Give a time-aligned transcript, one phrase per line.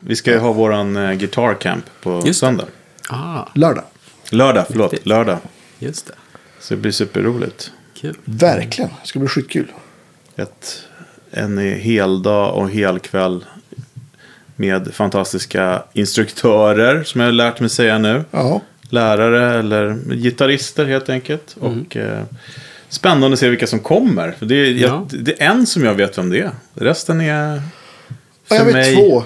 [0.00, 2.34] Vi ska ju ha våran eh, Guitar Camp på Just det.
[2.34, 2.64] söndag.
[3.08, 3.84] Ah, Lördag.
[4.30, 4.92] Lördag, förlåt.
[4.92, 5.06] Riktigt.
[5.08, 5.38] Lördag.
[5.78, 6.12] just det.
[6.60, 7.70] Så det blir superroligt.
[7.94, 8.16] Kul.
[8.24, 8.90] Verkligen.
[9.02, 9.72] Det ska bli skitkul.
[10.36, 10.82] Ett,
[11.30, 13.44] en heldag och helkväll
[14.56, 18.24] med fantastiska instruktörer som jag har lärt mig säga nu.
[18.30, 18.60] Ja.
[18.90, 21.56] Lärare eller gitarrister helt enkelt.
[21.60, 22.22] Och eh,
[22.88, 24.32] spännande att se vilka som kommer.
[24.32, 25.06] För det, är, Ja.
[25.10, 26.50] jag, det är en som jag vet vem det är.
[26.74, 27.62] Resten är...
[28.50, 29.22] Ja, jag för vet mig- två.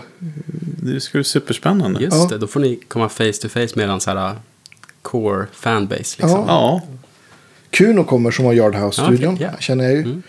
[0.82, 2.00] Det ska bli superspännande.
[2.00, 2.26] Just Ja.
[2.31, 4.36] det, då får ni komma face to face med en så här uh,
[5.03, 6.31] core fanbase liksom.
[6.31, 6.45] Ja.
[6.48, 6.81] Ja,
[7.71, 9.35] Kuno kommer som har Yard House-studion.
[9.35, 9.58] Okej, ja.
[9.61, 10.22] Känner jag ju.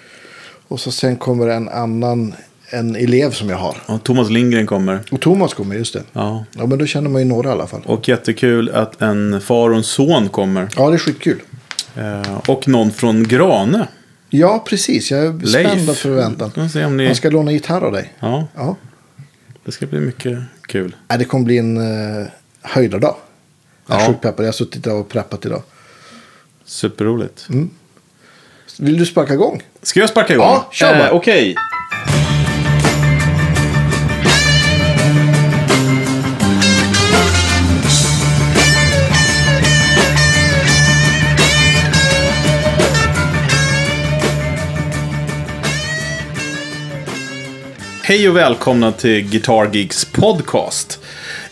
[0.67, 2.33] Och så sen kommer en annan
[2.69, 3.77] en elev som jag har.
[3.85, 4.99] och Thomas Lindgren kommer.
[5.11, 6.03] Och Thomas kommer, just det.
[6.13, 6.45] Ja.
[6.57, 7.81] Ja, men då känner man ju några i alla fall.
[7.85, 10.69] Och jättekul att en far och en son kommer.
[10.77, 11.41] Ja, det är skitkul.
[11.95, 13.87] Eh, och någon från Grane.
[14.35, 15.11] Ja, precis.
[15.11, 16.69] Jag är spänd av förväntan.
[16.69, 17.05] Se om ni...
[17.05, 18.13] Han ska låna gitarr av dig.
[18.19, 18.75] Ja, Ja.
[19.65, 20.95] det ska bli mycket kul.
[21.07, 22.27] Nej, det kommer bli en uh,
[22.61, 23.15] höjdardag.
[23.87, 24.07] Jag är Ja.
[24.07, 24.45] sjukt peppad.
[24.45, 25.63] Jag har suttit och preppat idag.
[26.65, 27.47] Superroligt.
[28.79, 29.61] Vill du sparka igång?
[29.81, 30.45] Ska jag sparka igång?
[30.45, 31.09] Ja, kör bara.
[31.09, 31.55] Eh, Okej.
[48.05, 50.99] Hej och välkomna till Guitar Geeks podcast.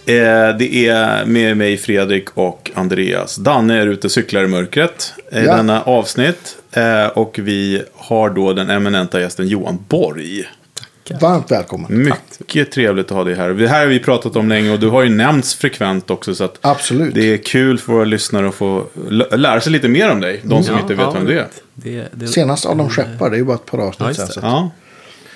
[0.05, 0.13] Eh,
[0.59, 3.35] det är med mig Fredrik och Andreas.
[3.35, 5.55] Danne är ute och cyklar i mörkret i Ja.
[5.55, 6.57] denna avsnitt.
[6.71, 10.43] Eh, och vi har då den eminenta gästen Johan Borg.
[11.21, 12.03] Varmt välkommen.
[12.03, 13.49] Mycket trevligt att ha dig här.
[13.49, 16.35] Det här har vi pratat om länge och du har ju nämnts frekvent också.
[16.35, 17.15] Så att Absolut.
[17.15, 18.85] det är kul för våra lyssnare att få
[19.31, 20.39] lära sig lite mer om dig.
[20.43, 21.47] De som inte vet vem det är.
[21.73, 24.27] Det, det, Senast Adam Skeppar, det är ju bara ett par Ja, avsnitt just sen.
[24.27, 24.33] det.
[24.33, 24.39] Så.
[24.41, 24.51] Ja.
[24.51, 24.71] Ja,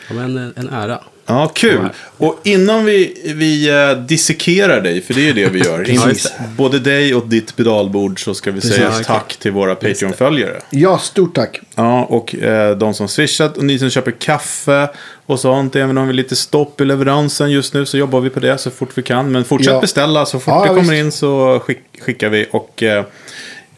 [0.10, 1.00] men en, en ära.
[1.28, 1.90] Ja, kul.
[2.18, 5.84] Och innan vi, vi eh, dissekerar dig, för det är ju det vi gör.
[6.08, 8.76] Just Både dig och ditt pedalbord så ska vi Precis.
[8.76, 10.62] säga tack till våra Patreon-följare.
[10.70, 11.60] Ja, stort tack.
[11.76, 14.90] Ja, och eh, de som swishat och ni som köper kaffe
[15.26, 15.76] och sånt.
[15.76, 18.58] Även om vi har lite stopp i leveransen just nu så jobbar vi på det
[18.58, 19.32] så fort vi kan.
[19.32, 19.82] Men fortsätt Ja.
[19.82, 20.94] beställa så fort Ja, det kommer visst.
[20.94, 22.48] in så skick, skickar vi.
[22.52, 23.06] Och eh,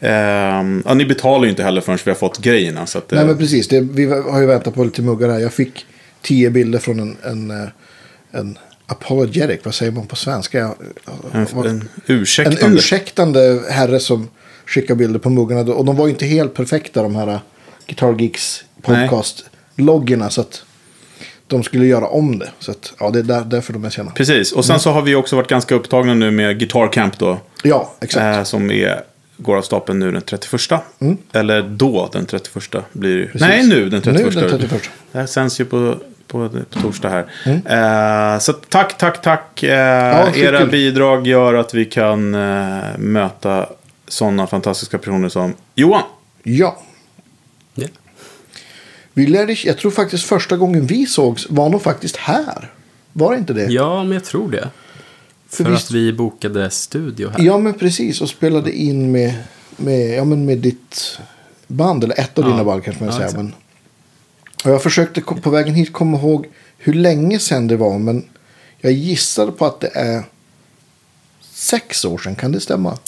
[0.00, 2.86] ehm, ja, ni betalar ju inte heller förrän vi har fått grejerna.
[2.86, 3.68] Så att, eh, Nej, men precis.
[3.68, 5.38] Det, vi har ju väntat på lite muggar här.
[5.38, 5.86] Jag fick
[6.22, 7.68] tio bilder från en, en, eh,
[8.30, 9.60] en apologetic.
[9.64, 10.74] Vad säger man på svenska?
[11.32, 12.66] En, en ursäktande.
[12.66, 14.28] En ursäktande herre som
[14.66, 15.72] skickar bilder på muggarna.
[15.72, 17.38] Och de var ju inte helt perfekta de här uh,
[17.86, 20.30] Guitar Geeks podcast-loggerna.
[20.30, 20.62] Så att
[21.46, 22.50] de skulle göra om det.
[22.58, 24.12] Så att, ja, det är där, därför de är kända.
[24.12, 27.38] Precis, och sen så har vi också varit ganska upptagna nu med Guitar Camp då.
[27.64, 28.36] Ja, exakt.
[28.36, 29.02] Eh, som är,
[29.38, 30.60] går av stapeln nu den 31.
[31.32, 33.16] Eller då den 31 blir.
[33.16, 33.26] Mm.
[33.26, 33.40] Precis.
[33.40, 34.34] Nej, nu den 31.
[34.34, 34.90] Nu den 31.
[35.12, 37.26] Det här sänds ju på, på, på torsdag här.
[37.44, 38.34] Mm.
[38.34, 39.62] Eh, så tack, tack, tack.
[39.62, 40.44] Eh, skitkul.
[40.44, 43.68] era bidrag gör att vi kan eh, möta
[44.08, 46.02] sådana fantastiska personer som Johan.
[46.42, 46.82] Ja.
[47.74, 47.86] Ja.
[49.12, 52.70] Vi lärde, jag tror faktiskt första gången vi sågs var nog faktiskt här.
[53.12, 53.64] Var det inte det?
[53.64, 54.68] ja, men jag tror det.
[55.48, 57.44] För För visst- att vi bokade studio här.
[57.44, 58.20] Ja, men precis.
[58.20, 59.34] Och spelade in med,
[59.76, 61.18] med, ja, men med ditt
[61.66, 62.04] band.
[62.04, 62.50] Eller ett av Ja.
[62.50, 63.36] dina band kanske man Ja, säger.
[63.36, 63.54] Men,
[64.64, 66.46] och jag försökte på vägen hit komma ihåg
[66.78, 67.98] hur länge sedan det var.
[67.98, 68.24] Men
[68.78, 70.22] jag gissade på att det är
[71.52, 72.36] sex år sedan.
[72.36, 72.98] Kan det stämma?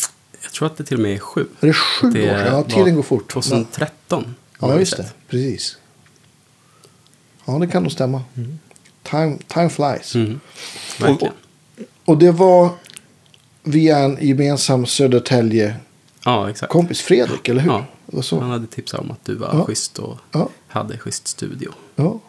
[0.42, 1.46] Jag tror att det till och med är sju.
[1.60, 2.54] Är det sju Det år sedan?
[2.54, 3.32] Ja, tiden går fort.
[3.32, 4.34] 2013.
[4.58, 5.06] har Ja, just det.
[5.28, 5.76] Precis.
[7.44, 8.22] Ja, det kan nog stämma.
[9.02, 10.14] Time, time flies.
[10.14, 10.40] Mm.
[11.00, 11.32] Verkligen.
[11.32, 11.38] Och
[12.19, 12.71] det var
[13.62, 15.81] via en gemensam Södertälje-kompis,
[16.25, 16.98] Ja, exakt.
[17.00, 17.71] Fredrik, eller hur?
[17.71, 17.84] Ja.
[18.31, 19.65] Han hade tipsat om att du var Ja.
[19.65, 20.49] schysst och Ja.
[20.69, 21.72] hade schysst studio.
[21.97, 22.20] Ja.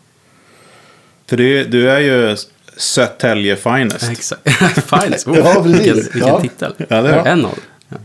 [1.28, 2.38] För du, du är ju
[2.78, 4.10] Södertälje Finest.
[4.10, 4.42] Exakt.
[4.90, 5.28] Finest.
[5.28, 5.80] Oh, Ja, precis.
[5.80, 6.42] Vilken, vilken Ja.
[6.42, 6.74] titel.
[6.90, 7.26] Ja, det är.
[7.26, 7.52] En av
[7.90, 8.00] dem.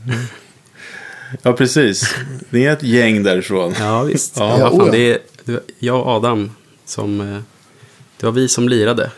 [1.43, 1.53] Ja.
[1.53, 2.15] Precis.
[2.51, 3.75] Ni är ett gäng därifrån.
[3.81, 4.37] Ja, visst.
[4.37, 4.59] Ja.
[4.59, 4.93] Ja, fan, oh ja.
[4.93, 5.11] det
[5.53, 6.51] är jag och Adam
[6.85, 7.21] som...
[7.21, 7.41] eh,
[8.21, 9.11] Det var vi som lirade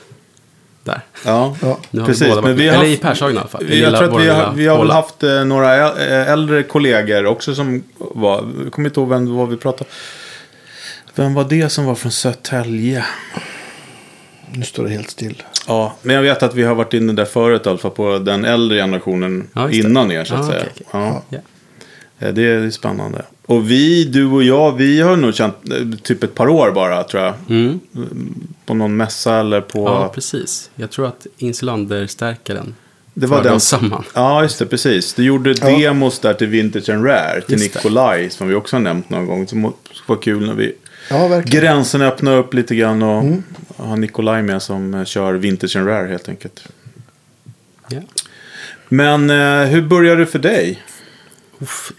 [0.89, 1.01] där.
[1.25, 1.57] Ja,
[1.91, 2.07] Ja.
[2.07, 2.35] Precis.
[2.43, 3.65] Men vi har eller haft- i Pershagen i alla fall.
[3.67, 5.77] Vi, jag tror att vi har, vi har väl haft eh, några
[6.07, 9.91] eh, äldre kollegor också som var, jag kommer inte ihåg vem det var vi pratade
[11.15, 13.05] Vem var det som var från Södertälje?
[14.53, 15.43] Nu står det helt still.
[15.67, 18.19] Ja, men jag vet att vi har varit inne där förut i alla fall på
[18.19, 20.61] den äldre generationen Ja, innan er så att Ja, säga.
[20.61, 21.01] okej, okej.
[21.01, 21.39] Ja, Ja.
[22.19, 23.25] Eh, det är spännande.
[23.47, 27.05] Och vi, du och jag, vi har nog känt eh, typ ett par år bara
[27.05, 27.35] tror jag.
[27.49, 27.81] Mm.
[28.67, 29.85] På någon mässa eller på...
[29.85, 30.71] ja, precis.
[30.75, 32.75] Jag tror att Insulander-stärkaren
[33.15, 34.05] Det var den samman.
[34.15, 35.15] Ja, just det, precis.
[35.15, 35.79] Du gjorde Ja.
[35.79, 37.79] demos där till Vintage and Rare, till Just det.
[37.79, 39.47] Nikolaj, som vi också har nämnt någon gång.
[39.49, 39.73] Som
[40.07, 40.75] var kul när vi...
[41.11, 41.61] Ja, verkligen.
[41.65, 43.43] Gränsen öppnar upp lite grann och Mm.
[43.77, 46.65] har Nikolaj med som eh, kör Vintage and Rare helt enkelt.
[47.89, 48.01] Ja.
[48.89, 50.83] Men eh, hur började det för dig?
[51.59, 51.93] Uff,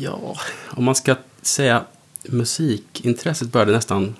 [0.00, 0.36] ja,
[0.70, 1.84] om man ska säga
[2.22, 4.14] musikintresset började nästan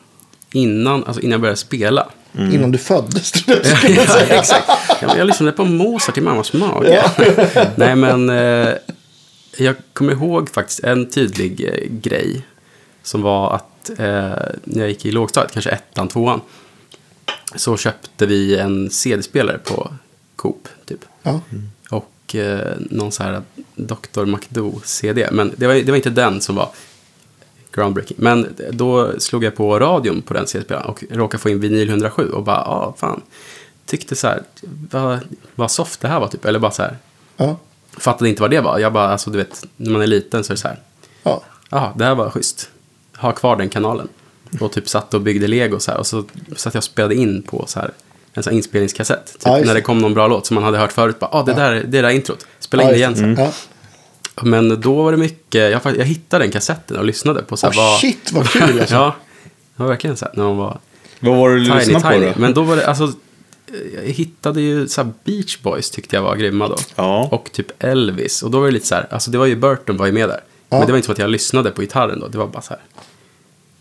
[0.52, 2.08] innan, alltså innan jag började spela.
[2.38, 3.32] Innan du föddes.
[3.46, 4.69] ja, exakt.
[5.00, 7.05] Ja, men jag lyssnade på Mozart i mammas mage.
[7.76, 8.75] Nej, men eh,
[9.56, 12.46] jag kommer ihåg faktiskt en tydlig eh, grej.
[13.02, 13.96] Som var att eh,
[14.64, 16.40] när jag gick i lågstadiet, kanske ettan, tvåan.
[17.55, 19.93] Så köpte vi en CD-spelare på
[20.37, 21.00] Coop, typ.
[21.23, 21.40] Ja.
[22.26, 23.43] Och eh, någon så här
[23.75, 24.25] Dr.
[24.25, 25.28] McDo-CD.
[25.32, 26.69] Men det var, det var inte den som var
[27.73, 28.17] groundbreaking.
[28.20, 32.31] Men då slog jag på radion på den CD-spelaren och råkade få in vinyl 107
[32.31, 33.23] och bara, ja, ah, fan.
[33.87, 34.43] Tyckte så här,
[34.90, 35.19] vad,
[35.55, 36.44] vad soft det här var typ.
[36.44, 36.96] Eller bara så här,
[37.37, 37.56] Ja.
[37.99, 38.78] fattade inte vad det var.
[38.78, 40.78] Jag bara, alltså du vet, när man är liten så är det så här,
[41.23, 41.43] Ja.
[41.70, 42.70] jaha, det här var schysst.
[43.17, 44.08] Ha kvar den kanalen.
[44.61, 45.99] Och typ satt och byggde lego så här.
[45.99, 46.25] Och så
[46.56, 47.90] satt jag och spelade in på så här,
[48.37, 49.27] en sån inspelningskassett.
[49.33, 51.19] Typ, Ja, när det kom någon bra låt som man hade hört förut.
[51.19, 52.47] Bara, ah, det, där, det där introt.
[52.59, 53.37] Spela in Ja, det igen sen.
[53.38, 53.53] Ja.
[54.43, 57.75] Men då var det mycket, jag, jag hittade den kassetten och lyssnade på så här,
[57.79, 58.00] Ah, vad...
[58.00, 58.94] shit, vad kul, alltså.
[58.94, 59.17] ja,
[59.77, 60.79] det var verkligen så här när man var
[61.21, 62.27] Vad var det du tiny, lyssnade på tiny.
[62.27, 62.33] då?
[62.41, 63.12] Men då var det, alltså,
[63.94, 66.77] jag hittade ju så här Beach Boys tyckte jag var grymma då.
[66.97, 67.29] Ja.
[67.33, 68.43] Och typ Elvis.
[68.43, 70.29] Och då var det lite så här, alltså det var ju Burton var ju med
[70.29, 70.41] där.
[70.69, 70.79] Ja.
[70.79, 72.71] Men det var inte så att jag lyssnade på gitarren då, det var bara så
[72.71, 72.81] här.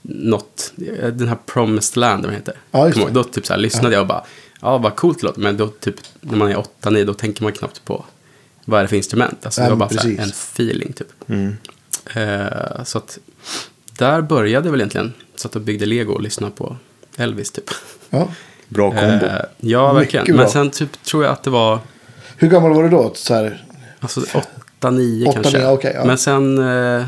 [0.01, 0.73] Något,
[1.13, 2.55] den här Promised Land, vad den heter.
[2.71, 2.91] Ja?
[3.11, 4.23] Då typ så här lyssnade jag och bara,
[4.61, 5.41] ja vad coolt det låter.
[5.41, 8.05] Men då typ, när man är 8-9 då tänker man knappt på
[8.65, 9.45] vad är det för instrument.
[9.45, 11.07] Alltså det var bara så här, en feeling typ.
[12.15, 13.19] Eh, så att
[13.97, 15.13] där började väl egentligen.
[15.35, 16.77] Satt och byggde lego och lyssnade på
[17.17, 17.69] Elvis typ.
[18.09, 18.27] Ja.
[18.67, 19.25] Bra kombo.
[19.25, 20.35] Eh, ja, verkligen.
[20.35, 21.79] Men sen typ tror jag att det var
[22.37, 23.11] Hur gammal var du då?
[23.15, 23.65] Så här,
[23.99, 24.21] alltså
[24.81, 25.57] 8-9 Åtta, kanske.
[25.57, 26.05] nio, okej, ja.
[26.05, 27.07] Men sen eh,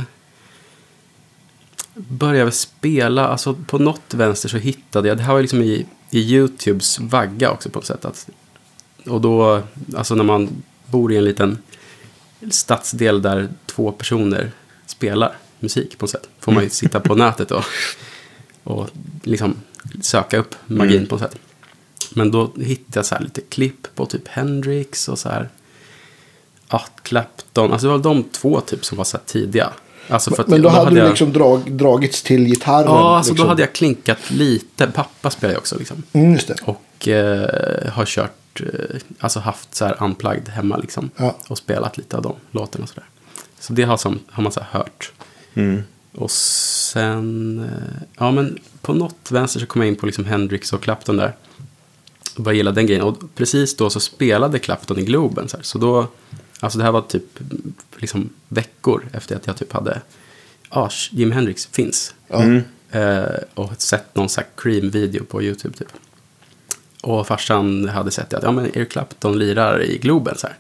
[1.94, 3.28] började jag spela.
[3.28, 5.18] Alltså på något vänster så hittade jag.
[5.18, 8.06] Det här var liksom i, i YouTubes vagga också på något sätt.
[8.06, 8.30] Att,
[9.06, 9.64] och då,
[9.96, 11.58] alltså när man bor i en liten
[12.52, 14.52] stadsdel där två personer
[14.86, 16.30] spelar musik på något sätt.
[16.40, 17.64] Får man ju sitta på nätet och,
[18.64, 18.90] och
[19.24, 19.56] liksom
[20.02, 21.40] söka upp magin på något sätt.
[22.14, 25.50] Men då hittade jag så här lite klipp på typ Hendrix och så här.
[26.70, 27.72] Ja, Clapton.
[27.72, 29.74] Alltså det var de två typ som var så här tidiga.
[30.08, 32.86] Alltså för att men då, hade du jag, liksom drag, dragits till gitarren.
[32.88, 33.46] Ja, alltså liksom.
[33.46, 34.88] då hade jag klinkat lite.
[34.88, 36.04] Pappa spelar ju också liksom.
[36.14, 36.56] Mm, just det.
[36.66, 41.10] Och eh, har kört, eh, alltså haft så här unplugged hemma liksom.
[41.16, 41.36] Ja.
[41.48, 43.06] Och spelat lite av de låtarna och sådär.
[43.60, 45.12] Så det har, som, har man så här hört.
[45.54, 45.84] Mm.
[46.16, 50.74] Och sen, eh, ja men på något vänster så kom jag in på liksom Hendrix
[50.74, 51.36] och Clapton där.
[52.36, 53.04] Och bara gillade den grejen.
[53.04, 55.48] Och precis då så spelade Clapton i Globen.
[55.48, 55.64] Så, här.
[55.64, 56.08] så då,
[56.60, 57.40] alltså det här var typ
[57.98, 60.02] liksom veckor efter att jag typ hade,
[60.70, 62.14] ja, Jim Hendrix finns.
[62.30, 62.62] Mm.
[62.92, 63.24] Eh,
[63.54, 65.88] och sett någon sån här Cream-video på YouTube typ.
[67.02, 70.56] Och farsan hade sett att ja, men Eric Clapton lirar i Globen så här.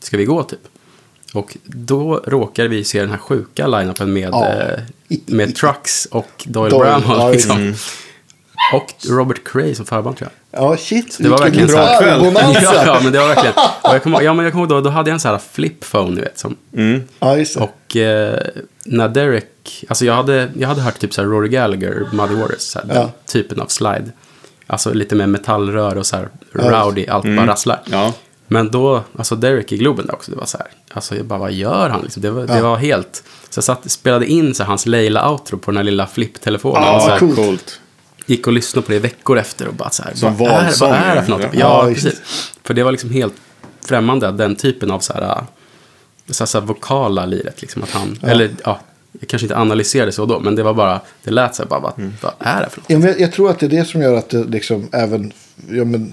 [0.00, 0.60] Ska vi gå typ?
[1.32, 4.48] Och då råkade vi se den här sjuka line-upen med, Ja.
[4.52, 4.80] eh,
[5.26, 7.32] med Trucks och Doyle, Doyle, Bramhall.
[7.32, 7.56] liksom.
[7.56, 7.74] Mm.
[8.72, 10.62] Och Robert Cray som förband tror jag.
[10.62, 11.16] Ja, shit.
[11.20, 12.60] Det var verkligen så här- bra bonanza.
[12.62, 13.54] ja, ja, men det var verkligen.
[13.82, 15.40] Och jag kommer ja, men jag kommer ihåg då, då hade jag en sån här
[15.52, 16.38] flip phone, ni vet.
[16.38, 17.02] Som, Mm.
[17.20, 17.60] Ja, just det.
[17.60, 18.40] och eh,
[18.84, 22.60] när Derek, alltså jag hade, jag hade hört typ så här Rory Gallagher, Muddy Waters,
[22.60, 23.10] så här, den Ja.
[23.26, 24.10] typen av slide.
[24.66, 26.70] Alltså lite med metallrör och så här Ja.
[26.70, 27.80] rowdy, allt bara rasslar.
[27.84, 28.12] Ja.
[28.46, 31.38] Men då, alltså Derek i Globen där också, det var så här, alltså jag bara,
[31.38, 32.22] vad gör han liksom?
[32.22, 32.62] Det var, det Ja.
[32.62, 36.06] var helt, så jag satt, spelade in så här, hans Leila-outro på den här lilla
[36.06, 36.82] flipptelefonen.
[36.82, 37.80] Ja, så coolt.
[38.26, 40.90] Gick och lyssnade på det veckor efter och bara så här, Som vad, är, vad
[40.92, 41.40] är det för något?
[41.42, 41.48] ja.
[41.52, 42.20] Ja, Ja, precis.
[42.64, 43.34] För det var liksom helt
[43.86, 45.44] främmande, den typen av så här,
[46.30, 47.60] så här, så här vokala liret.
[47.62, 48.80] Liksom, att han, Eller ja,
[49.20, 51.80] jag kanske inte analyserade så då, men det var bara, det lät så här bara,
[51.80, 52.12] vad, Mm.
[52.22, 52.90] vad är det för något?
[52.90, 55.32] Ja, men jag, jag tror att det är det som gör att det liksom även,
[55.70, 56.12] ja men,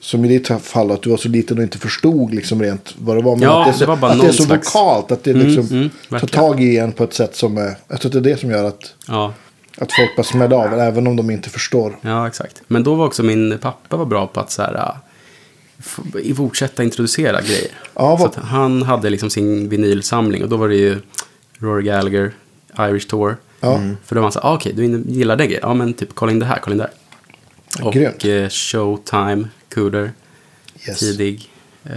[0.00, 3.16] som i ditt fall, att du var så liten och inte förstod liksom rent vad
[3.16, 3.36] det var.
[3.36, 5.10] Men Ja, att det, är så, det var bara att det är så slags- vokalt,
[5.10, 6.28] att det liksom mm, tar verkligen.
[6.44, 8.50] tag i en på ett sätt som är, jag tror att det är det som
[8.50, 9.32] gör att, Ja,
[9.78, 11.96] att folk bara smäller av, även om de inte förstår.
[12.00, 12.62] ja, exakt.
[12.68, 14.96] Men då var också min pappa var bra på att så här,
[16.36, 17.70] fortsätta introducera grejer.
[17.94, 21.00] Ja, så vad- att han hade liksom sin vinylsamling och då var det ju
[21.58, 22.32] Rory Gallagher,
[22.78, 23.36] Irish Tour.
[23.60, 23.80] Ja.
[24.04, 25.62] För då var han så här, ah, okej, du gillar den grejen.
[25.68, 26.90] Ja, men typ kolla in det här, kolla in det
[27.78, 27.86] här.
[27.86, 28.24] Och grymt.
[28.24, 30.12] eh, Showtime, Cooder,
[30.88, 30.98] Yes.
[30.98, 31.50] tidig.
[31.84, 31.90] Eh,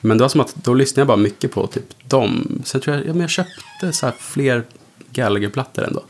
[0.00, 2.62] men det var som att då lyssnade jag bara mycket på typ dem.
[2.64, 4.64] Sen tror jag, ja, men jag köpte så här fler
[5.12, 6.02] Gallagher-plattor ändå.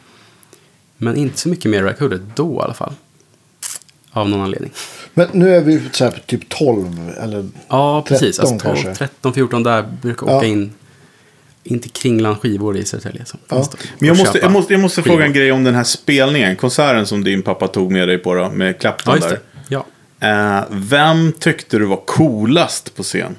[1.04, 2.92] Men inte så mycket mer Raccoon då i alla fall.
[4.10, 4.70] Av någon anledning.
[5.14, 8.36] Men nu är vi så här, typ 12 eller Ja, precis.
[8.36, 8.94] 13 Alltså 12, kanske.
[9.06, 10.36] 13, 14 där brukar Ja.
[10.36, 10.72] åka in.
[11.66, 13.24] In till Kringlan skivor i Södertälje.
[13.24, 13.64] som Ja.
[13.98, 16.56] Men jag måste, jag måste, jag måste fråga en grej om den här spelningen.
[16.56, 19.40] Konserten som din pappa tog med dig på då, med Ja, Clapton just där.
[19.68, 19.86] Ja.
[20.20, 23.36] Eh, vem tyckte du var coolast på scen?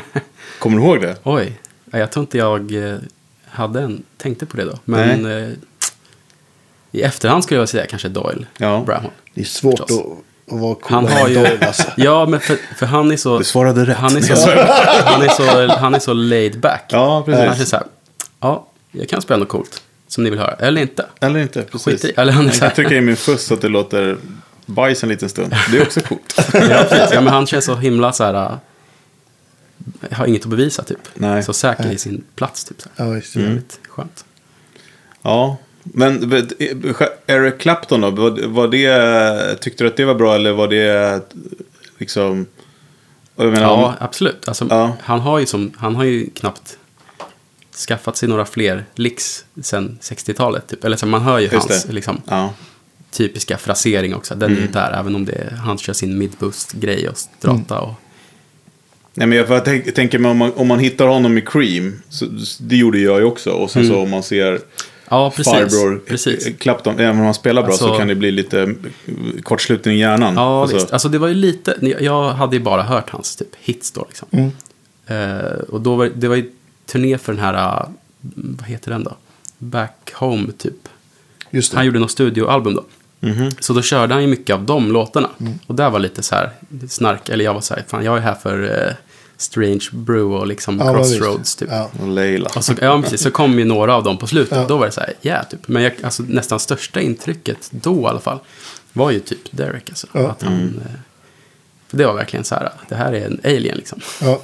[0.58, 1.16] Kommer du ihåg det?
[1.22, 1.58] Oj,
[1.90, 2.96] Ja, jag tror inte jag eh,
[3.46, 4.78] hade en, tänkte på det då.
[4.84, 5.48] Men eh,
[6.92, 8.82] i efterhand skulle jag säga kanske Doyle Ja.
[8.86, 9.10] Bramhall.
[9.34, 9.98] Det är svårt Förstås.
[9.98, 10.92] att, att vara cool.
[10.92, 11.34] Han har ju...
[11.34, 11.82] Doyle, alltså.
[11.96, 13.38] Ja, men för, för han är så...
[13.38, 13.96] Du svarade rätt.
[13.96, 14.50] Han är så,
[15.04, 16.84] han är så, han är så laid back.
[16.88, 17.44] Ja, precis.
[17.48, 17.86] Han är så här,
[18.40, 20.54] ja, jag kan spela något coolt som ni vill höra.
[20.54, 21.06] Eller inte.
[21.20, 22.02] Eller inte, precis.
[22.02, 22.12] Skit i.
[22.16, 24.16] Eller han är jag så här, trycka in min fuss så att det låter
[24.66, 25.54] bajs en liten stund.
[25.70, 26.34] Det är också coolt.
[26.52, 27.12] ja, precis.
[27.12, 30.98] ja, men han känns så himla så här, äh, har inget att bevisa typ.
[31.14, 31.42] Nej.
[31.42, 32.80] Så säker i sin plats typ.
[32.82, 33.06] Så här.
[33.06, 33.40] Ja, just det.
[33.40, 33.62] Mm.
[33.88, 34.24] Skönt.
[35.22, 36.52] Ja, men vet-
[37.26, 38.10] Eric Clapton då?
[38.46, 41.20] Var, det, tyckte du att det var bra eller var det
[41.98, 42.46] liksom...
[43.36, 44.48] Jag menar, Ja, om- absolut.
[44.48, 44.96] Alltså, Ja.
[45.02, 46.78] han, har ju som, han har ju knappt
[47.88, 50.68] skaffat sig några fler licks sen 60-talet.
[50.68, 50.84] Typ.
[50.84, 52.54] Eller så man hör ju Just hans liksom, ja.
[53.10, 54.34] typiska frasering också.
[54.34, 54.66] Den är Mm.
[54.66, 57.80] ju där, även om det är, han kör sin midboost-grej och strata.
[57.80, 57.94] Och,
[59.14, 62.02] Nej, men jag tänk, tänker mig om man, om man hittar honom i Cream.
[62.08, 62.26] Så,
[62.60, 63.50] det gjorde jag ju också.
[63.50, 64.60] Och sen så om man ser
[65.12, 65.30] ja, Mm.
[65.36, 65.52] precis.
[65.52, 66.56] farbror precis.
[66.58, 66.94] Clapton.
[66.98, 68.74] Även om han spelar bra så Alltså- kan det bli lite
[69.42, 70.34] kortslutning i hjärnan.
[70.34, 70.92] Ja, Alltså, visst.
[70.92, 74.28] Alltså det var ju lite, jag hade ju bara hört hans typ hits då liksom.
[74.30, 74.50] Mm.
[75.06, 76.50] Eh, och då var det var ju
[76.86, 77.86] turné för den här,
[78.34, 79.16] vad heter den då?
[79.58, 80.88] Back Home typ.
[81.74, 82.84] Han gjorde något studioalbum då.
[83.20, 83.50] mhm.
[83.60, 85.28] Så då körde han ju mycket av de låtarna.
[85.40, 85.52] Mm.
[85.66, 86.50] Och där var lite så här
[86.88, 88.94] snark, eller jag var så här, fan jag är här för eh,
[89.42, 90.94] Strange Brew och liksom Ja.
[90.94, 91.68] Crossroads typ.
[91.70, 91.90] Ja.
[92.02, 92.50] Och Leila.
[92.56, 94.58] Och så, ja, precis, så kom ju några av dem på slutet.
[94.58, 94.64] Ja.
[94.68, 95.68] Då var det så här, ja, yeah, typ.
[95.68, 98.38] Men jag, alltså, nästan största intrycket då i alla fall
[98.92, 99.88] var ju typ Derek.
[99.88, 100.06] Alltså.
[100.12, 100.28] Ja.
[100.30, 100.92] Att han, eh,
[101.88, 104.00] för det var verkligen så här, det här är en alien liksom.
[104.22, 104.40] Ja.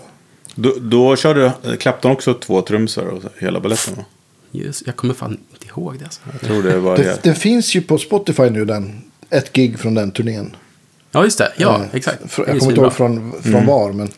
[0.55, 4.05] Då, då körde Clapton också två trumsor och hela baletten va?
[4.50, 6.21] Just, jag kommer fan inte ihåg det alltså.
[6.33, 7.35] Jag tror det var Det, det.
[7.35, 10.57] finns ju på Spotify nu den, ett gig från den turnén.
[11.11, 11.52] Ja, just det.
[11.57, 12.19] Ja, Eh, exakt.
[12.37, 13.67] Jag kommer inte ihåg från, från Mm.
[13.67, 14.09] var, men...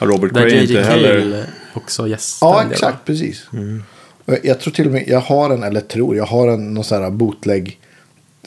[0.00, 1.44] Har Robert Gray JJ inte Cale heller...
[1.74, 2.52] också gästade.
[2.52, 2.98] Ja, exakt, va?
[3.04, 3.46] precis.
[4.24, 6.84] Och Jag, tror till och med, jag har en, eller tror, jag har en någon
[6.84, 7.78] sån här bootleg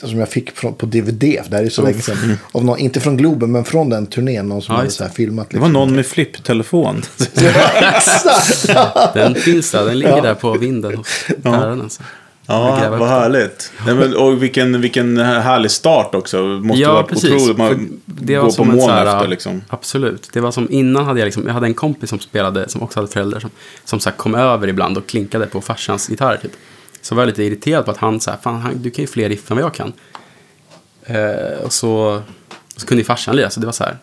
[0.03, 1.19] som jag fick från, på DVD.
[1.19, 2.38] Det här är så länge sedan.
[2.51, 4.50] Av någon, inte från Globen, men från den turnén.
[4.50, 5.50] Någon som Ja, hade så här filmat.
[5.50, 5.74] Det var liksom.
[5.74, 7.01] någon med flipptelefon.
[9.13, 11.81] Den finns där, den ligger där på vinden hos päron.
[11.81, 12.03] Alltså.
[12.45, 13.71] Ja, vad härligt.
[13.85, 16.41] Men, och vilken, vilken härlig start också.
[16.43, 17.31] Måste Ja, varit precis.
[17.31, 17.57] otroligt.
[17.57, 19.62] Man det var går på här, efter liksom.
[19.69, 20.29] Absolut.
[20.33, 23.00] Det var som innan hade jag liksom, jag hade en kompis som spelade, som också
[23.00, 23.50] hade föräldrar som,
[23.85, 26.51] som så här kom över ibland och klinkade på farsans gitarr typ.
[27.01, 29.07] Så var jag lite irriterad på att han så här, fan han, du kan ju
[29.07, 29.93] fler riff än vad jag kan.
[31.05, 32.21] Eh, och så,
[32.77, 33.97] så kunde ju farsan lira, så det var så här.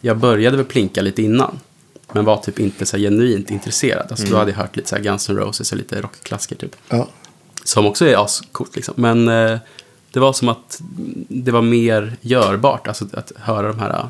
[0.00, 1.58] Jag började väl plinka lite innan.
[2.12, 4.06] Men var typ inte så här genuint intresserad.
[4.10, 4.32] Alltså Mm.
[4.32, 6.76] då hade jag hört lite så här Guns N' Roses och lite rockklassiker typ.
[6.88, 7.08] Ja.
[7.64, 8.94] Som också är ascoolt liksom.
[8.96, 9.58] Men eh,
[10.12, 10.80] det var som att
[11.28, 12.88] det var mer görbart.
[12.88, 14.06] Alltså att höra de här eh,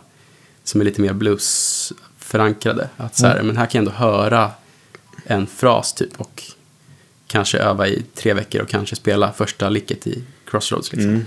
[0.64, 2.88] som är lite mer bluesförankrade.
[2.96, 4.50] Att så här, men här kan jag ändå höra
[5.24, 6.20] en fras typ.
[6.20, 6.42] Och
[7.26, 10.92] kanske öva i tre veckor och kanske spela första licket i Crossroads.
[10.92, 11.10] Liksom.
[11.10, 11.24] Mm.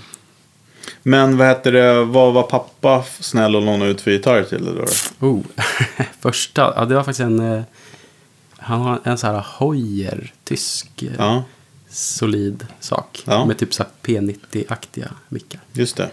[1.04, 4.72] Men vad heter det, vad var pappa snäll och låna ut för gitarr till då?
[4.72, 5.28] då?
[5.28, 5.42] Oh.
[6.20, 7.40] första, ja det var faktiskt en...
[7.40, 7.64] Eh,
[8.58, 11.44] han har en så här Hoyer, tysk, eh, Ja,
[11.96, 13.24] solid sak.
[13.26, 13.46] Ja.
[13.46, 15.62] Med typ så här P90-aktiga mickar.
[15.74, 16.10] just det.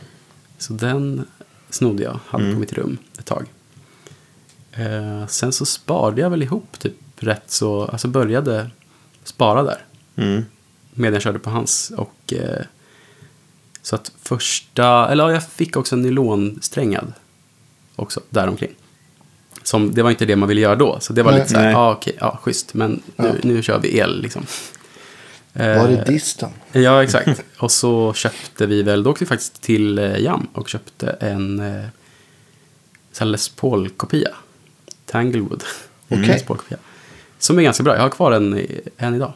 [0.59, 1.27] Så den
[1.71, 2.55] snodde jag, hade Mm.
[2.57, 3.47] på mitt rum ett tag.
[4.73, 8.71] Eh, sen så sparade jag väl ihop typ rätt så, alltså började
[9.25, 9.85] spara där.
[10.17, 10.45] Mm.
[10.95, 11.93] Medan jag körde på hans.
[11.97, 12.65] Och eh,
[13.83, 17.13] så att första, eller ja, jag fick också en nylonsträngad
[17.97, 18.71] också däromkring.
[19.63, 21.41] Som, det var inte det man ville göra då, så det var Nej.
[21.41, 23.35] lite så här, ja ah, okej, ja schysst, men nu, Ja.
[23.43, 24.47] nu kör vi el liksom.
[25.53, 26.51] Var är Eh, disten?
[26.73, 27.43] Ja, exakt.
[27.59, 31.61] Och så köpte vi väl, då åkte vi faktiskt till eh, Jam och köpte en
[31.61, 34.31] eh, Les Paul-kopia.
[35.07, 35.65] Tanglewood.
[36.09, 36.27] Okej.
[36.27, 36.79] Les Paul-kopia.
[37.39, 37.95] Som är ganska bra.
[37.95, 38.67] Jag har kvar den
[38.99, 39.33] än idag.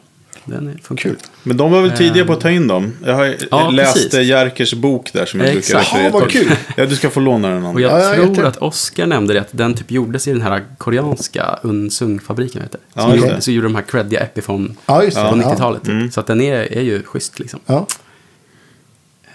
[0.47, 1.03] Den funkar.
[1.09, 1.15] Kul.
[1.43, 2.93] Men de var väl tidiga på att ta in dem?
[3.05, 4.13] Jag har Ja, läst precis.
[4.27, 5.85] Jerkers bok där som jag brukar Exakt.
[5.87, 6.47] referera Ja, vad till.
[6.47, 6.55] kul.
[6.77, 7.63] Ja, du ska få låna den.
[7.63, 7.81] Och Andra.
[7.81, 10.63] jag Ja, tror jätte- att Oscar nämnde det, att den typ gjordes i den här
[10.77, 12.61] koreanska Unsung-fabriken.
[12.61, 12.77] Vet du?
[12.93, 13.41] Ja, gjorde, det.
[13.41, 15.23] så gjorde de här creddiga Epiphone Ja, just det.
[15.23, 15.41] på Ja.
[15.51, 15.81] 90-talet.
[15.83, 15.91] Typ.
[15.91, 16.11] Mm.
[16.11, 17.59] Så att den är, är ju schysst liksom.
[17.65, 17.87] Ja.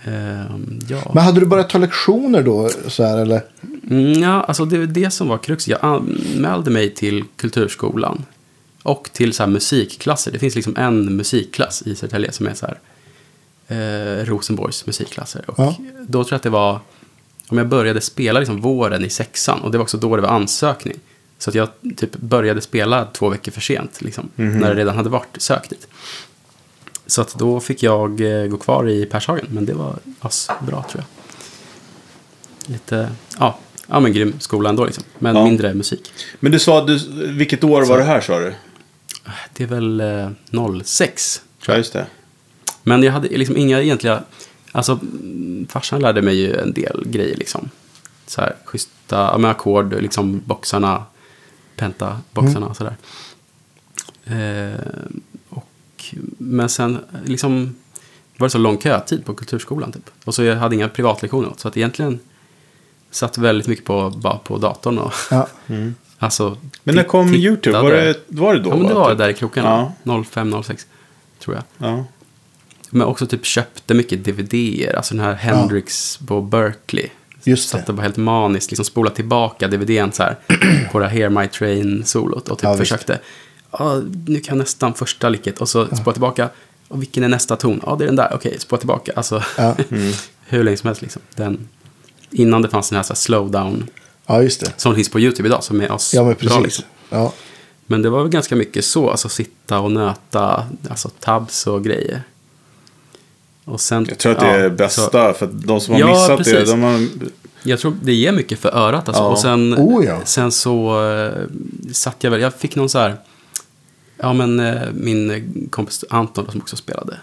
[0.04, 1.11] Ehm, ja.
[1.14, 2.69] Men hade du börjat ta lektioner då?
[2.88, 3.40] Så här, eller?
[3.90, 5.69] Mm, ja, alltså det är det som var krux.
[5.69, 8.25] Jag anmälde mig till Kulturskolan.
[8.83, 10.33] Och till så här musikklasser.
[10.33, 12.79] Det finns liksom en musikklass i Södertälje som är så här.
[13.69, 15.45] Eh, Rosenborgs musikklasser.
[15.51, 15.75] Och Ja.
[16.07, 16.81] då tror jag att det var.
[17.49, 19.61] Om jag började spela liksom våren i sexan.
[19.61, 20.99] Och det var också då det var ansökning.
[21.39, 24.03] Så att jag typ började spela två veckor för sent.
[24.03, 25.89] Liksom, När det redan hade varit sökt dit.
[27.07, 29.47] Så att då fick jag eh, gå kvar i Pershagen.
[29.51, 29.97] Men det var
[30.61, 31.05] bra tror jag.
[32.73, 35.05] Lite, ja, ja, men grym skola ändå liksom.
[35.19, 35.45] Men Ja.
[35.45, 36.12] mindre musik.
[36.41, 36.99] Men du sa, du,
[37.33, 38.55] vilket år var det här sa du?
[39.52, 40.31] Det är väl eh,
[40.85, 42.07] 06, Ja, just det.
[42.83, 44.23] Men jag hade liksom inga egentliga...
[44.73, 47.71] Alltså, mm, farsan lärde mig ju en del grejer liksom.
[48.26, 51.05] Så här, schyssta ja, med ackord, liksom boxarna,
[51.76, 52.97] pentaboxarna och sådär.
[54.25, 54.81] Eh,
[55.49, 56.05] och,
[56.38, 57.75] men sen liksom
[58.37, 60.11] var det så lång kötid på kulturskolan typ.
[60.25, 62.21] Och så jag hade inga privatlektioner åt, så att egentligen
[63.11, 65.49] satt väldigt mycket på, bara på datorn och Ja.
[66.25, 66.57] alltså...
[66.85, 67.43] Men när kom tittade.
[67.43, 67.79] YouTube?
[67.83, 68.71] Var det, var det då?
[68.71, 69.00] Ja, men det va?
[69.00, 69.19] var Typ?
[69.19, 69.93] där i krokarna.
[70.05, 70.87] 05-06,
[71.38, 71.88] tror jag.
[71.88, 72.05] Ja.
[72.91, 74.97] Men också typ köpte mycket DVD-er.
[74.97, 77.09] Alltså den här Hendrix på Berkeley.
[77.45, 77.81] Just Så det.
[77.81, 78.71] att det var helt maniskt.
[78.71, 80.37] Liksom spola tillbaka DVDn så här.
[80.93, 82.49] på det här Hear My Train-solot.
[82.49, 83.19] Och typ Ja, försökte.
[83.71, 85.61] Ja, nu kan jag nästan första licket.
[85.61, 86.49] Och så spola tillbaka.
[86.88, 87.81] Och vilken är nästa ton?
[87.87, 88.31] Ja, det är den där.
[88.35, 89.12] Okej, spola tillbaka.
[89.17, 89.76] Alltså, Ja.
[90.47, 91.23] hur länge som helst liksom.
[91.37, 91.69] Den,
[92.31, 93.87] innan det fanns den här, så här slow down.
[94.26, 94.73] Ja, just det.
[94.76, 95.64] Som finns på YouTube idag.
[95.64, 96.62] Som är oss Ja, men bra, precis.
[96.62, 96.85] liksom.
[97.11, 97.33] Ja.
[97.87, 102.23] Men det var väl ganska mycket så, alltså sitta och nöta, alltså tabs och grejer.
[103.64, 106.00] Och sen, Jag tror att det ja, är så- bästa, för att de som har
[106.00, 106.71] Ja, missat det, precis.
[106.71, 107.09] de har...
[107.62, 109.23] jag tror det ger mycket för örat alltså.
[109.23, 109.29] Ja.
[109.29, 110.21] Och sen, Oh, ja.
[110.25, 111.43] sen så eh,
[111.93, 113.17] satt jag väl, jag fick någon så här,
[114.19, 117.19] ja men eh, min kompis Anton som också spelade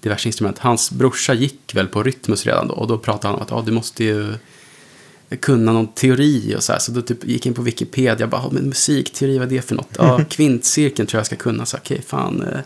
[0.00, 2.74] diverse instrument, hans brorsa gick väl på Rytmus redan då.
[2.74, 4.34] Och då pratade han om att ja, du måste ju
[5.40, 6.78] kunna någon teori och så här.
[6.78, 9.62] Så då typ gick jag in på Wikipedia, bara, "Ja, men musikteori, vad är det
[9.62, 9.88] för något?
[9.98, 11.66] Ja, kvintcirkeln tror jag ska kunna.
[11.66, 12.42] Så okej, fan.
[12.42, 12.58] eh,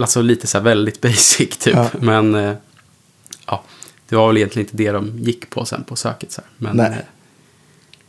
[0.00, 1.74] Alltså lite så här väldigt basic typ.
[1.74, 1.90] Ja.
[2.00, 2.52] Men eh,
[3.46, 3.62] ja,
[4.08, 6.32] det var väl egentligen inte det de gick på sen på söket.
[6.32, 6.50] Så här.
[6.56, 6.86] Men, Nej.
[6.90, 6.96] eh,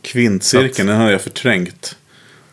[0.02, 1.96] Kvintcirkeln, den har jag förträngt.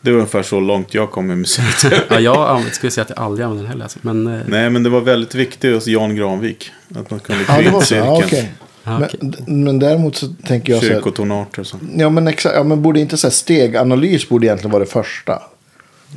[0.00, 1.64] Det var ungefär så långt jag kom med musik.
[2.10, 2.18] ja,
[2.64, 3.84] jag skulle säga att jag aldrig använder den heller.
[3.84, 3.98] Alltså.
[4.02, 6.70] Men, Nej, men det var väldigt viktigt hos Jan Granvik.
[6.94, 7.94] Att man kunde Ja, det var så.
[7.94, 8.06] kvintcirkeln.
[8.06, 8.52] Ja, okej.
[8.96, 9.18] Okej.
[9.46, 10.94] Men, men däremot så tänker jag så här.
[10.94, 11.76] Kyrkotonarter och så.
[11.96, 15.42] Ja, men, exa, ja, men borde inte så här steganalys borde egentligen vara det första.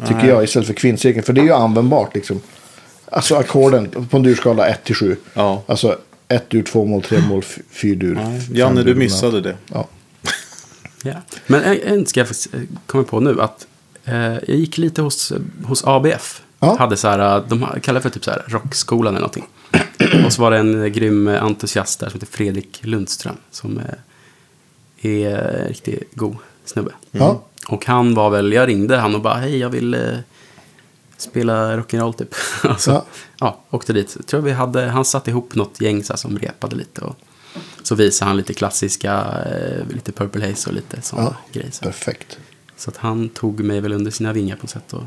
[0.02, 0.28] Tycker Nej.
[0.28, 1.24] jag istället för kvintcirkeln.
[1.24, 2.42] För det är ju användbart liksom.
[3.12, 5.16] Alltså ackorden på en durskala 1 till 7.
[5.34, 5.64] Ja.
[5.66, 8.20] Alltså 1 dur, 2 mål, 3 mål, 4 dur.
[8.52, 9.56] Janne, dur, du missade det.
[9.74, 9.88] Ja.
[11.04, 11.14] Ja.
[11.48, 13.42] Men en, en ska jag faktiskt eh, komma på nu.
[13.42, 13.68] att
[14.06, 15.34] eh, Jag gick lite hos,
[15.64, 16.42] hos ABF.
[16.66, 16.76] Ja.
[16.80, 19.48] Hade så här, eh, de kallar det för typ så här rockskolan eller någonting.
[20.26, 23.36] Och så var det en grym eh, entusiast där som heter Fredrik Lundström.
[23.52, 26.92] Som eh, är riktigt god snubbe.
[27.12, 27.42] Ja.
[27.68, 30.18] Och han var väl, jag ringde han och bara hej jag vill
[31.18, 32.36] spela rock'n'roll typ.
[32.64, 33.06] alltså, Ja.
[33.40, 33.60] ja.
[33.70, 34.14] åkte dit.
[34.18, 37.02] Jag tror vi hade, han satte ihop något gäng så här, som repade lite.
[37.02, 37.16] Och
[37.84, 39.26] så visade han lite klassiska,
[39.90, 41.36] lite Purple Haze och lite sådana Ja.
[41.60, 41.72] grejer.
[41.72, 41.84] Så.
[41.86, 42.38] Perfekt.
[42.78, 44.94] så att han tog mig väl under sina vingar på något sätt.
[44.94, 45.04] Och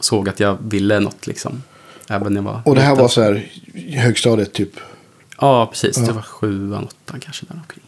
[0.00, 1.62] såg att jag ville något liksom.
[2.08, 3.02] Även när jag var Och det här liten.
[3.02, 3.50] var så här
[3.96, 4.80] högstadiet typ.
[5.40, 5.98] Ja, precis.
[5.98, 6.06] Ja.
[6.06, 7.84] Det var sjuan, åttan kanske där omkring.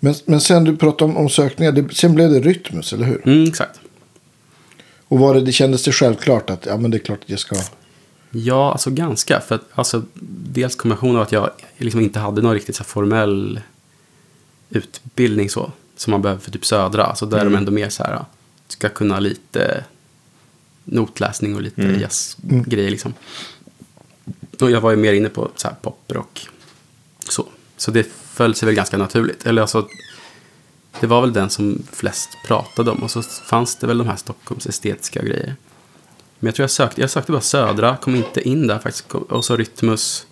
[0.00, 1.72] Men, men sen du pratade om, om sökningar.
[1.72, 3.22] Det, sen blev det Rytmus, eller hur?
[3.28, 3.80] Mm, exakt.
[5.08, 7.38] Och var det, det kändes det självklart att ja, men det är klart att jag
[7.38, 7.56] ska.
[8.30, 9.40] Ja, alltså ganska.
[9.40, 10.02] För att, alltså,
[10.52, 13.60] dels kombinationen av att jag liksom inte hade någon riktigt så här formell
[14.70, 15.72] utbildning så.
[15.96, 17.04] Som man behöver för typ södra.
[17.04, 18.24] Alltså där är de ändå mer så här.
[18.68, 19.84] Ska kunna lite
[20.84, 22.00] notläsning och lite Mm.
[22.00, 23.14] jazzgrejer liksom.
[24.60, 26.48] Och jag var ju mer inne på så här poprock.
[27.28, 27.46] Så.
[27.76, 29.46] Så det föll sig väl ganska naturligt.
[29.46, 29.88] Eller alltså.
[31.00, 33.02] Det var väl den som flest pratade om.
[33.02, 35.56] Och så fanns det väl de här Stockholms estetiska grejer.
[36.38, 39.12] Men jag tror jag sökte, jag sökte bara Södra, kom inte in där faktiskt.
[39.14, 40.26] Och så Rytmus.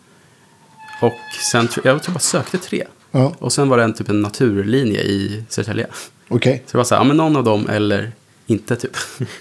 [1.01, 1.13] Och
[1.53, 2.85] sen, tror- jag tror jag bara sökte tre.
[3.11, 5.87] Ja, Och sen var det en typ en naturlinje i Södertälje.
[6.29, 6.63] okej.
[6.67, 8.13] Så det var så här, ja men någon av dem eller
[8.47, 8.97] inte typ.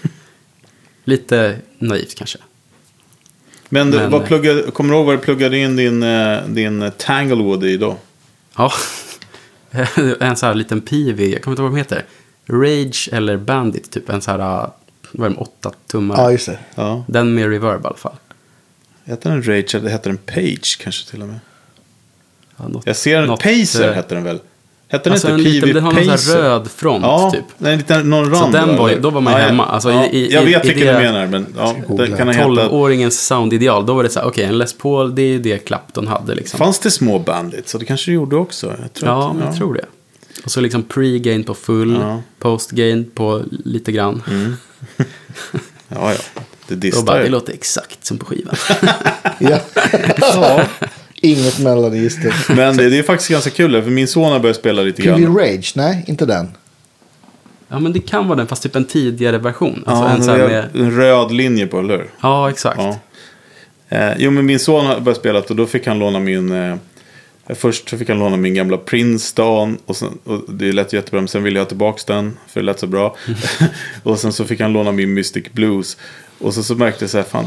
[1.04, 2.38] Lite naivt kanske.
[3.68, 6.82] Men, du, Men- vad pluggade, kommer du ihåg vad du pluggade in din, eh, din
[6.82, 7.96] eh, Tanglewood i då?
[8.56, 8.72] Ja,
[10.20, 12.04] en så här liten PV, jag kommer inte ihåg vad de heter.
[12.46, 14.38] Rage eller Bandit, typ en så här,
[15.12, 16.16] vad är de, åtta tummar.
[16.16, 16.58] Ja, just det.
[16.74, 17.04] Ja.
[17.08, 18.16] Den med reverb i alla fall.
[19.04, 21.38] Hette den Rage eller hette den Page kanske till och med?
[22.56, 24.40] Ja, något- Jag ser en något, Pacer eh, hette den väl?
[24.92, 27.30] Hette den Alltså en inte liten, PV den har någon sån här röd front Ja,
[27.30, 27.44] typ.
[27.66, 28.36] en liten, någon rand.
[28.54, 29.62] Så den var då var man ju ja, hemma.
[29.62, 32.28] Ja, Alltså, ja, i- i- jag vet vilken det- du menar, men ja, den kan
[32.28, 32.48] ha hetat...
[32.70, 35.58] 12-åringens soundideal, då var det så här, okej, en Les Paul, det är ju det
[35.58, 36.58] Clapton hade liksom.
[36.58, 37.70] Fanns det små bandits?
[37.70, 38.66] Så det kanske det gjorde också.
[38.82, 39.84] Jag tror ja, att, men jag tror det.
[40.44, 42.22] Och så liksom pre-gain på full, Ja.
[42.38, 44.22] post-gain på lite grann.
[45.88, 46.18] Ja, ja.
[46.68, 48.54] Det Och distar bara, det låter exakt som på skivan.
[49.38, 49.58] Ja.
[51.22, 52.34] Inget mellanregister.
[52.56, 55.20] Men det, det är faktiskt ganska kul, för min son har börjat spela lite PV
[55.20, 55.36] grann.
[55.38, 55.72] Rage?
[55.76, 56.48] Nej, inte den.
[57.68, 59.84] ja, men det kan vara den, fast typ en tidigare version.
[59.86, 62.10] Alltså Ja, en en, så här röd, med, en röd linje på, eller hur?
[62.22, 62.78] ja exakt.
[62.80, 62.98] Ja.
[63.88, 66.52] Eh, jo, men min son har börjat spela och då fick han låna min...
[66.52, 66.76] Eh,
[67.54, 69.78] Först fick han låna min gamla Princeton.
[69.86, 71.20] Och, sen, och det lät jättebra.
[71.20, 72.36] Men sen ville jag ha tillbaka den.
[72.48, 73.16] För det lät så bra.
[74.02, 75.96] och sen så fick han låna min Mystic Blues.
[76.38, 77.24] Och så, så märkte jag så här.
[77.24, 77.44] Fan,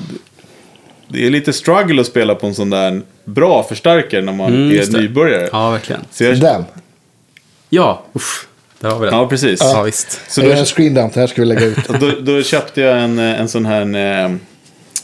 [1.08, 4.72] det är lite struggle att spela på en sån där bra förstärkare när man Mm,
[4.80, 4.98] är det.
[5.00, 5.50] nybörjare.
[5.52, 6.02] Ja, verkligen.
[6.12, 6.66] Så jag, Den.
[7.70, 8.48] Ja, uff,
[8.80, 9.16] där har vi den.
[9.16, 9.60] ja, precis.
[9.64, 10.22] Ja, visst.
[10.32, 11.88] Så det är då, en screen dump, det här ska vi lägga ut.
[12.00, 14.40] då, då köpte jag en, eh, en sån här en,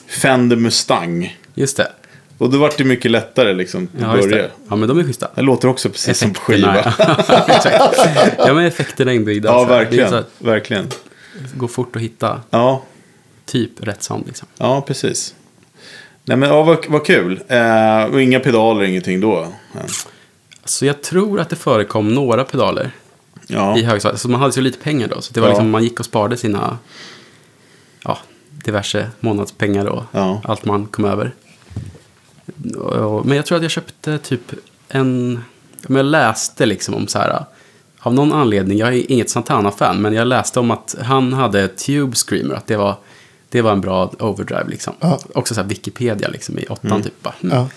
[0.07, 1.37] Fender Mustang.
[1.53, 1.91] Just det.
[2.37, 4.37] Och då var det mycket lättare liksom att Ja, börja.
[4.37, 4.49] det.
[4.69, 5.27] Ja, men de är schyssta.
[5.35, 6.79] Det låter också precis som på skiva.
[6.79, 7.93] Effekterna, ja.
[8.47, 9.49] Ja, men effekterna är inbyggda.
[9.49, 9.67] Ja, så här.
[9.69, 10.09] Det är verkligen.
[10.09, 10.87] så här, verkligen.
[11.55, 12.83] går fort att hitta Ja,
[13.45, 14.47] typ rätt sound liksom.
[14.57, 15.35] ja, precis.
[16.25, 17.39] Nej men ja, vad, vad kul.
[17.47, 19.47] Eh, och inga pedaler, ingenting då.
[20.65, 22.91] Så jag tror att det förekom några pedaler
[23.47, 24.21] Ja, i högstadiet.
[24.21, 25.21] Så man hade så lite pengar då.
[25.21, 25.51] Så det var Ja.
[25.51, 26.77] liksom, man gick och sparade sina
[28.03, 28.17] ja,
[28.49, 30.41] diverse månadspengar och Ja.
[30.43, 31.31] allt man kom över.
[33.23, 34.41] Men jag tror att jag köpte typ
[34.87, 35.43] en...
[35.87, 37.45] Men jag läste liksom om så här...
[37.99, 42.15] Av någon anledning, jag är inget Santana-fan, men jag läste om att han hade Tube
[42.15, 42.95] Screamer, att det var,
[43.51, 44.93] det var en bra overdrive liksom.
[44.99, 45.19] Ja.
[45.35, 47.23] Också så här Wikipedia liksom i åttan typ.
[47.23, 47.51] Bara, hmm.
[47.51, 47.69] Ja.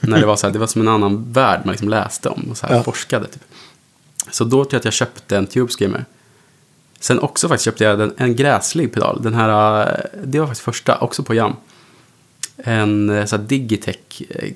[0.00, 2.46] När det var så här, det var som en annan värld man liksom läste om
[2.50, 2.82] och så här Ja.
[2.82, 3.26] forskade.
[3.26, 3.42] Typ.
[4.30, 6.04] Så då tror jag att jag köpte en Tube Screamer.
[7.00, 9.22] Sen också faktiskt köpte jag en, en gräslig pedal.
[9.22, 11.56] Den här, eh, det var faktiskt första, också på Jam.
[12.56, 14.52] En eh, så här Digitech, eh,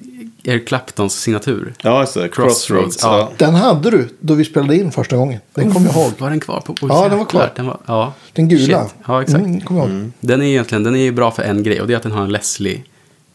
[0.49, 1.75] Eric Claptons signatur.
[1.83, 2.29] ja just det.
[2.29, 2.67] Crossroads.
[2.67, 3.19] Crossroads, Ja.
[3.19, 3.31] ja.
[3.47, 5.41] Den hade du då vi spelade in första gången.
[5.55, 6.13] Den kommer jag ihåg.
[6.19, 6.61] Var den kvar?
[6.61, 7.53] På, oh, Ja, den var kvar.
[7.57, 8.13] Den, var, ja.
[8.33, 8.85] Den gula.
[8.85, 8.95] Shit.
[9.07, 9.45] Ja, exakt.
[9.45, 10.11] Mm, kommer jag ihåg.
[10.21, 12.13] Den är egentligen den är ju bra för en grej och det är att den
[12.13, 12.83] har en Leslie.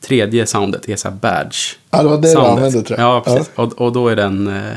[0.01, 1.57] Tredje soundet är så här badge.
[1.89, 2.51] Ja, det var det du soundet.
[2.51, 3.09] använde, tror jag.
[3.09, 3.51] Ja, precis.
[3.55, 4.73] Och, och då är den, eh,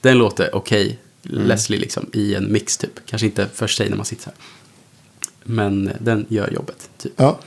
[0.00, 3.06] den låter okej, Leslie liksom, i en mix typ.
[3.06, 4.36] Kanske inte för sig när man sitter så här.
[5.44, 7.12] Men eh, den gör jobbet, typ.
[7.16, 7.38] Ja.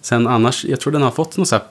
[0.00, 1.64] Sen annars, jag tror den har fått något så här,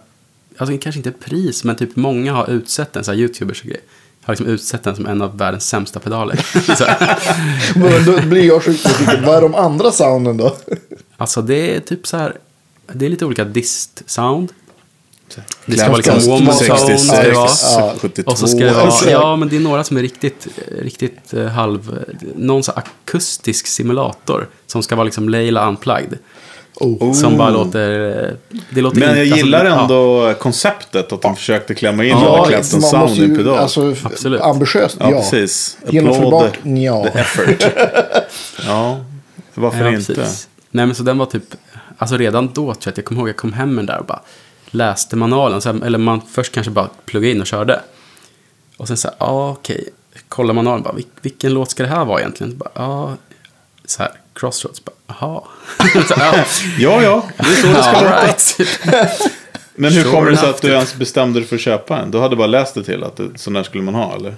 [0.57, 3.81] alltså kanske inte pris, men typ många har utsett den, så här YouTubers och grejer.
[4.23, 6.45] Har liksom utsett den som en av världens sämsta pedaler.
[7.79, 9.25] Men då blir jag sjukt nyfiken.
[9.25, 10.55] Vad är de andra sounden då?
[11.19, 12.37] Alltså det är typ så här,
[12.93, 14.47] det är lite olika dist-sound.
[15.65, 16.97] Det ska vara liksom Cast warm 66, zone.
[16.97, 17.49] ska det vara.
[17.75, 17.93] Ja.
[17.99, 18.31] 72.
[18.31, 20.47] Och så ska det vara, ja men det är några som är riktigt,
[20.81, 24.47] riktigt eh, halv, någon så akustisk simulator.
[24.67, 26.17] Som ska vara liksom Leila unplugged.
[26.79, 27.13] Oh.
[27.13, 28.31] Som bara låter, eh,
[28.69, 32.37] det låter Men jag inte- gillar alltså, ändå konceptet att de försökte klämma in Ja,
[32.37, 33.57] Eric Clapton man sound måste i pedal.
[33.57, 34.41] alltså, Absolut.
[34.41, 35.17] ambitiöst, ja, ja.
[35.17, 35.77] precis.
[35.89, 37.03] Genomförbart, ja.
[37.13, 37.63] the effort.
[38.67, 38.99] ja,
[39.53, 40.13] varför Ja, inte?
[40.13, 40.47] precis.
[40.71, 41.43] Nej men så den var typ,
[41.97, 43.99] alltså redan då tror jag att jag kommer ihåg, jag kom hem med den där
[43.99, 44.21] och bara
[44.71, 45.61] läste manualen.
[45.61, 47.79] Så här, eller man först kanske bara pluggade in och körde.
[48.77, 49.89] Och sen så här, ja okej,
[50.29, 52.51] kolla manualen, bara, "Vil- vilken låt ska det här vara egentligen?
[52.51, 53.13] Så bara, ja,
[53.85, 55.41] så här, Crossroads, jaha.
[56.79, 58.25] Ja, ja, det är så det ska ja, låta.
[58.25, 58.57] right.
[59.75, 62.11] Men hur Sure kommer det sig att du ens bestämde dig för att köpa en?
[62.11, 64.35] Du hade bara läst det till att det, sån där skulle man ha, eller?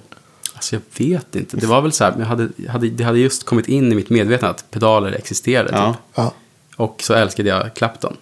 [0.53, 3.45] Alltså jag vet inte, det var väl så här, jag hade, hade, det hade just
[3.45, 5.69] kommit in i mitt medvetande att pedaler existerade.
[5.73, 5.87] Ja.
[5.93, 6.01] Typ.
[6.15, 6.33] Ja.
[6.75, 8.17] Och så älskade jag Clapton.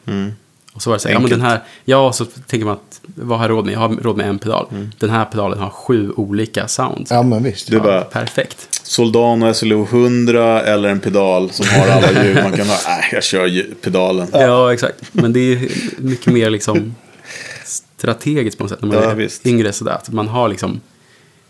[0.73, 3.01] Och så var det så här, ja men den här, ja så tänker man att
[3.03, 3.73] vad har jag råd med?
[3.73, 4.67] Jag har råd med en pedal.
[4.71, 4.91] Mm.
[4.99, 7.11] Den här pedalen har sju olika sounds.
[7.11, 7.71] ja, men visst.
[7.71, 8.76] Du bara, Perfekt.
[8.87, 12.77] Soldano SLO 100 eller en pedal som har alla ljud man kan ha.
[12.87, 14.27] Nej, jag kör ju- pedalen.
[14.31, 14.73] Ja.
[14.73, 14.95] exakt.
[15.11, 16.95] Men det är mycket mer liksom
[17.65, 19.45] strategiskt på något sätt när man Ja, är visst.
[19.47, 19.91] yngre sådär.
[19.91, 20.81] Att man har liksom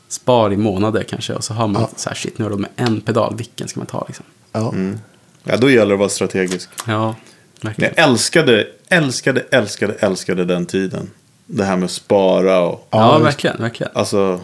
[0.08, 2.70] spar i månader kanske och så har man så här shit nu har jag med
[2.76, 4.26] en pedal, vilken ska man ta liksom?
[4.52, 4.70] Ja.
[4.72, 5.00] Mm.
[5.44, 6.70] Ja, då gäller det att vara strategisk.
[6.88, 7.16] Ja,
[7.62, 7.94] verkligen.
[7.98, 11.10] jag älskade, älskade, älskade, älskade den tiden.
[11.46, 12.88] Det här med att spara och...
[12.92, 13.92] Ja, Ja, verkligen, verkligen.
[13.96, 14.40] Alltså...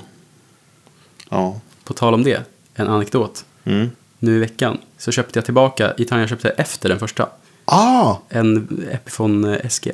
[1.30, 1.60] Ja.
[1.84, 2.42] På tal om det,
[2.76, 3.46] en anekdot.
[3.64, 3.90] Mm.
[4.20, 7.30] Nu i veckan så köpte jag tillbaka gitarren jag köpte efter den första.
[7.66, 9.88] Ah, En Epiphone SG.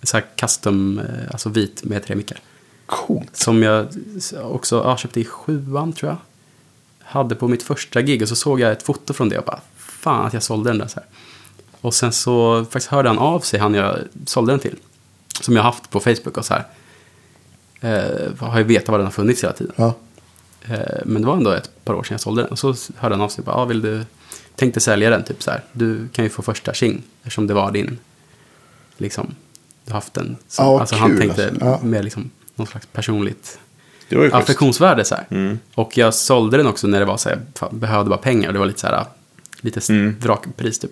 [0.00, 2.38] En sån här custom, eh, alltså vit med tre mickar.
[2.86, 3.36] coolt.
[3.36, 3.86] Som jag
[4.42, 6.16] också ja, köpte i sjuan tror jag.
[7.04, 9.60] Hade på mitt första gig och så såg jag ett foto från det och bara
[9.76, 11.08] fan att jag sålde den där så här.
[11.80, 14.76] Och sen så faktiskt hörde han av sig, han jag sålde den till.
[15.40, 16.64] Som jag haft på Facebook och så här.
[17.80, 19.72] Eh, har ju vetat var den har funnits hela tiden.
[19.76, 19.94] Ja.
[20.68, 22.50] Eh, Men det var ändå ett par år sedan jag sålde den.
[22.50, 23.44] Och så hörde han av sig.
[23.44, 24.04] Bara, ah, vill du,
[24.56, 25.24] tänkte sälja den.
[25.24, 25.60] Typ så här.
[25.72, 27.02] Du kan ju få första tjing.
[27.22, 27.98] Eftersom det var din.
[28.96, 29.34] Liksom,
[29.84, 30.36] du har haft den.
[30.48, 31.64] Så, Ja, alltså, han kul, tänkte alltså.
[31.64, 31.80] Ja.
[31.82, 33.58] med liksom, någon slags personligt
[34.08, 34.42] Det var ju schysst.
[34.42, 35.04] affektionsvärde.
[35.04, 35.26] Så här.
[35.30, 35.58] Mm.
[35.74, 37.36] Och jag sålde den också när det var så här.
[37.36, 38.46] Jag fan, behövde bara pengar.
[38.48, 39.04] Och det var lite så här.
[39.60, 40.16] Lite Mm.
[40.20, 40.90] vrakpris typ.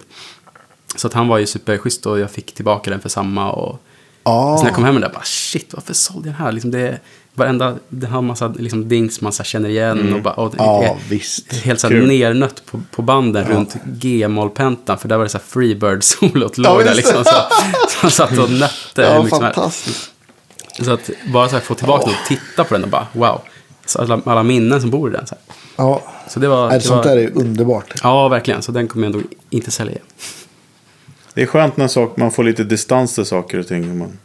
[0.97, 3.53] Så att han var ju superschysst och jag fick tillbaka den för samma.
[3.53, 3.83] Och
[4.23, 4.57] Ah.
[4.57, 6.53] så när jag kom hem med det, bara shit, varför sålde jag den här?
[6.53, 6.99] Liksom det,
[7.41, 10.15] varenda, den har massa liksom, dings man så här känner igen.
[10.15, 11.53] Och, bara, och Ja, är visst.
[11.53, 14.99] Helt så här nernött på, på banden runt G-mollpentan.
[14.99, 17.23] För där var det så här Freebird-solot Ja, låg där liksom.
[17.23, 17.25] det.
[17.25, 19.55] Så, så satt och nötte Ja, mycket som helst.
[19.55, 20.11] fantastiskt.
[20.81, 23.41] Så att bara så här, få tillbaka den och titta på den och bara wow.
[23.87, 25.27] Så alla, alla minnen som bor i den.
[25.27, 25.43] Så, här.
[25.77, 26.71] Ja, så det var...
[26.71, 27.95] Det sånt var där är underbart.
[28.03, 28.63] Ja, verkligen.
[28.63, 30.05] Så den kommer jag nog inte sälja igen.
[31.35, 33.99] Det är skönt när sak, man får lite distans till saker och ting.
[33.99, 34.19] Man,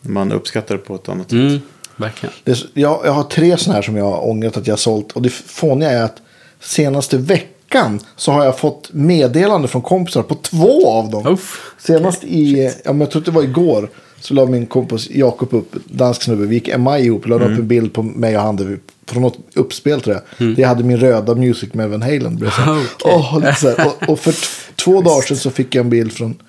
[0.00, 1.62] man uppskattar det på ett annat sätt.
[2.00, 2.34] Mm, verkligen.
[2.44, 5.12] Det, jag, jag har tre sådana här som jag har ångrat att jag har sålt.
[5.12, 6.22] Och det fåniga är att
[6.60, 11.26] senaste veckan så har jag fått meddelande från kompisar på två av dem.
[11.26, 11.74] Uff.
[11.78, 15.54] Senast i, ja, men jag tror att det var igår, så la min kompis Jakob
[15.54, 18.80] upp, dansk snubbe, vi gick MI ihop, la upp en bild på mig och han
[19.06, 20.48] från något uppspel tror jag.
[20.54, 22.38] Där jag hade min röda music med Van Halen.
[23.56, 23.86] så här.
[23.86, 24.34] och, och för
[24.76, 26.42] två dagar sedan så fick jag en bild från,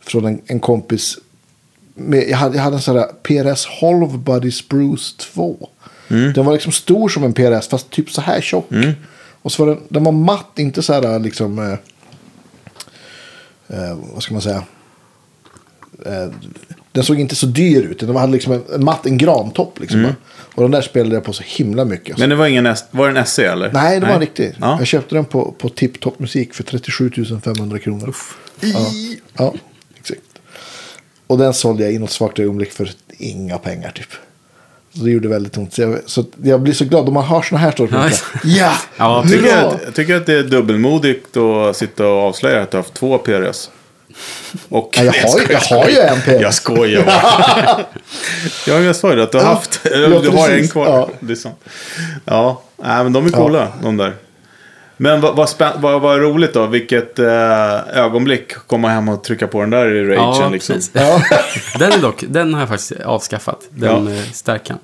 [0.00, 1.18] från en, en kompis.
[1.94, 5.68] Med, jag, hade, jag hade en sån här PRS Holv Buddy Spruce 2.
[6.08, 8.70] Den var liksom stor som en PRS, fast typ så här tjock.
[9.42, 11.58] Och så var den, den var matt, inte så här liksom...
[11.58, 11.72] Eh,
[13.68, 14.62] eh, vad ska man säga?
[16.06, 16.28] Eh,
[16.92, 18.00] den såg inte så dyr ut.
[18.00, 20.02] Den hade liksom en, en matt, en grantopp liksom.
[20.02, 20.14] bara.
[20.54, 22.18] Och den där spelade jag på så himla mycket.
[22.18, 23.72] Men det var ingen var det en SE eller?
[23.72, 24.54] Nej, det var en riktig.
[24.60, 24.76] Ja.
[24.78, 27.10] Jag köpte den på, på Tip Top Musik för 37
[27.44, 28.14] 500 kronor.
[28.60, 28.86] Ja,
[29.36, 29.54] ja.
[31.26, 34.08] Och den sålde jag i något svagt ögonblick för inga pengar typ.
[34.94, 35.74] Så det gjorde väldigt ont.
[35.74, 38.00] Så jag, så jag blir så glad om man har såna här stora Ja.
[38.02, 38.40] punkter.
[38.44, 42.62] Ja, Ja, Jag tycker, att, jag tycker att det är dubbelmodigt att sitta och avslöja
[42.62, 43.70] att du har haft två PRS.
[44.68, 46.40] Och, Ja, jag, har, jag har ju en PRS.
[46.42, 47.80] Jag skojar bara.
[48.66, 49.50] ja, jag sa ju att du har Ja.
[49.50, 49.80] haft.
[49.84, 50.72] Ja, du har en precis.
[50.72, 50.86] kvar.
[50.86, 51.08] Ja.
[51.20, 51.60] Det är sant.
[52.24, 54.14] Ja, nej, men de är coola, de där.
[54.96, 56.66] Men vad, vad, vad, vad roligt då.
[56.66, 58.52] Vilket eh, ögonblick.
[58.66, 60.14] Komma hem och trycka på den där i ragen.
[60.22, 60.74] Ja, liksom.
[60.76, 60.90] precis.
[60.94, 61.22] Ja.
[61.78, 63.58] Den är dock, den har jag faktiskt avskaffat.
[63.70, 64.12] Den Ja.
[64.12, 64.22] ja.
[64.32, 64.78] stärkan.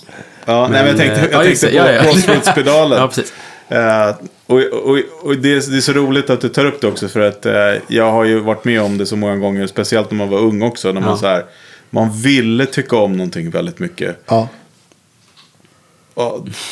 [0.45, 1.73] Ja, nej, men jag Men, tänkte, eh, jag tänkte det.
[1.73, 2.03] på Ja, ja.
[2.03, 2.99] Crossroads-pedalen.
[3.01, 3.33] Ja, precis.
[3.69, 4.15] Eh,
[4.47, 7.09] och och, och det, är, det är så roligt att du tar upp det också
[7.09, 7.53] för att eh,
[7.89, 10.63] jag har ju varit med om det så många gånger, speciellt när man var ung
[10.63, 10.93] också.
[10.93, 11.17] När man, Ja.
[11.17, 11.45] så här,
[11.91, 14.31] man ville tycka om någonting väldigt mycket.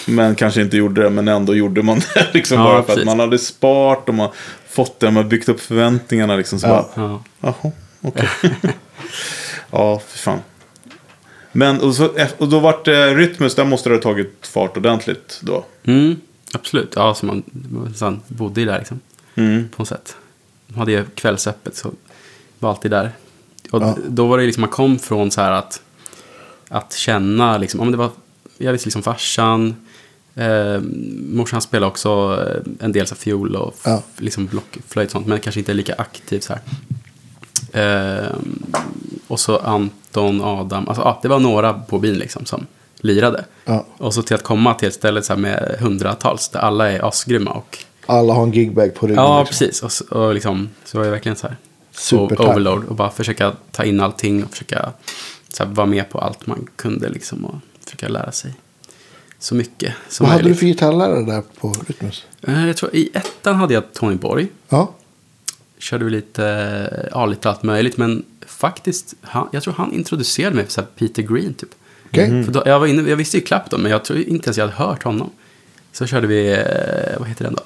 [0.07, 2.27] Men kanske inte gjorde det, men ändå gjorde man det.
[2.35, 3.05] Liksom Ja, bara för att precis.
[3.05, 4.31] man hade sparat och man
[4.69, 6.37] fått det, man byggt upp förväntningarna.
[6.37, 6.91] Liksom, så Ja.
[6.95, 7.05] bara,
[7.41, 7.55] Ja.
[7.63, 8.29] Jaha, okej.
[9.71, 10.39] ja, för fan.
[11.53, 12.09] Men och, så,
[12.39, 15.65] och då vart det Rytmus, där måste det ha tagit fart ordentligt då.
[15.85, 16.17] Mm,
[16.55, 16.93] absolut.
[16.97, 17.43] Ja, så man,
[18.01, 19.01] man bodde ju där liksom.
[19.35, 19.69] Mm.
[19.77, 20.17] På något sätt.
[20.67, 21.91] De hade ju kvällsöppet så
[22.59, 23.13] var alltid där.
[23.71, 23.97] Och Ja.
[24.09, 25.83] då var det liksom, man kom från så här att,
[26.69, 28.11] att känna liksom, men det var,
[28.59, 29.77] jag visste liksom farsan,
[30.35, 30.81] eh,
[31.33, 34.03] morsan spelade också eh, en del så här fiol och Ja.
[34.17, 36.63] liksom blockflöjt och sånt, men kanske inte lika aktiv så här.
[37.73, 38.37] Eh,
[39.29, 42.67] och så Anton, Adam, alltså ja, det var några på bin liksom som
[43.01, 43.45] lirade.
[43.65, 43.87] Ja.
[43.99, 47.09] Och så till att komma till ett ställe så här med hundratals där alla är
[47.09, 49.23] asgrymma och Alla har en gigbag på ryggen.
[49.25, 49.67] Ja, liksom.
[49.67, 49.83] precis.
[49.83, 51.57] Och, så- och liksom, så var jag verkligen så här.
[51.93, 52.49] Supertack.
[52.49, 52.85] Overload.
[52.85, 54.93] Och bara försöka ta in allting och försöka
[55.53, 57.45] så här, vara med på allt man kunde liksom.
[57.45, 57.55] Och
[57.91, 58.53] försöka lära sig
[59.39, 60.59] så mycket som Vad hade du möjligt.
[60.59, 62.25] för gitarrlärare där på Rytmus?
[62.43, 64.47] Eh, Jag tror, I ettan hade jag Tony Borg.
[64.69, 64.95] Ja,
[65.79, 67.97] Körde vi lite, ja, lite allt möjligt.
[67.97, 71.69] Men faktiskt, han, jag tror han introducerade mig för så här Peter Green typ.
[72.09, 72.45] okej.
[72.45, 74.65] För då, jag, var inne, jag visste ju Clapton, men jag tror inte ens jag
[74.69, 75.31] hade hört honom.
[75.93, 77.63] Så körde vi, eh, vad heter den då?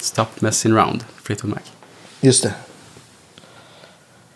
[0.00, 1.60] Stop Messing Round, Fleetwood Mac.
[2.20, 2.54] Just det.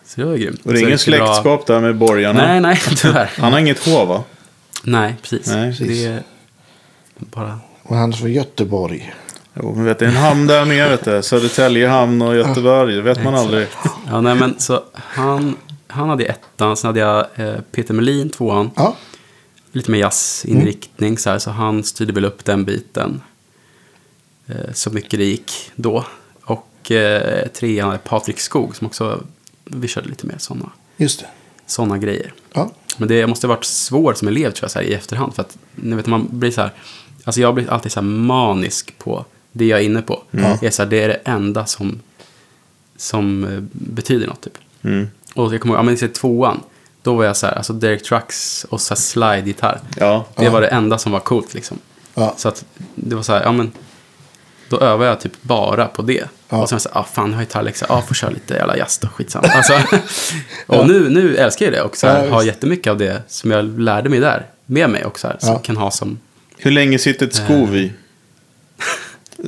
[0.05, 0.61] Så det var ju grymt.
[0.65, 2.47] Och det är ingen släktskap där med borgarna.
[2.47, 3.31] Nej, nej, tyvärr.
[3.37, 4.23] Han har inget H va?
[4.83, 5.47] Nej, precis.
[5.47, 5.87] Nej, precis.
[5.87, 6.23] Det är
[7.17, 7.59] bara...
[7.83, 9.13] Och han är från Göteborg.
[9.53, 11.21] Jo, men vet du, en hamn där med, vet du.
[11.23, 12.95] Södertälje hamn och Göteborg.
[12.95, 13.67] Det vet man aldrig.
[14.07, 15.55] Ja, nej, men så han,
[15.87, 18.71] han hade ettan, sen hade jag eh, Peter Melin tvåan.
[18.75, 18.95] Ja,
[19.71, 23.21] Lite mer jazzinriktning så här, så han styrde väl upp den biten.
[24.47, 26.05] Eh, så mycket det gick då.
[26.43, 29.23] Och eh, trean hade Patrik Skog som också,
[29.63, 31.25] vi körde lite mer sådana just det.
[31.65, 32.33] såna grejer.
[32.53, 35.35] Ja, Men det måste ha varit svårt som elev tror jag så här, i efterhand.
[35.35, 36.71] För att ni vet, man blir så här,
[37.23, 40.23] alltså jag blir alltid så här manisk på det jag är inne på.
[40.31, 42.01] Det, är så här, det är det enda som,
[42.97, 44.57] som eh, betyder något typ.
[44.81, 45.07] Mm.
[45.35, 46.59] Och jag kommer ihåg, ja men i tvåan,
[47.01, 49.79] då var jag så här, alltså Derek Trucks och så här slide-gitarr.
[49.97, 50.25] Ja.
[50.35, 51.77] Det var det enda som var coolt liksom.
[52.13, 52.33] Ja.
[52.37, 53.71] Så att det var så här, ja men,
[54.69, 56.29] då övade jag typ bara på det.
[56.53, 56.61] Ja.
[56.61, 59.07] Och sen så ah fan, jag har gitarrläxa, ah får köra lite jävla jazz då,
[59.07, 59.47] skitsamma.
[59.55, 59.73] Alltså,
[60.67, 63.51] och nu, nu älskar jag det och så här, Ja, har jättemycket av det som
[63.51, 65.59] jag lärde mig där med mig också här, som Ja.
[65.59, 66.19] kan ha som...
[66.57, 67.91] Hur länge sitter ett skov i?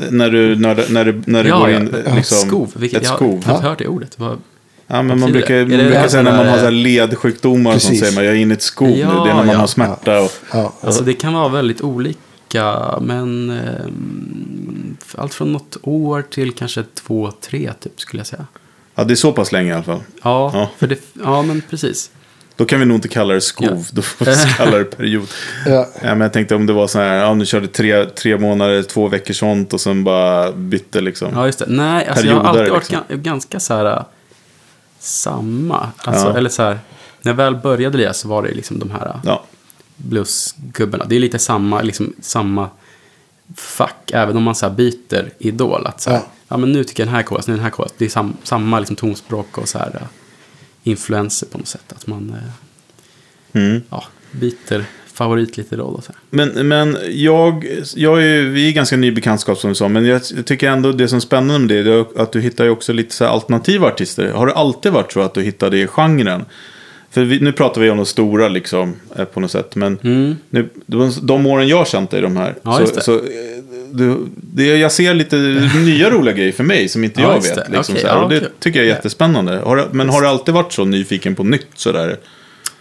[0.09, 3.07] när du, när, du- när du, när du går in, ja, liksom, skov, vilket ett
[3.07, 3.35] jag skov.
[3.35, 4.19] har knappt hört det ordet.
[4.19, 4.37] Vad,
[4.87, 5.65] Ja, men man brukar, det?
[5.65, 7.99] man brukar säga när man har så här ledsjukdomar, som Precis.
[7.99, 8.99] säger man, jag är inne i ett skov nu.
[8.99, 9.57] Ja, Det är när man ja.
[9.57, 10.19] har smärta.
[10.21, 10.73] Och, ja.
[10.81, 14.54] Alltså det kan vara väldigt olika, men ehm,
[15.17, 18.45] allt från något år till kanske två, tre typ skulle jag säga.
[18.95, 20.03] ja, det är så pass länge i alla fall.
[20.23, 20.69] Ja, Ja.
[20.77, 22.11] För det, ja men precis.
[22.57, 23.83] Då kan vi nog inte kalla det skov, Ja.
[23.91, 25.27] då får vi kalla det period.
[25.65, 25.87] Ja.
[26.01, 28.83] Ja, men jag tänkte om det var så här, ja, nu körde tre, tre månader,
[28.83, 31.29] två veckor sånt och sen bara bytte liksom.
[31.33, 31.65] Ja, just det.
[31.67, 32.97] Nej, alltså jag har alltid varit liksom.
[33.09, 34.03] ga- ganska så här äh,
[34.99, 35.89] samma.
[35.97, 36.37] Alltså, Ja.
[36.37, 36.79] Eller så här,
[37.21, 39.43] när jag väl började lira så var det liksom de här äh, Ja.
[39.97, 41.05] bluesgubbarna.
[41.05, 42.69] Det är lite samma, liksom, samma
[43.55, 45.87] fack, även om man så här byter idol.
[45.87, 46.25] Att så här, Ja.
[46.47, 46.57] ja.
[46.57, 47.95] men nu tycker jag den här är coolast, nu är den här coolast.
[47.97, 50.07] Det är sam, samma liksom, tonspråk och så här äh,
[50.83, 51.93] influenser på något sätt.
[51.95, 52.49] Att man äh,
[53.61, 53.81] Mm.
[53.89, 56.21] ja, byter favorit lite och så här.
[56.29, 60.21] Men, men jag, jag är, vi är ganska ny bekantskap som du sa, men jag,
[60.35, 62.69] jag tycker ändå det som är spännande med det, det är att du hittar ju
[62.69, 64.31] också lite så alternativa artister.
[64.31, 66.45] Har det alltid varit så att du hittade i genren?
[67.15, 69.99] För vi, nu pratar vi om de stora liksom, eh, på något sätt, men
[70.49, 72.59] nu, de, de åren jag har känt dig, de här, Mm.
[72.63, 73.01] Ja, så, det.
[73.01, 73.21] så eh,
[73.91, 75.35] du, det, jag ser lite
[75.85, 77.55] nya roliga grejer för mig som inte Ja, jag vet.
[77.55, 77.77] det.
[77.77, 78.49] Liksom, här, ja, och det kul.
[78.59, 79.57] tycker jag är jättespännande.
[79.57, 82.17] Har, det- men har du alltid varit så nyfiken på nytt sådär?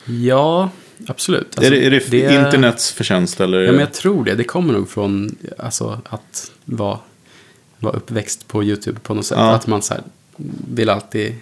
[0.04, 0.70] Ja,
[1.06, 1.54] absolut.
[1.54, 3.60] är Alltså, det, är det, internets förtjänst eller?
[3.60, 4.34] Ja, men jag tror det.
[4.34, 6.98] Det kommer nog från alltså, att vara,
[7.78, 9.38] vara uppväxt på YouTube på något sätt.
[9.38, 10.02] Att man så här,
[10.74, 11.34] vill alltid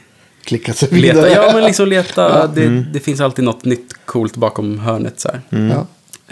[0.44, 1.14] Klickat sig leta.
[1.14, 1.30] vidare.
[1.30, 2.46] Ja, men liksom leta.
[2.46, 2.84] Det, Mm.
[2.92, 5.20] det finns alltid något nytt coolt bakom hörnet.
[5.20, 5.40] Så, här.
[5.70, 5.86] Ja.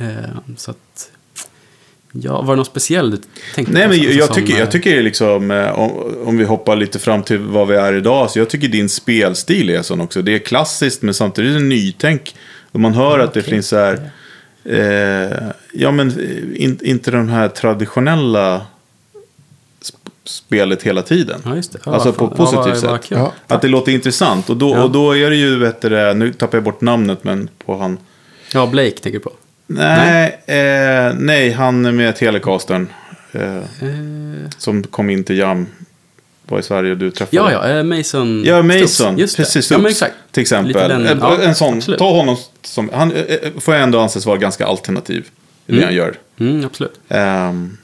[0.05, 0.07] Eh,
[0.57, 1.11] så att,
[2.13, 3.21] ja, var det något speciellt du
[3.55, 3.89] tänkte Nej, på?
[3.89, 5.91] men Alltså, jag, som, tycker, eh, jag tycker det liksom, eh, om,
[6.25, 9.71] om vi hoppar lite fram till vad vi är idag, så jag tycker din spelstil
[9.71, 10.23] är sån också.
[10.23, 12.35] Det är klassiskt, men samtidigt är det nytänk.
[12.73, 13.53] Och man hör att det okej.
[13.53, 14.11] finns så här,
[14.65, 18.67] eh, ja men eh, in, inte de här traditionella
[20.31, 21.41] spelet hela tiden.
[21.45, 21.79] Ja, just det.
[21.85, 22.37] Ja, alltså på fan.
[22.37, 23.11] positivt ja, sätt.
[23.11, 23.33] Ja.
[23.47, 24.51] Att det låter intressant.
[24.51, 24.83] Och då, Ja.
[24.83, 27.77] och då är det ju, vet du det, nu tappar jag bort namnet, men på
[27.77, 27.99] han.
[28.55, 29.33] ja, Blake tänker du på.
[29.67, 32.89] Nej, eh, nej han med Telecastern.
[33.33, 33.63] Eh, Eh,
[34.59, 35.67] som kom in till Jam.
[36.49, 37.37] Var i Sverige och du träffade.
[37.37, 38.43] ja, ja, eh, Mason.
[38.47, 38.89] Ja, Mason.
[38.89, 39.19] Stubbs.
[39.19, 39.37] Just.
[39.37, 40.33] Precis, Ja, men Stubbs, exakt.
[40.33, 40.73] Till exempel.
[40.73, 41.75] Den- en, ja, en sån.
[41.77, 41.99] absolut.
[41.99, 42.91] Ta honom som...
[42.95, 45.29] Han eh, eh, får jag ändå anses vara ganska alternativ.
[45.67, 46.15] I det han gör.
[46.41, 47.01] Mm, absolut.
[47.09, 47.77] Ehm,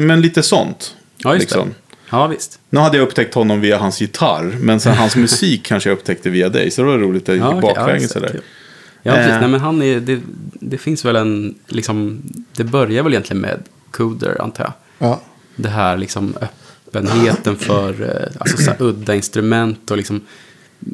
[0.00, 0.94] men lite sånt.
[1.18, 1.68] Ja, just liksom.
[1.68, 1.74] det.
[2.10, 2.58] Ja, visst.
[2.70, 4.56] Nu hade jag upptäckt honom via hans gitarr.
[4.60, 6.70] Men sen hans musik kanske jag upptäckte via dig.
[6.70, 7.60] Så det var roligt att det gick Ja, okej.
[7.60, 8.40] bakvägen sådär.
[9.02, 9.32] Ja, precis.
[9.32, 9.40] Eh.
[9.40, 10.20] Nej, men han är, det,
[10.52, 12.22] det finns väl en, liksom,
[12.56, 14.72] det börjar väl egentligen med Cooder, antar jag.
[15.08, 15.20] Ja.
[15.56, 16.34] Det här liksom
[16.86, 20.20] öppenheten för eh, alltså, så här, udda instrument och liksom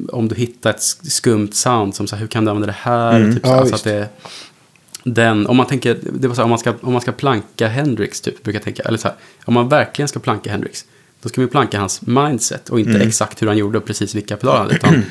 [0.09, 2.79] om du hittar ett sk- skumt sound som så här, hur kan du använda det
[2.81, 3.33] här?
[3.33, 4.09] Typ, så, Ja, alltså, att det,
[5.05, 7.69] den, om man tänker, det var så här, om man ska, om man ska planka
[7.69, 10.85] Hendrix typ, brukar jag tänka, eller så här, om man verkligen ska planka Hendrix,
[11.23, 14.15] då ska man ju planka hans mindset och inte exakt hur han gjorde och precis
[14.15, 15.03] vilka pedaler han hade, utan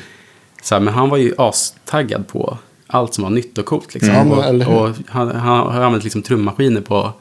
[0.62, 3.94] så här, men han var ju astaggad på allt som var nytt och coolt.
[3.94, 4.14] Liksom.
[4.14, 4.68] Hur?
[4.68, 7.12] och, och han, han har använt liksom trummaskiner på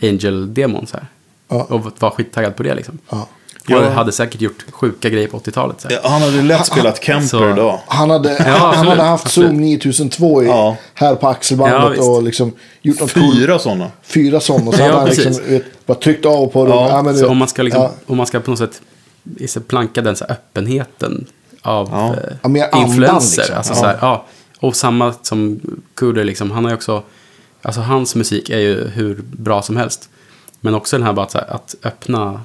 [0.00, 0.86] Angel-demon.
[0.86, 1.06] Så här.
[1.48, 1.62] Ja.
[1.62, 2.98] Och var skittaggad på det liksom.
[3.08, 3.28] Ja.
[3.68, 3.78] Ja.
[3.86, 5.80] Och hade säkert gjort sjuka grejer på 80-talet.
[5.80, 6.00] Så här.
[6.02, 7.80] Ja, Han hade lätt spelat Kemper idag.
[7.86, 9.30] Han hade, han, absolut, hade haft.
[9.30, 10.76] Zoom 9002 i, Ja.
[10.94, 12.52] här på Ja, axelbandet och liksom
[12.82, 13.10] gjort något.
[13.10, 13.90] Fyra sådana.
[14.02, 14.68] Fyra sådana.
[14.68, 16.76] Och så Ja, hade han liksom, vet, bara tryckt av på dem.
[16.76, 17.92] Ja, Ja, Så om man ska, liksom, ja.
[18.06, 21.26] om man ska på något sätt planka den så här öppenheten
[21.62, 22.14] av Ja.
[22.50, 23.42] eh, Ja, influenser.
[23.42, 23.56] liksom.
[23.56, 23.76] Alltså, Ja.
[23.80, 24.26] så här, ja.
[24.60, 25.60] Och samma som
[25.94, 27.02] Kuder, liksom, han har ju också,
[27.62, 30.08] alltså hans musik är ju hur bra som helst.
[30.60, 32.40] Men också den här bara att, så här, att öppna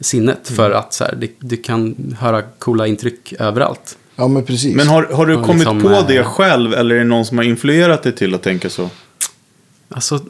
[0.00, 0.56] sinnet Mm.
[0.56, 3.98] för att så här, det, du kan höra coola intryck överallt.
[4.16, 4.76] ja, men precis.
[4.76, 6.74] Men har, har du Och kommit liksom, på eh, det själv?
[6.74, 8.90] Eller är det någon som har influerat dig till att tänka så?
[9.88, 10.20] Alltså,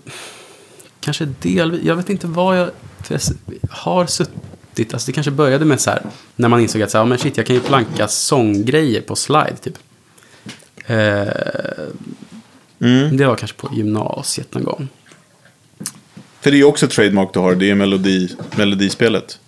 [1.01, 1.81] kanske delvis.
[1.85, 2.71] Jag vet inte vad jag,
[3.09, 3.21] jag
[3.71, 4.95] har suttit.
[4.95, 6.03] Alltså det kanske började med så här.
[6.37, 9.17] När man insåg att så här, ja, men shit, jag kan ju planka sånggrejer på
[9.17, 9.79] slide typ.
[10.87, 11.29] Eh,
[12.79, 13.17] Mm.
[13.17, 14.89] Det var kanske på gymnasiet någon gång.
[16.41, 17.55] För det är ju också trademark du har.
[17.55, 19.39] Det är melodi, melodispelet.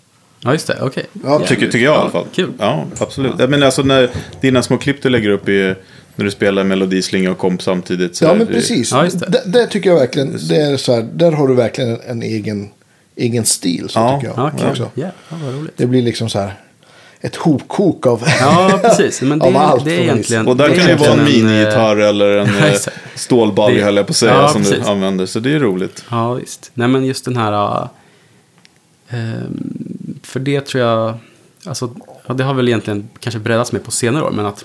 [0.47, 0.79] Ja, just det.
[0.83, 1.05] Okej.
[1.25, 2.25] Ja, Tycker, tycker jag i alla fall.
[2.35, 2.53] Kul.
[2.59, 3.33] Ja, absolut.
[3.39, 3.47] Ja.
[3.47, 5.77] Men alltså när dina små klipp du lägger upp är
[6.17, 8.17] när du spelar melodislinga och komp samtidigt.
[8.17, 8.93] Så Ja, men precis.
[8.93, 9.27] Ja, det.
[9.29, 9.43] det.
[9.47, 10.39] Det tycker jag verkligen.
[10.49, 12.69] Det är så här, där har du verkligen en, en egen,
[13.17, 13.89] egen stil.
[13.89, 14.17] Så Ja.
[14.21, 14.47] tycker jag.
[14.47, 14.71] Ja, kul.
[14.71, 14.91] också.
[14.95, 15.73] Ja, ja, vad roligt.
[15.77, 16.55] Det blir liksom så här
[17.21, 19.23] ett hopkok av, Ja, precis.
[19.23, 19.85] Men det, av allt.
[19.85, 20.47] det är egentligen...
[20.49, 22.75] Och där det kan det vara en minigitarr eller en eh,
[23.15, 24.87] stålbalja höll jag på att säga Ja, som du precis.
[24.89, 25.27] använder.
[25.27, 26.05] Så det är roligt.
[26.11, 26.71] Ja, visst.
[26.75, 27.53] Nej, men just den här...
[27.83, 27.89] äh,
[29.11, 29.96] ehm,
[30.37, 31.15] för det tror jag...
[31.67, 31.95] Alltså,
[32.29, 34.65] det har väl egentligen kanske breddats med på senare år, men att...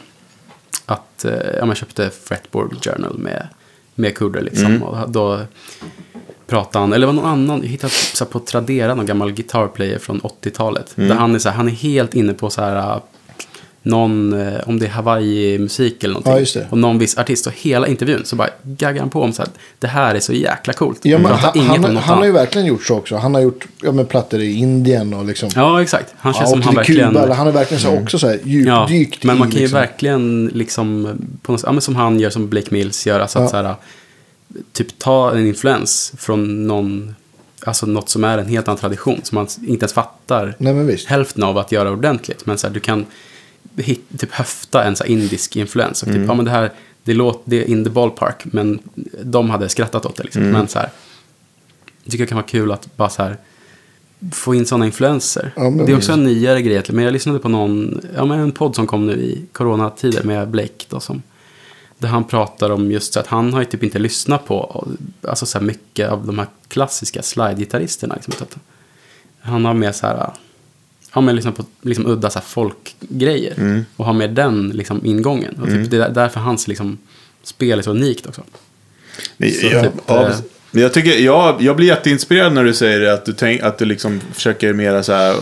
[0.86, 3.48] Att äh, ja, man köpte Fretboard Journal med,
[3.96, 4.66] med Cooder liksom.
[4.66, 4.84] Mm.
[4.84, 5.40] Och då
[6.48, 10.22] pratade han, eller var någon annan, jag hittade så på Tradera någon gammal guitarplayer från
[10.22, 10.98] 80-talet.
[10.98, 11.10] Mm.
[11.10, 13.02] Där han är, så här, han är helt inne på så här...
[13.84, 16.62] någon, eh, om det är Hawaii-musik eller någonting.
[16.62, 16.68] Ja.
[16.70, 17.48] Och någon viss artist.
[17.48, 20.34] Och hela intervjun så bara gaggar han på om så här, det här är så
[20.34, 21.00] jäkla coolt.
[21.06, 23.16] Ja, men han, han, något han har ju verkligen gjort så också.
[23.16, 25.50] Han har gjort ja, men plattor i Indien och liksom.
[25.56, 26.14] Ja, exakt.
[26.18, 27.10] Han känns Ja, som han verkligen...
[27.10, 27.22] Mm.
[27.22, 27.34] Kuba.
[27.34, 29.80] Han är verkligen så också så här Ja, djupdykt men man kan ju liksom.
[29.80, 31.08] verkligen liksom,
[31.42, 33.46] på något, ja, men som han gör, som Blake Mills gör, alltså Ja.
[33.46, 33.76] att så här,
[34.74, 37.16] typ ta en influens från någon,
[37.66, 41.44] alltså något som är en helt annan tradition, som man inte ens fattar Nej, hälften
[41.44, 42.46] av att göra ordentligt.
[42.46, 43.06] Men så här, du kan
[43.76, 46.04] hit, typ höfta en så indisk influens.
[46.04, 46.22] Och Mm.
[46.22, 46.72] typ, ja men det här,
[47.04, 48.80] det, låt, det är in the ballpark, men
[49.24, 50.42] de hade skrattat åt det liksom.
[50.42, 50.54] Mm.
[50.54, 50.90] Men så här,
[52.04, 53.38] jag tycker det kan vara kul att bara så här,
[54.32, 55.52] få in sådana influenser.
[55.56, 58.52] Ja, det är också en nyare grej, men jag lyssnade på någon, ja men en
[58.52, 61.22] podd som kom nu i coronatider med Blake då som,
[61.98, 64.88] där han pratar om just så att han har ju typ inte lyssnat på,
[65.28, 68.16] alltså så här mycket av de här klassiska slide-gitarristerna.
[68.16, 68.34] Liksom,
[69.42, 70.30] han har mer så här,
[71.14, 73.54] ja men liksom på liksom udda så folkgrejer.
[73.58, 73.86] Mm.
[73.96, 75.60] Och har med den liksom ingången.
[75.62, 76.98] Och typ, det är därför hans liksom
[77.44, 78.44] spel är så unikt också.
[79.38, 80.36] Men, Så ja, typ, ja, eh,
[80.72, 83.86] jag, tycker, jag, jag blir jätteinspirerad när du säger det, att du, tänk, att du
[83.86, 85.36] liksom försöker mera så här...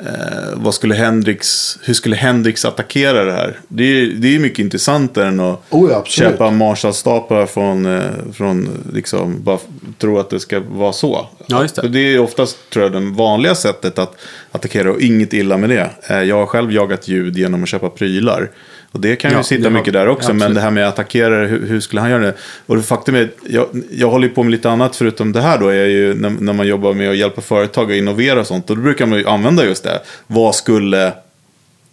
[0.00, 3.58] Eh, vad skulle Hendrix, hur skulle Hendrix attackera det här?
[3.68, 8.68] Det är, det är mycket intressantare än att Oh, ja, köpa Marshallstaplar från, eh, från
[8.92, 9.58] liksom, bara
[9.98, 11.26] tro att det ska vara så.
[11.46, 11.82] Ja, just det.
[11.82, 14.16] För det är oftast, tror jag, det vanliga sättet att
[14.52, 15.90] attackera och inget illa med det.
[16.06, 18.50] Eh, jag har själv jagat ljud genom att köpa prylar.
[18.92, 20.54] Och det kan ju Ja, sitta har- mycket där också, men absolut.
[20.54, 22.34] det här med att attackera hur, hur skulle han göra det?
[22.66, 25.58] Och det faktum är, jag, jag håller ju på med lite annat förutom det här
[25.58, 28.70] då, är ju när, när man jobbar med att hjälpa företag att innovera och sånt,
[28.70, 30.00] och då brukar man ju använda just det.
[30.26, 31.12] Vad skulle,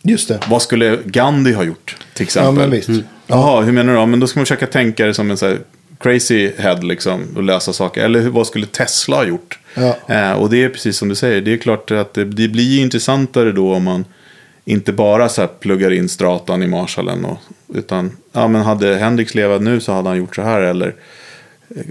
[0.02, 0.40] Just det.
[0.50, 2.54] vad skulle Gandhi ha gjort, till exempel?
[2.56, 2.90] Ja, men visst.
[3.28, 4.00] Jaha, hur menar du?
[4.00, 5.58] Ja, men då ska man försöka tänka det som en så här
[6.00, 8.06] crazy head liksom, och lösa saker.
[8.06, 9.60] Eller vad skulle Tesla ha gjort?
[9.74, 9.98] Ja.
[10.08, 12.80] Eh, och det är precis som du säger, det är klart att det, det blir
[12.82, 14.06] intressantare då om man
[14.66, 17.26] inte bara så här pluggar in stratan i Marshallen.
[17.26, 17.38] Och,
[17.74, 20.62] utan, ja men hade Hendrix levat nu så hade han gjort så här.
[20.62, 20.96] Eller
[21.76, 21.82] eh,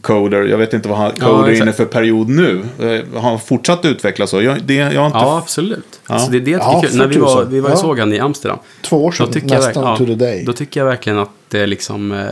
[0.00, 1.62] Coder, jag vet inte vad han, Ja, Coder är exakt.
[1.62, 2.62] inne för period nu.
[2.78, 4.42] Eh, Har han fortsatt utvecklas så?
[4.42, 5.18] Jag, det, jag har inte...
[5.18, 6.00] Ja, absolut.
[6.06, 7.76] Alltså, det är det jag Ja, tycker är för När vi var, vi var Ja.
[7.76, 8.58] såg han i Amsterdam.
[8.82, 10.44] Två år Då sedan, tycker jag nästan verk- to the day.
[10.44, 12.12] Då tycker jag verkligen att det är liksom...
[12.12, 12.26] Eh,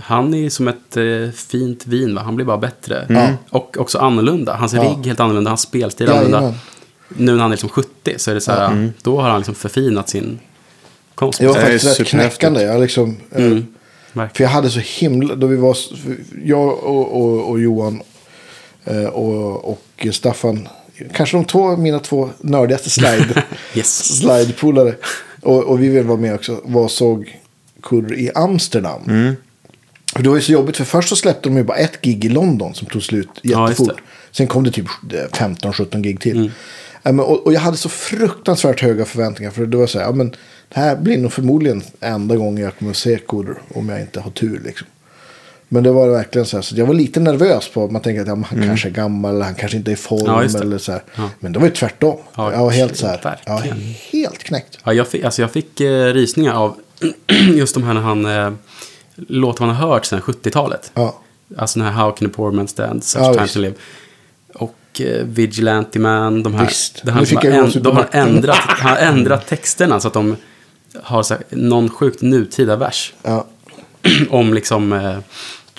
[0.00, 2.22] han är som ett eh, fint vin, va?
[2.24, 3.06] Han blir bara bättre.
[3.08, 3.28] Ja.
[3.50, 4.54] Och också annorlunda.
[4.54, 4.82] Hans Ja.
[4.82, 6.52] rigg helt annorlunda, hans spelstil Jajamän.
[7.08, 9.54] Nu när han är liksom 70 så är det så här, då har han liksom
[9.54, 10.38] förfinat sin
[11.14, 11.38] konst.
[11.40, 12.62] Det var faktiskt rätt knäckande.
[12.62, 13.66] Jag liksom, eh, Mm.
[14.12, 14.48] För Verkligen.
[14.50, 18.02] jag hade så himla, då vi var, för jag och, och, och Johan
[18.84, 20.68] eh, och, och Staffan,
[21.14, 23.42] kanske de två, mina två nördigaste slide,
[23.74, 24.18] Yes.
[24.18, 24.94] slidepolare.
[25.42, 27.40] Och, och vi vill vara med också, var såg
[27.82, 29.02] Kurr i Amsterdam.
[29.08, 29.36] Mm.
[30.16, 32.24] För det var ju så jobbigt, för först så släppte de ju bara ett gig
[32.24, 33.88] i London som tog slut Ja, jättefort.
[33.96, 34.02] det.
[34.30, 34.86] Sen kom det typ
[35.32, 36.36] 15-17 gig till.
[36.36, 36.50] Mm.
[37.44, 39.50] Och, jag hade så fruktansvärt höga förväntningar.
[39.50, 40.30] För det var så här, ja, men
[40.68, 44.20] det här blir nog förmodligen enda gången jag kommer att se Kurr om jag inte
[44.20, 44.62] har tur.
[44.64, 44.86] Liksom.
[45.68, 48.28] Men det var verkligen så här, så jag var lite nervös på, man tänker att
[48.28, 50.26] ja, han kanske är gammal, eller han kanske inte är i form.
[50.26, 50.50] Mm.
[50.52, 51.02] Ja, eller så här.
[51.16, 51.30] Ja.
[51.40, 52.18] Men det var ju tvärtom.
[52.36, 53.78] Ja, jag var helt så här, verkligen.
[54.12, 54.78] helt knäckt.
[54.84, 56.76] Ja, jag fick, alltså jag fick eh, rysningar av
[57.54, 58.52] just de här när han eh,
[59.16, 60.90] låter man har hört sedan 70-talet.
[60.94, 61.20] Ja.
[61.56, 63.54] Alltså den här How can a poor man stand such Ja, visst.
[63.54, 63.74] to live.
[65.00, 66.66] Eh, Vigilante Man, de här.
[66.66, 67.00] Visst.
[67.04, 70.36] Det har jag en, de har ändrat, han har ändrat texterna så att de
[71.02, 73.14] har så här, någon sjukt nutida vers.
[73.22, 73.46] Ja,
[74.30, 75.18] om liksom eh,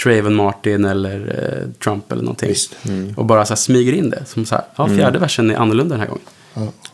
[0.03, 2.49] Traven Martin eller eh, Trump eller någonting.
[2.49, 2.76] Visst.
[3.15, 4.26] Och bara så här smyger in det.
[4.26, 6.26] Som så här, ja, fjärde versen är annorlunda den här gången.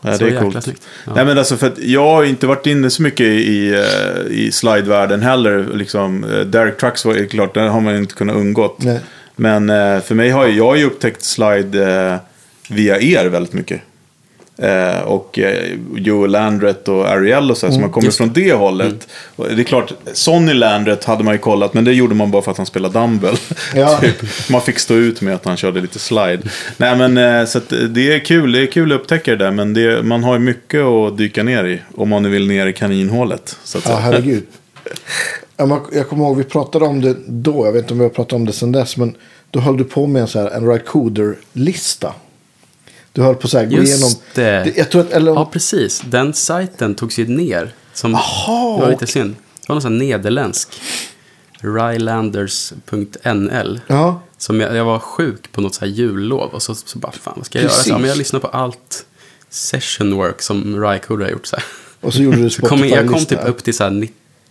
[0.00, 0.68] Ja, Så det är coolt.
[1.06, 1.12] Ja.
[1.14, 4.50] Nej, men alltså för att jag har inte varit inne så mycket i, eh, i
[4.52, 5.68] slidevärlden heller.
[5.74, 8.82] Liksom, eh, Derek Trucks var ju klart, där har man inte kunnat undgått.
[8.82, 9.00] Nej.
[9.36, 12.16] Men eh, för mig har ju, jag har ju upptäckt slide eh,
[12.74, 13.80] via er väldigt mycket.
[14.56, 18.32] Eh, och eh, Joe Landret och Ariel och så här, som har kommit just från
[18.32, 19.08] det hållet.
[19.36, 22.42] Och det är klart, Sonny Landret hade man ju kollat, men det gjorde man bara
[22.42, 23.36] för att han spelade dumbbell.
[23.74, 23.98] Ja.
[24.00, 24.48] typ.
[24.50, 26.42] Man fick stå ut med att han körde lite slide.
[26.76, 29.50] Nej men eh, så att det är kul, det är kul att upptäcka det där,
[29.50, 31.82] men det, man har ju mycket att dyka ner i.
[31.94, 33.58] Om man nu vill ner i kaninhålet.
[33.64, 34.46] Så att ja herregud.
[35.56, 37.66] Jag kommer ihåg, vi pratade om det då.
[37.66, 38.96] Jag vet inte om vi har pratat om det sedan dess.
[38.96, 39.16] Men
[39.50, 42.14] då höll du på med en, så här, en Rycoder-lista.
[43.12, 44.10] Du höll på så här, gå Just igenom.
[44.34, 44.72] det.
[44.76, 46.02] Jag tror att, eller, Ja, precis.
[46.06, 47.74] Den sajten togs ju ner.
[47.92, 49.34] Som, Aha, det var lite synd.
[49.60, 50.68] Det var någon sån nederländsk.
[51.60, 53.80] Rylanders.nl.
[53.86, 56.50] ja, Som jag, jag var sjuk på något så här jullov.
[56.50, 57.70] Och så, så bara, fan vad ska jag göra?
[57.70, 57.84] Precis.
[57.84, 59.06] Så, ja, men jag lyssnar på allt
[59.50, 61.46] session work som Rycoder har gjort.
[61.46, 61.64] Så här.
[62.00, 63.36] och så gjorde du Så kom, jag- kom Spotify-lista.
[63.36, 63.90] typ upp till så här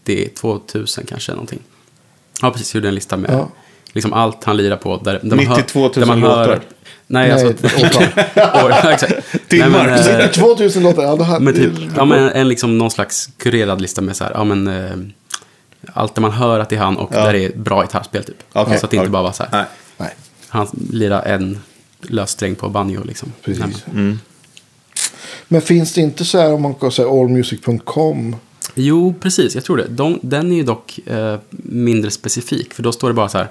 [0.05, 1.59] 92 000 kanske någonting.
[2.41, 2.75] Ja, precis.
[2.75, 3.49] Gjorde en lista med Ja.
[3.93, 4.97] liksom allt han lirar på.
[4.97, 6.61] Där, där 92 000 där man hör, låtar.
[7.07, 7.67] Nej, Nej, alltså...
[8.65, 9.13] år, exakt.
[9.49, 9.69] timmar.
[9.69, 13.29] men, eh, 2000 låtar, ja, det här, Men typ, ja, men en liksom någon slags
[13.37, 14.91] kurerad lista med så här, ja men eh,
[15.93, 17.25] allt där man hör att det är han och Ja.
[17.25, 18.43] där det är bra gitarrspel typ.
[18.53, 19.65] Okej, Så att det inte bara var så här, Nej.
[19.97, 20.13] Nej,
[20.47, 21.59] han lirar en
[22.01, 23.31] lössträng på banjo liksom.
[23.43, 23.63] precis.
[23.65, 24.19] Nej, men-
[25.47, 28.35] Men finns det inte så här om man kan säga allmusic.com?
[28.75, 29.87] Jo, precis, jag tror det.
[29.89, 33.47] De, den är ju dock eh, mindre specifik, för då står det bara så här,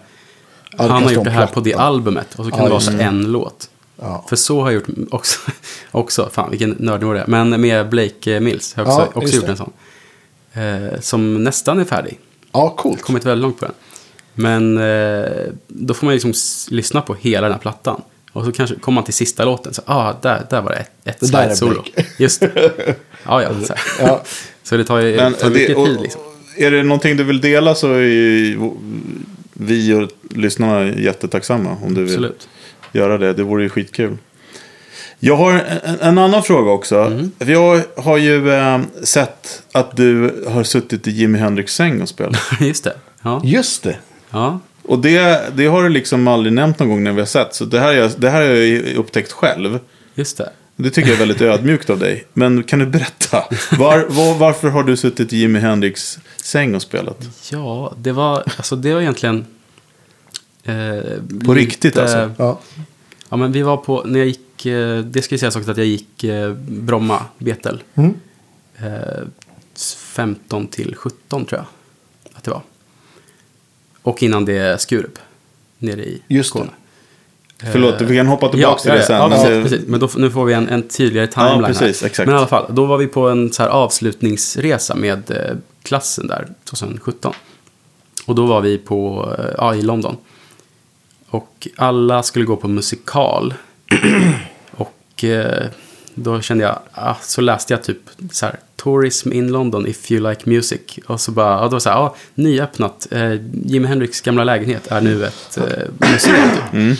[0.78, 2.80] Ja, han har gjort det här på det albumet, och så kan Ja, det vara
[2.80, 3.70] så en låt.
[4.00, 4.24] Ja.
[4.28, 5.38] För så har jag gjort också,
[5.90, 7.26] också fan vilken nördnivå det är.
[7.26, 9.50] Men med Blake Mills har jag också, också gjort det.
[9.50, 9.72] en sån.
[10.52, 12.18] Eh, som nästan är färdig.
[12.52, 13.02] Ja, coolt.
[13.02, 13.74] Kommit väldigt långt på den.
[14.34, 15.30] Men eh,
[15.68, 18.02] då får man liksom s- lyssna på hela den här plattan.
[18.32, 19.74] Och så kanske kommer man till sista låten.
[19.74, 21.84] Så, ah, där, där var det ett, ett Det slide-solo.
[22.18, 22.96] Just det.
[23.26, 23.50] Ja, ja.
[23.66, 23.74] Så.
[24.00, 24.22] Ja.
[24.62, 26.20] så det tar ju Men tar det, mycket och, tid liksom.
[26.56, 28.72] Är det någonting du vill dela så är
[29.52, 32.48] vi och lyssnarna jättetacksamma om du vill Absolut.
[32.92, 33.32] göra det.
[33.32, 34.16] Det vore ju skitkul.
[35.18, 36.96] Jag har en, en annan fråga också.
[36.96, 37.30] Mm.
[37.38, 42.40] Jag har ju eh, sett att du har suttit i Jimi Hendrix säng och spelat.
[42.60, 42.94] Just det.
[43.22, 43.40] Ja.
[43.44, 43.96] Just det.
[44.30, 44.60] ja.
[44.82, 47.54] Och det, det har du liksom aldrig nämnt någon gång när vi har sett.
[47.54, 49.78] Så det här, är, det här har jag upptäckt själv.
[50.14, 50.50] Just det.
[50.76, 52.24] Det tycker jag är väldigt ödmjukt av dig.
[52.32, 53.44] Men kan du berätta?
[53.78, 57.18] Var, var, varför har du suttit i Jimi Hendrix säng och spelat?
[57.50, 59.46] Ja, det var, alltså det var egentligen...
[60.64, 62.30] Eh, På riktigt, alltså?
[62.38, 62.60] Ja.
[63.28, 65.76] Ja, men vi var på, när jag gick, eh, det ska ju sägas också att
[65.76, 67.82] jag gick eh, Bromma, Betel.
[67.94, 68.14] Mm.
[68.76, 69.24] Eh,
[69.98, 71.66] 15 till 17 tror jag.
[74.02, 75.18] Och innan det Skurup,
[75.78, 76.58] nere i Just det.
[76.58, 76.70] Skåne.
[77.72, 79.16] Förlåt, vi kan hoppa tillbaka till det sen.
[79.16, 79.88] Ja, precis, precis.
[79.88, 82.26] Men då, nu får vi en, en tydligare timeline Ja, precis, exakt.
[82.26, 86.26] Men i alla fall, då var vi på en så här avslutningsresa med eh, klassen
[86.26, 87.34] där 2017.
[88.26, 90.16] Och då var vi på, eh, ja, i London.
[91.28, 93.54] Och alla skulle gå på musikal.
[94.70, 95.66] och eh,
[96.14, 97.98] då kände jag, ah, så läste jag typ
[98.32, 100.80] så här, Tourism in London if you like music.
[101.06, 103.06] Och så bara, ja, då så här, ja, nyöppnat.
[103.10, 103.32] Eh,
[103.64, 106.50] Jimi Hendrix gamla lägenhet är nu ett eh, museum.
[106.72, 106.98] Typ.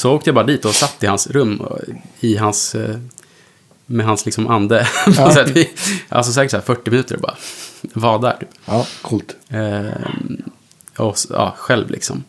[0.00, 1.62] Så åkte jag bara dit och satt i hans rum.
[2.20, 2.96] I hans, eh,
[3.86, 4.86] med hans liksom ande.
[5.16, 5.34] Ja.
[5.34, 5.50] sätt.
[5.54, 5.70] Vi-
[6.08, 7.36] alltså säkert så här 40 minuter och bara
[7.94, 8.36] var där.
[8.40, 8.48] Typ.
[8.66, 9.36] Ja, coolt.
[9.48, 10.08] Eh,
[10.96, 12.24] och, ja, själv liksom.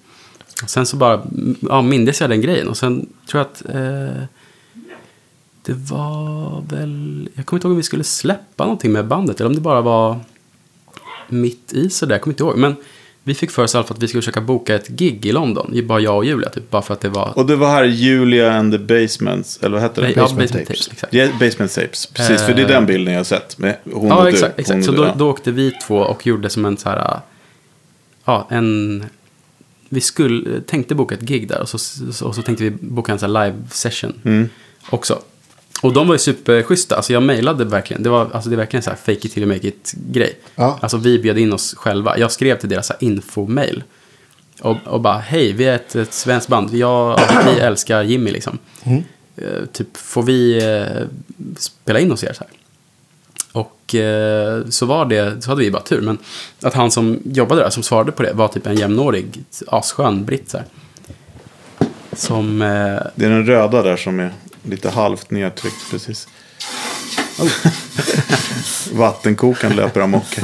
[0.63, 1.25] Och sen så bara
[1.69, 2.67] ja, mindes jag den grejen.
[2.67, 4.23] Och sen tror jag att eh,
[5.65, 7.29] det var väl...
[7.35, 9.39] Jag kommer inte ihåg om vi skulle släppa någonting med bandet.
[9.39, 10.19] Eller om det bara var
[11.29, 12.15] mitt i sådär.
[12.15, 12.57] Jag kommer inte ihåg.
[12.57, 12.75] Men
[13.23, 15.31] vi fick för oss i alla fall att vi skulle försöka boka ett gig i
[15.31, 15.81] London.
[15.87, 16.49] Bara jag och Julia.
[16.49, 17.37] Typ, bara för att det var...
[17.37, 20.09] Och det var här Julia and the Basements, eller vad hette det?
[20.09, 20.87] ja, Basement Basement Tapes.
[20.87, 21.09] Tapes.
[21.13, 22.41] Ja, Basement Tapes, precis.
[22.41, 23.57] För det är den bilden jag har sett.
[23.57, 24.29] Med hon Ja, och du.
[24.29, 24.53] exakt.
[24.55, 24.77] Hon exakt.
[24.79, 25.13] och Så du, då, ja.
[25.17, 27.19] då åkte vi två och gjorde som en så här...
[28.25, 29.05] Ja, en...
[29.89, 31.77] Vi skulle, tänkte boka ett gig där och så,
[32.27, 34.49] och så tänkte vi boka en sån här live session Mm.
[34.89, 35.19] också.
[35.81, 36.95] Och de var ju superschyssta.
[36.95, 38.03] Alltså jag mejlade verkligen.
[38.03, 40.39] Det, var, alltså det är verkligen så här fake it till you make it grej.
[40.55, 40.79] Ja.
[40.81, 42.17] Alltså vi bjöd in oss själva.
[42.17, 43.83] Jag skrev till deras infomail.
[44.61, 46.73] Och, och bara, hej, vi är ett, ett svenskt band.
[46.73, 47.19] Jag,
[47.53, 48.59] vi älskar Jimmy liksom.
[49.37, 51.07] Eh, typ, får vi eh,
[51.57, 52.49] spela in hos er så här?
[53.51, 56.01] Och eh, så var det, så hade vi bara tur.
[56.01, 56.17] Men
[56.61, 60.49] att han som jobbade där, som svarade på det, var typ en jämnårig, asskön britt
[60.49, 60.67] så här.
[62.13, 62.59] Som,
[63.15, 64.31] Det är den röda där som är
[64.69, 66.27] lite halvt nedtryckt, precis.
[68.91, 70.39] Vattenkokaren löper amok.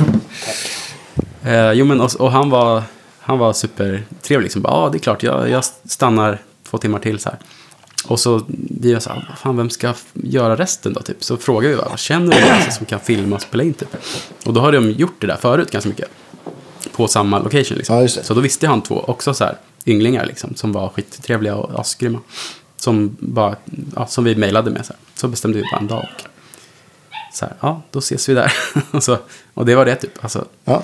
[1.44, 2.84] Eh, jo, men och, och han var,
[3.20, 4.44] han var supertrevlig.
[4.46, 4.62] Liksom.
[4.66, 7.40] Ja, det är klart, jag, jag stannar två timmar till så här.
[8.06, 8.42] Och så
[8.82, 11.02] vi var så här, fan vem ska göra resten då?
[11.02, 11.24] Typ?
[11.24, 13.74] Så frågade vi, vad känner du någon som kan filma och spela in?
[13.74, 13.96] Typ?
[14.46, 16.10] Och då hade de gjort det där förut ganska mycket.
[16.92, 18.02] På samma location liksom.
[18.02, 18.08] Ja.
[18.08, 22.20] Så då visste han två också så här, ynglingar liksom, som var skittrevliga och asgrymma.
[22.82, 23.56] Som, bara,
[23.96, 24.86] ja, som vi mejlade med.
[24.86, 25.00] Så, här.
[25.16, 26.08] så bestämde vi bara en dag.
[26.16, 26.22] Och,
[27.34, 28.54] så här, ja, då ses vi där.
[28.92, 29.18] och, så,
[29.54, 30.24] och det var det typ.
[30.24, 30.84] Alltså, Ja.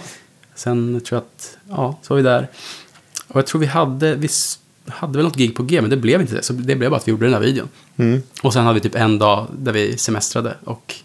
[0.56, 2.48] Sen tror jag att, ja, så var vi där.
[3.28, 4.30] Och jag tror vi hade, vi
[4.88, 6.44] hade väl något gig på G, men det blev inte det.
[6.44, 7.70] Så det blev bara att vi gjorde den här videon.
[7.98, 8.22] Mm.
[8.42, 10.96] Och sen hade vi typ en dag där vi semestrade och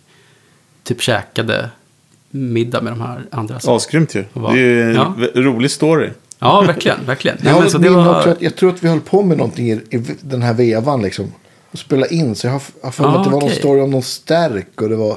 [0.82, 1.70] typ käkade
[2.30, 3.61] middag med de här andra.
[3.64, 4.24] Asgrymt ju.
[4.34, 5.14] Det är ju en Ja.
[5.34, 6.11] rolig story.
[6.43, 7.38] Ja, verkligen, verkligen.
[7.43, 10.03] Jag, Ja, men var, också jag tror att vi höll på med någonting i, i
[10.20, 11.32] den här vevan liksom.
[11.70, 12.34] Och spela in.
[12.34, 13.59] Så jag har, har för mig Ah, att det var någon okej.
[13.59, 14.80] story om någon stärk.
[14.80, 15.16] Och det var...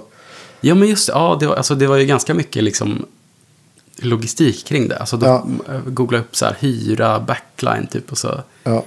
[0.62, 3.06] ja, men just ja, det var, alltså, det var ju ganska mycket liksom
[3.98, 4.98] logistik kring det.
[4.98, 5.46] Alltså, då Ja.
[5.88, 8.84] googla upp så här, hyra, backline typ och så Ja.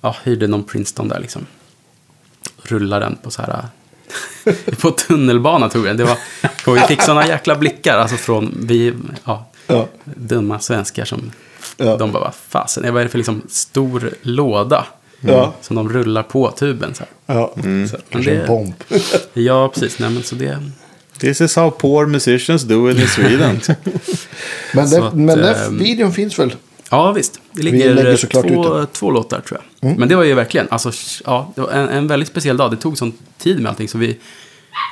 [0.00, 1.46] ja, hyrde någon Princeton där liksom.
[2.62, 3.66] Rullar den på så här...
[4.80, 5.96] på tunnelbana tog den.
[5.96, 6.18] Det var,
[6.74, 8.92] vi fick sådana jäkla blickar alltså från vi,
[9.24, 9.88] ja, Ja.
[10.04, 11.30] dumma svenskar som...
[11.76, 11.96] Ja.
[11.96, 14.86] De bara, vad fasen, vad är det för liksom stor låda?
[15.20, 15.54] Ja.
[15.60, 16.94] Som de rullar på tuben.
[16.94, 17.36] Så här.
[17.36, 17.52] Ja.
[17.54, 17.80] Så, Mm.
[17.80, 18.74] men Kanske en det, bomb.
[19.32, 19.98] ja, precis.
[19.98, 20.58] Nej, men så det,
[21.18, 23.60] This is how poor musicians do it in Sweden.
[24.74, 26.54] Men, Så det, att, men den ehm, videon finns väl?
[26.90, 27.34] Ja, visst.
[27.34, 29.98] Det Vi ligger lägger eh, såklart två, två låtar tror jag.
[29.98, 30.92] Men det var ju verkligen, alltså,
[31.24, 32.70] ja, det var en, en väldigt speciell dag.
[32.70, 34.16] Det tog sån tid med allting så vi,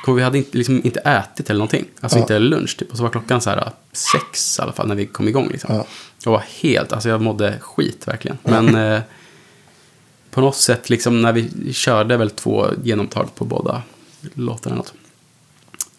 [0.05, 1.85] kom, vi hade inte, liksom, inte ätit eller någonting.
[2.01, 2.21] Alltså Ja.
[2.21, 2.91] inte lunch typ.
[2.91, 5.47] Och så var klockan så här sex i alla fall när vi kom igång.
[5.51, 5.75] Liksom.
[5.75, 5.85] Ja.
[6.23, 8.37] Jag var helt, alltså jag mådde skit verkligen.
[8.43, 9.01] Men eh,
[10.31, 13.81] på något sätt, liksom när vi körde väl två genomtag på båda
[14.33, 14.75] låtarna.
[14.75, 14.93] Något.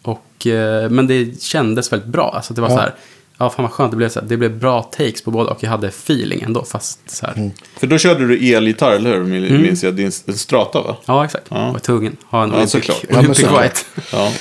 [0.01, 2.31] Och, eh, men det kändes väldigt bra.
[2.35, 2.75] Alltså det var Ja.
[2.75, 2.95] så här,
[3.37, 3.91] ja fan vad skönt.
[3.91, 6.63] Det blev, så här, det blev bra takes på båda och jag hade feeling ändå.
[6.65, 7.51] Fast så här, Mm.
[7.77, 9.23] För då körde du elgitarr, eller hur?
[9.23, 9.93] Min- Minns jag.
[9.93, 10.97] Din strata, va?
[11.05, 11.45] Ja, exakt.
[11.49, 11.79] Ja.
[11.79, 13.03] Tvungen att ha en Ja, Olympic, såklart.
[13.09, 13.43] Ja, Olympic.
[13.43, 13.79] White
[14.11, 14.31] Ja,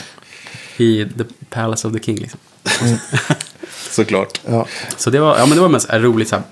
[0.77, 2.17] i The Palace of the King.
[2.19, 2.41] Liksom.
[3.91, 4.41] såklart.
[4.47, 4.67] Ja.
[4.97, 6.45] Så det var, ja, men det var mest roligt så här,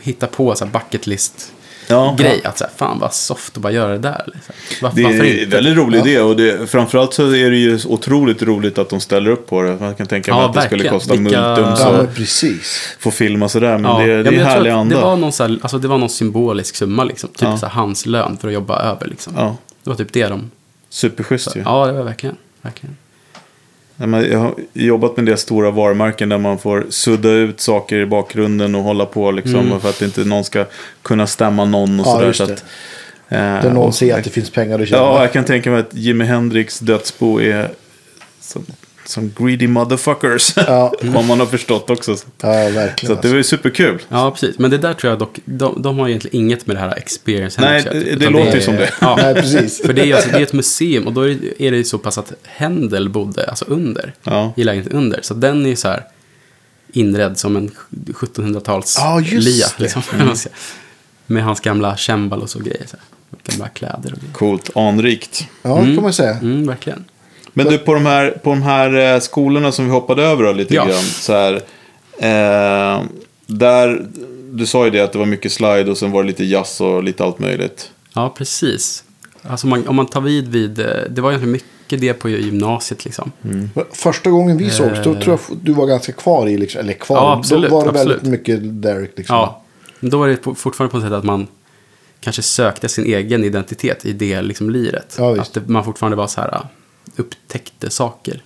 [0.00, 1.52] hitta på så här bucket list
[1.92, 2.40] Ja, grej.
[2.44, 4.24] Att så här, fan vad soft att bara göra det där.
[4.34, 4.54] Liksom.
[4.82, 6.04] Var, Det varför är en väldigt rolig Ja.
[6.06, 9.62] idé och det, framförallt så är det ju otroligt roligt att de ställer upp på
[9.62, 9.76] det.
[9.80, 10.94] Man kan tänka mig Ja, att det skulle verkligen.
[10.98, 12.96] kosta Vilka- multum ja, så precis.
[12.98, 13.78] få filma sådär.
[13.78, 14.96] Men Ja, det, det ja, är men tror härlig anda.
[14.96, 17.28] Det var, någon så här, alltså det var någon symbolisk summa, liksom.
[17.30, 17.56] typ Ja.
[17.58, 19.06] så här, hans lön för att jobba över.
[19.06, 19.32] Liksom.
[19.36, 20.50] Ja, Det var typ det de...
[20.90, 21.60] superschysst ju.
[21.64, 22.36] Ja, det var verkligen.
[22.62, 22.96] verkligen.
[24.30, 28.74] Jag har jobbat med det stora varumärken där man får sudda ut saker i bakgrunden
[28.74, 29.54] och hålla på liksom.
[29.60, 29.80] Mm.
[29.80, 30.64] För att inte någon ska
[31.02, 32.32] kunna stämma någon och Ja, sådär.
[32.32, 32.50] Så att,
[33.28, 35.02] eh, Där någon och- ser att det finns pengar att tjäna.
[35.02, 37.68] Ja, jag kan tänka mig att Jimi Hendrix dödsbo är
[38.40, 38.66] som,
[39.04, 40.52] som greedy motherfuckers.
[40.56, 40.94] Ja.
[41.14, 42.16] Om man har förstått också.
[42.16, 43.16] Så Ja, verkligen.
[43.16, 44.02] att det var ju superkul.
[44.08, 44.58] Ja, precis.
[44.58, 47.60] Men det där tror jag dock, de, de har egentligen inget med det här experience
[47.60, 48.90] Nej, det- utan det låter ju som det.
[49.00, 49.82] Ja, Nej, precis.
[49.82, 51.98] För det är, alltså, det är ett museum och då är det, det ju så
[51.98, 54.52] pass att Händel bodde alltså under, Ja.
[54.56, 55.18] i lägenheten under.
[55.22, 56.04] Så den är ju så här
[56.92, 57.70] inredd som en
[58.06, 59.66] 1700-tals Ja, just lia.
[59.76, 59.82] det.
[59.82, 60.02] Liksom,
[60.36, 60.54] säga.
[61.26, 62.86] Med hans gamla cembalos och grejer.
[62.86, 63.04] Så här.
[63.44, 64.32] Gamla kläder och grejer.
[64.32, 65.46] Coolt, anrikt.
[65.62, 66.34] Ja, det kan man säga.
[66.34, 67.04] Mm, verkligen.
[67.52, 70.52] Men du, på de här, på de här eh, skolorna som vi hoppade över då,
[70.52, 70.84] lite Ja.
[70.86, 71.02] grann.
[71.02, 71.54] Så här,
[72.18, 73.02] eh,
[73.46, 74.06] där,
[74.52, 76.80] du sa ju det att det var mycket slide och sen var det lite jazz
[76.80, 77.90] och lite allt möjligt.
[78.14, 79.04] Ja, precis.
[79.42, 83.04] Alltså man, om man tar vid vid, eh, det var egentligen mycket det på gymnasiet
[83.04, 83.32] liksom.
[83.40, 86.92] Men Första gången vi sågs, då tror jag du var ganska kvar i, liksom, eller
[86.92, 88.32] kvar, Ja, absolut, då var det väldigt absolut.
[88.40, 89.12] mycket Derek.
[89.16, 89.36] Liksom.
[89.36, 89.62] Ja,
[90.00, 91.46] men då var det fortfarande på ett sätt att man
[92.20, 95.16] kanske sökte sin egen identitet i det liksom liret.
[95.18, 96.60] Ja, att det, man fortfarande var så här,
[97.16, 98.42] upptäckte saker.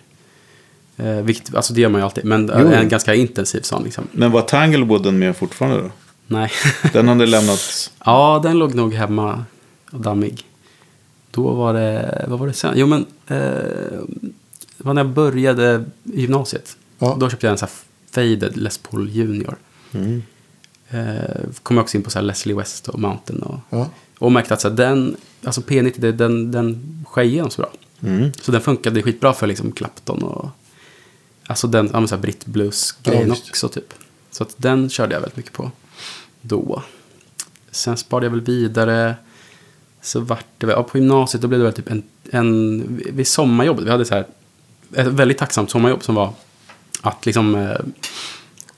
[0.96, 2.66] Eh, vilket, alltså det gör man ju alltid, men Jo.
[2.68, 4.04] en ganska intensiv sån liksom.
[4.12, 5.90] Men var Tanglewooden med fortfarande då?
[6.26, 6.50] Nej.
[6.92, 7.90] Den hade lämnats.
[8.04, 9.44] ja, den låg nog hemma
[9.90, 10.44] och dammig.
[11.30, 12.72] Då var det, vad var det sen?
[12.76, 13.36] Jo men, eh,
[14.76, 16.76] det var när jag började gymnasiet.
[16.98, 17.16] Ja.
[17.20, 17.76] Då köpte jag en sån här
[18.10, 19.56] faded Les Paul Junior.
[19.94, 20.22] Mm.
[20.90, 23.42] Eh, kom jag också in på så här Leslie West och Mountain.
[23.42, 23.86] Och, Ja.
[24.18, 27.70] och märkte att så här, den, alltså P90, det- den, den skär igenom så bra.
[28.02, 28.32] Mm.
[28.40, 30.50] Så den funkade skitbra för liksom Clapton och
[31.46, 33.94] alltså den, ja, så här Brit Blues-grejen Ja, också typ.
[34.30, 35.70] Så att den körde jag väldigt mycket på
[36.40, 36.82] då.
[37.70, 39.14] Sen sparade jag väl vidare.
[40.02, 43.28] Så vart det väl, ja, på gymnasiet då blev det väl typ en, en vid
[43.28, 44.26] sommarjobbet, vi hade så här
[44.92, 46.32] ett väldigt tacksamt sommarjobb som var
[47.00, 47.78] att liksom eh,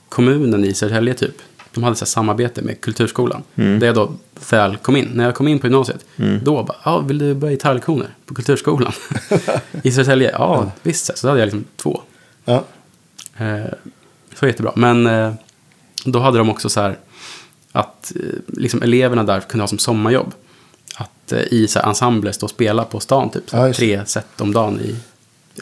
[0.08, 1.36] kommunen i Södertälje typ,
[1.79, 3.43] de hade så samarbete med Kulturskolan.
[3.55, 4.12] Där jag då
[4.51, 5.11] väl kom in.
[5.14, 6.05] När jag kom in på gymnasiet,
[6.43, 8.93] då bara, ja, vill du börja gitarrlektioner på Kulturskolan?
[9.83, 11.18] I Södertälje, ja, visst.
[11.18, 12.01] Så då hade jag liksom två.
[12.45, 12.64] Ja.
[13.37, 13.72] Eh,
[14.39, 14.72] så jättebra.
[14.76, 15.33] Men eh,
[16.05, 16.99] då hade de också så här
[17.72, 20.35] att eh, liksom eleverna där kunde ha som sommarjobb.
[20.95, 23.45] Att eh, i så här ensemble stå och spela på stan typ.
[23.53, 24.97] Ja, tre set om dagen i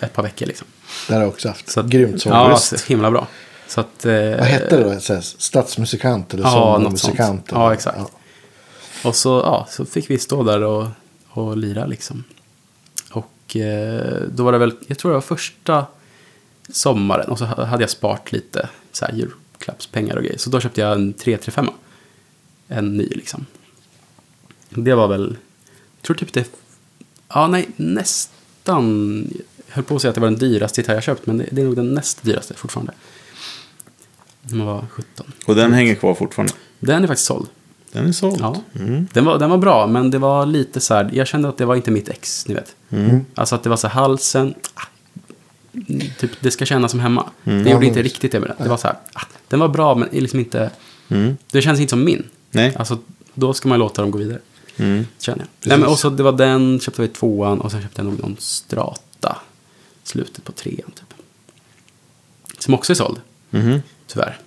[0.05, 0.67] ett par veckor liksom.
[1.09, 1.71] Det har jag också haft.
[1.71, 2.29] Så att, Grymt så.
[2.29, 3.27] Ja, så himla bra.
[3.69, 5.01] Så att, eh, Vad hette det då?
[5.01, 7.49] Så här, Stadsmusikant eller Ja, sommarmusikant?
[7.51, 8.12] Ja, exakt.
[9.05, 10.87] Och så, ja, så fick vi stå där och,
[11.29, 12.25] och lira liksom.
[13.11, 15.87] Och eh, då var det väl, jag tror det var första
[16.69, 17.31] sommaren.
[17.31, 20.39] Och så hade jag sparat lite så här julklappspengar och grejer.
[20.39, 21.69] Så då köpte jag en 335.
[22.69, 23.47] En ny liksom.
[24.71, 25.37] Det var väl,
[25.97, 26.51] jag tror typ det,
[27.29, 29.25] ja nej, nästan.
[29.67, 31.27] Jag höll på att säga att det var den dyraste gitarr jag köpt.
[31.27, 32.93] Men det, det är nog den näst dyraste fortfarande.
[34.51, 35.26] När man var 17.
[35.47, 36.53] Och den hänger kvar fortfarande.
[36.80, 37.47] Den är faktiskt såld.
[37.92, 38.36] Den är såld.
[38.40, 38.57] Ja.
[39.12, 41.64] Den, var, den var bra, men det var lite så här, jag kände att det
[41.64, 42.76] var inte mitt ex, ni vet.
[43.34, 44.82] Alltså att det var så här, halsen, ah,
[45.88, 47.26] mm, typ det ska kännas som hemma.
[47.44, 48.57] Det Ja, gjorde inte riktigt det med den.
[48.62, 50.70] Det var så här, ah, den var bra, men liksom inte,
[51.51, 52.22] det känns inte som min.
[52.51, 52.74] Nej.
[52.76, 52.99] Alltså,
[53.34, 54.38] då ska man låta dem gå vidare.
[54.76, 55.07] Mm.
[55.18, 55.68] Känner jag.
[55.68, 58.20] Nej, men och så det var den, köpte vi tvåan och sen köpte jag nog
[58.20, 59.36] någon strata.
[60.05, 61.14] Slutet på trean typ.
[62.59, 63.20] Som också är såld,
[63.51, 63.82] Mhm.
[64.07, 64.38] Tyvärr.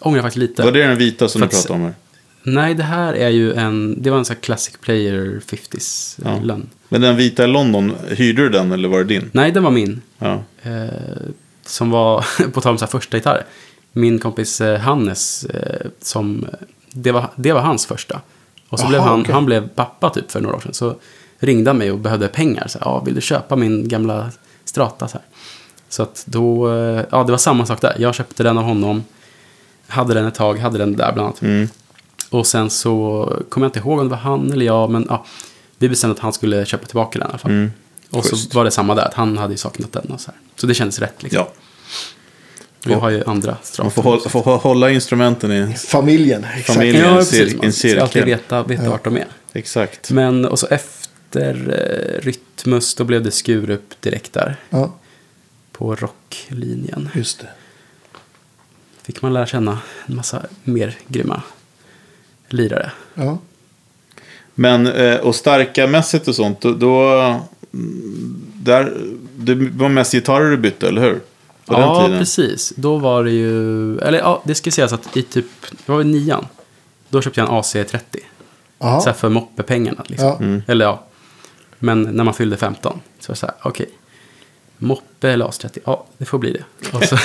[0.00, 0.62] Ångrar faktiskt lite.
[0.62, 1.94] Var det den vita som För du pratade om här?
[2.42, 6.40] Nej, det här är ju en, det var en sån här Classic Player 50s Ja.
[6.42, 6.68] lön.
[6.88, 9.30] Men den vita i London, hyrde du den eller var det din?
[9.32, 10.02] Nej, den var min.
[10.18, 10.42] Ja.
[10.62, 10.88] Eh,
[11.66, 13.44] som var, på tal om så här första gitarr.
[13.92, 16.46] Min kompis eh, Hannes, eh, som,
[16.92, 18.20] det var, det var hans första.
[18.68, 19.34] Och så Aha, blev han, okej.
[19.34, 20.74] han blev pappa typ för några år sedan.
[20.74, 20.96] Så
[21.38, 22.68] ringde han mig och behövde pengar.
[22.68, 24.30] Så här, ja, vill du köpa min gamla
[24.64, 25.08] Strata?
[25.08, 25.26] Så, här.
[25.88, 27.96] Så att då, eh, ja det var samma sak där.
[27.98, 29.04] Jag köpte den av honom.
[29.86, 31.42] Hade den ett tag, hade den där bland annat.
[31.42, 31.68] Mm.
[32.30, 35.24] Och sen så kommer jag inte ihåg om det var han eller jag, men ja,
[35.78, 37.50] vi bestämde att han skulle köpa tillbaka den i alla fall.
[37.50, 37.70] Mm.
[38.10, 38.52] Och Schysst.
[38.52, 40.40] så var det samma där, att han hade ju saknat den och så här.
[40.56, 41.38] Så det kändes rätt liksom.
[41.38, 41.52] ja.
[42.84, 43.94] Vi har ju andra Man straff.
[43.94, 45.74] får hålla, får hålla instrumenten i...
[45.74, 46.66] Familjen, exakt.
[46.66, 47.04] Familjen.
[47.04, 47.62] Ja, en precis.
[47.62, 49.26] Man ska alltid veta, veta vart de är.
[49.52, 50.10] Exakt.
[50.10, 54.56] Men, och så efter eh, Rytmus, då blev det Skurup direkt där.
[54.70, 54.92] Ja,
[55.78, 57.08] På rocklinjen.
[57.14, 57.48] just det.
[59.02, 61.42] Fick man lära känna en massa mer grymma
[62.48, 62.92] lirare.
[63.14, 63.38] Ja.
[64.54, 66.72] Men, eh, och starka mässigt och sånt, då...
[66.72, 67.10] då
[67.72, 68.96] mm, där,
[69.36, 71.20] det var mest gitarrer du bytte, eller hur?
[71.64, 72.18] På ja, den tiden.
[72.18, 72.72] precis.
[72.76, 76.04] Då var det ju, eller ja, det ska sägas att i typ, det var i
[76.04, 76.46] nian.
[77.08, 78.00] Då köpte jag en AC30.
[78.78, 79.00] Aha.
[79.00, 80.28] Så här för moppepengarna liksom.
[80.28, 80.36] Ja.
[80.36, 80.62] Mm.
[80.66, 81.04] Eller ja.
[81.78, 83.00] Men när man fyllde 15.
[83.20, 83.88] Så var det så här, okej.
[84.78, 86.64] Moppe eller AC30, ja det får bli det.
[86.96, 87.16] Och, så,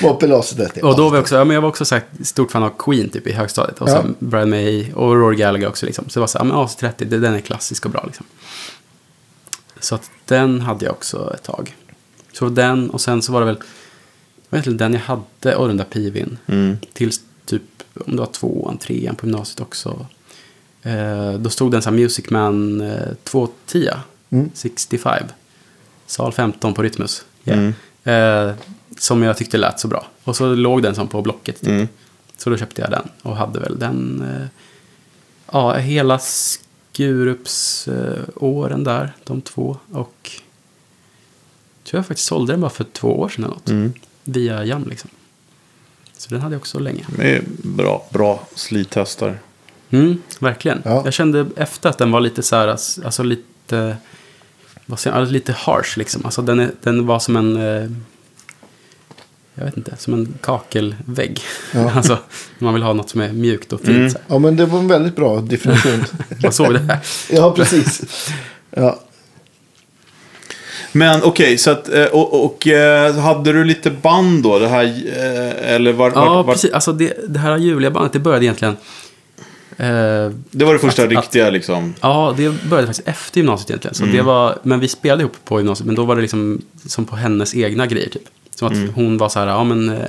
[0.02, 2.50] Moppe Laser och då var jag också, ja, men jag var också så här, stort
[2.50, 3.80] fan av Queen typ i högstadiet.
[3.80, 4.02] Och Ja.
[4.02, 6.04] så Brian May och Rory Gallagher också liksom.
[6.08, 8.26] Så det var så här, ja, men AC30, det, den är klassisk och bra liksom.
[9.80, 11.74] Så att den hade jag också ett tag.
[12.32, 13.56] Så den och sen så var det väl,
[14.48, 16.38] var egentligen den jag hade och den där Pivin.
[16.46, 16.76] Mm.
[16.92, 17.62] Tills typ,
[18.06, 20.06] om det var tvåan, trean på gymnasiet också.
[20.82, 23.90] Eh, då stod det en sån här Music Man eh, 210,
[24.30, 24.50] Mm.
[24.54, 25.24] 65.
[26.06, 27.24] Sal 15 på Rytmus.
[27.44, 27.60] Yeah.
[28.04, 28.48] Mm.
[28.48, 28.54] Eh,
[28.98, 30.06] som jag tyckte lät så bra.
[30.24, 31.60] Och så låg den som på Blocket.
[31.60, 31.68] Typ.
[31.68, 31.88] Mm.
[32.36, 34.22] Så då köpte jag den och hade väl den.
[34.30, 34.46] Eh,
[35.52, 39.76] ja, hela Skurups eh, åren där, de två.
[39.92, 40.30] Och
[41.82, 43.68] jag tror jag faktiskt sålde den bara för två år sedan eller något.
[43.68, 43.92] Mm.
[44.24, 45.10] Via Jam liksom.
[46.16, 47.06] Så den hade jag också länge.
[47.16, 49.38] Det är bra, bra slithästar.
[49.90, 50.82] Mm, verkligen.
[50.84, 51.02] Ja.
[51.04, 53.96] Jag kände efter att den var lite så här, alltså lite,
[54.86, 56.24] vad säger jag, alltså lite harsh liksom.
[56.24, 57.90] Alltså den, är, den var som en, eh,
[59.54, 61.40] jag vet inte, som en kakelvägg.
[61.74, 61.90] Ja.
[61.94, 62.18] alltså,
[62.58, 63.96] man vill ha något som är mjukt och fint.
[63.96, 64.12] Mm.
[64.28, 66.04] Ja, men det var en väldigt bra definition.
[66.42, 66.98] Man såg det här.
[67.30, 68.02] ja, precis.
[68.70, 69.00] Ja.
[70.92, 74.58] Men okej, så att, eh, och, och eh, hade du lite band då?
[74.58, 74.84] Det här,
[75.62, 76.72] eller var, Ja, var, var, precis.
[76.72, 78.76] Alltså det, det här Julia-bandet, det började egentligen,
[79.76, 81.94] Det var det första Att- att- riktiga liksom.
[82.00, 83.94] Ja, det började faktiskt efter gymnasiet egentligen.
[83.94, 87.04] Så det var, men vi spelade ihop på gymnasiet, men då var det liksom som
[87.04, 88.22] på hennes egna grejer typ.
[88.54, 90.04] Som att hon var så här, ja men eh,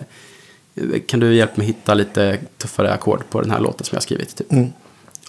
[1.07, 4.01] kan du hjälpa mig hitta lite tuffare ackord på den här låten som jag har
[4.03, 4.51] skrivit typ.
[4.51, 4.67] Mm.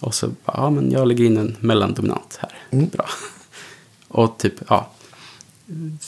[0.01, 2.51] Och så, bara, ja men jag lägger in en mellandominant här.
[2.71, 2.89] Mm.
[2.89, 3.09] Bra.
[4.09, 4.91] Och typ, ja,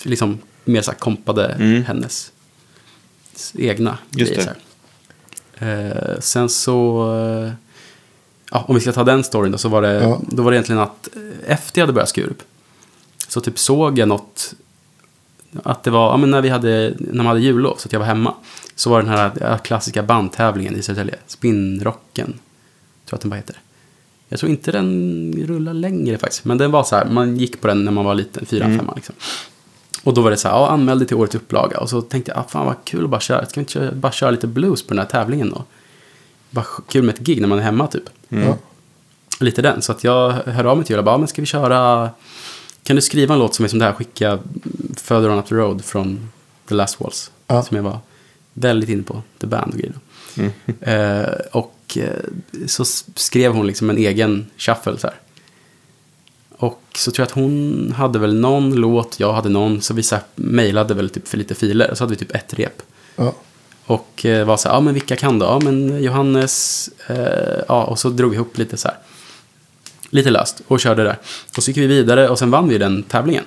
[0.02, 1.84] liksom mer så här kompade Mm.
[1.84, 2.32] hennes
[3.54, 4.54] egna Just grejer.
[5.58, 5.90] Så här.
[6.14, 7.12] Eh, sen så,
[7.46, 7.52] eh,
[8.50, 10.20] ja, om vi ska ta den storyn då, så var det, Ja.
[10.28, 12.42] då var det egentligen att eh, efter jag hade börjat Skurup,
[13.28, 14.54] så typ såg jag något,
[15.62, 18.00] att det var, ja men när vi hade, när man hade jullov, så att jag
[18.00, 18.34] var hemma,
[18.74, 22.36] så var den här ja, klassiska bandtävlingen i Södertälje, Spinnrocken, tror
[23.10, 23.56] jag att den bara heter.
[24.28, 27.66] Jag tror inte den rullar längre faktiskt, men den var så här, man gick på
[27.66, 28.78] den när man var liten, fyra, Mm.
[28.78, 29.14] femma liksom.
[30.04, 31.78] Och då var det så här, ja, anmäl dig till årets upplaga.
[31.80, 33.46] Och så tänkte jag, ah, fan vad kul att bara köra.
[33.46, 35.64] Ska vi inte bara köra lite blues på den här tävlingen då?
[36.50, 38.04] Bara kul med ett gig när man är hemma typ.
[38.28, 38.56] Ja.
[39.40, 39.82] Lite den.
[39.82, 42.10] Så att jag hörde av mig till Julia bara, "Ja, men ska vi köra...
[42.82, 44.38] Kan du skriva en låt som är som det här, skicka
[44.96, 46.28] Further On Up The Road från
[46.68, 47.30] The Last Waltz.
[47.46, 47.62] Ja.
[47.62, 47.98] Som jag var
[48.54, 49.94] väldigt inne på, The Band och grejer.
[50.80, 52.84] Eh, och eh, så
[53.14, 55.16] skrev hon liksom en egen shuffle så här.
[56.56, 60.02] Och så tror jag att hon hade väl någon låt, jag hade någon, så vi
[60.34, 61.94] mejlade väl typ för lite filer.
[61.94, 62.82] Så hade vi typ ett rep.
[63.16, 63.34] Ja.
[63.90, 65.46] Och eh, var så här, ja men vilka kan då?
[65.46, 68.96] Ja men Johannes, eh, ja och så drog vi ihop lite så här.
[70.10, 71.18] Lite löst och körde där.
[71.56, 73.44] Och så gick vi vidare och sen vann vi den tävlingen.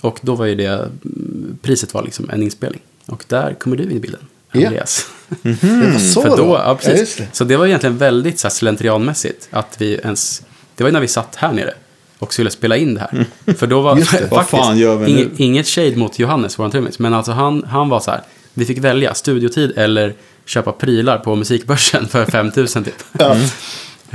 [0.00, 2.80] Och då var ju det, mm, priset var liksom en inspelning.
[3.06, 4.20] Och där kommer du in i bilden,
[4.52, 4.66] Ja.
[4.66, 5.06] Andreas.
[5.42, 6.60] Det var så För då, då?
[6.64, 7.00] ja, precis.
[7.00, 7.28] just det.
[7.32, 10.42] så det var egentligen väldigt så här, slentrianmässigt att vi ens,
[10.74, 11.74] det var ju när vi satt här nere
[12.18, 13.26] och skulle spela in det här.
[13.54, 14.04] För då var det.
[14.28, 18.22] faktiskt, inget, inget shade mot Johannes, vår trummis, men alltså han, han var så här,
[18.58, 23.04] vi fick välja studiotid eller köpa prylar på musikbörsen för 5000 typ.
[23.18, 23.36] Ja.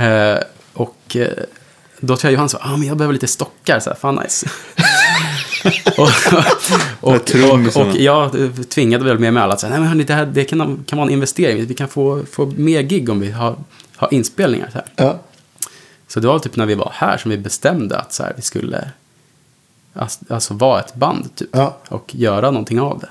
[0.04, 0.38] Eh,
[0.72, 1.28] och eh,
[2.00, 4.46] då tror jag Johannes sa, ah, men jag behöver lite stockar, så här, fan nice.
[5.96, 6.08] och,
[7.00, 7.14] och,
[7.76, 8.30] och, och jag
[8.68, 10.96] tvingade väl med mig alla att säga, nej men hörni, det här det kan, kan
[10.98, 13.56] vara en investering, vi kan få, få mer gig om vi har
[13.96, 14.68] ha inspelningar.
[14.72, 14.86] Så, här.
[14.96, 15.18] Ja.
[16.08, 18.42] så det var typ när vi var här som vi bestämde att så här, vi
[18.42, 18.90] skulle
[19.94, 21.48] ass- alltså vara ett band typ.
[21.52, 21.76] Ja.
[21.88, 23.08] Och göra någonting av det.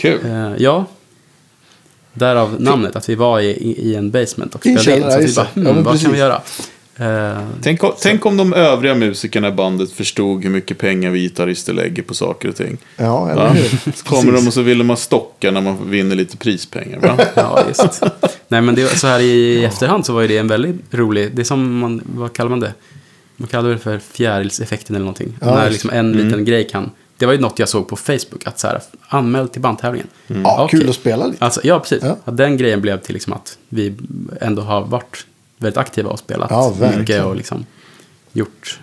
[0.00, 0.26] Kul.
[0.26, 0.84] Eh, ja.
[2.12, 3.46] Därav namnet, att vi var i,
[3.76, 5.02] i, en basement och spelade in.
[5.02, 5.60] Så att vi bara, det.
[5.60, 6.08] Ja, hmm, men vad kan precis.
[6.08, 6.40] vi göra?
[6.96, 11.20] Eh, Tänk, om- tänk om de övriga musikerna i bandet förstod hur mycket pengar vi
[11.20, 12.78] gitarrister lägger på saker och ting.
[12.96, 13.92] Ja, eller hur?
[13.92, 16.98] Så kommer de och så vill de ha stockar när man vinner lite prispengar.
[17.00, 17.18] Va?
[17.34, 18.02] Ja, just.
[18.48, 21.42] Nej, men det, så här i efterhand så var ju det en väldigt rolig, det
[21.42, 22.74] är som man, vad kallar man det?
[23.36, 25.36] Man kallar det för fjärilseffekten eller någonting.
[25.40, 26.90] Ja, när liksom en liten grej kan,
[27.20, 30.06] det var ju något jag såg på Facebook, att så här, anmäl till bandtävlingen.
[30.26, 30.80] Ja, Okej.
[30.80, 31.44] kul att spela lite.
[31.44, 32.02] Alltså, ja, precis.
[32.02, 32.16] Ja.
[32.24, 33.94] Att den grejen blev till liksom att vi
[34.40, 37.66] ändå har varit väldigt aktiva och spelat Ja, mycket och liksom
[38.32, 38.78] gjort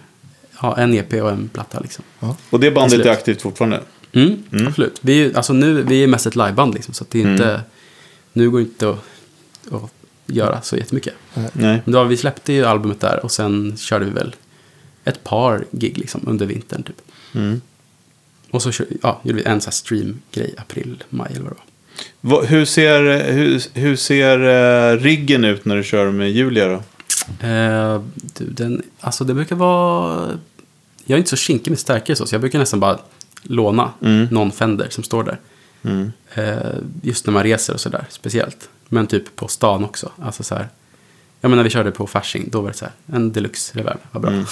[0.62, 2.04] ja, en EP och en platta liksom.
[2.50, 3.08] Och det bandet är Absolut.
[3.18, 3.82] aktivt fortfarande.
[4.14, 4.98] Mm, Absolut.
[5.02, 7.32] Vi är, ju- alltså nu, vi är mest ett liveband liksom, så att det är
[7.32, 7.62] inte,
[8.34, 9.04] nu går det inte att,
[9.72, 9.92] att
[10.26, 11.14] göra så jättemycket.
[11.34, 11.82] Nej.
[11.86, 14.36] Men då, vi släppte ju albumet där och sen körde vi väl
[15.04, 17.02] ett par gig liksom under vintern typ.
[18.52, 21.58] Och så kör, ja, gjorde vi en sån här stream-grej april, maj eller vad det
[22.22, 22.46] var.
[22.46, 24.40] Hur ser, hur, hur ser
[24.94, 26.84] eh, riggen ut när du kör med Julia då?
[27.48, 28.02] Eh,
[28.38, 30.30] du, den, alltså det brukar vara...
[31.06, 33.00] Jag är inte så kinkig med stärkare så, så jag brukar nästan bara
[33.44, 34.28] låna Mm.
[34.32, 35.40] någon Fender som står där.
[35.84, 36.12] Mm.
[36.34, 36.58] Eh,
[37.02, 38.70] just när man reser och sådär, speciellt.
[38.90, 40.12] Men typ på stan också.
[40.22, 40.68] Alltså så här,
[41.42, 43.98] ja men när vi körde på Fasching, då var det så här, en deluxe reverb,
[44.12, 44.32] vad bra.
[44.32, 44.46] Mm.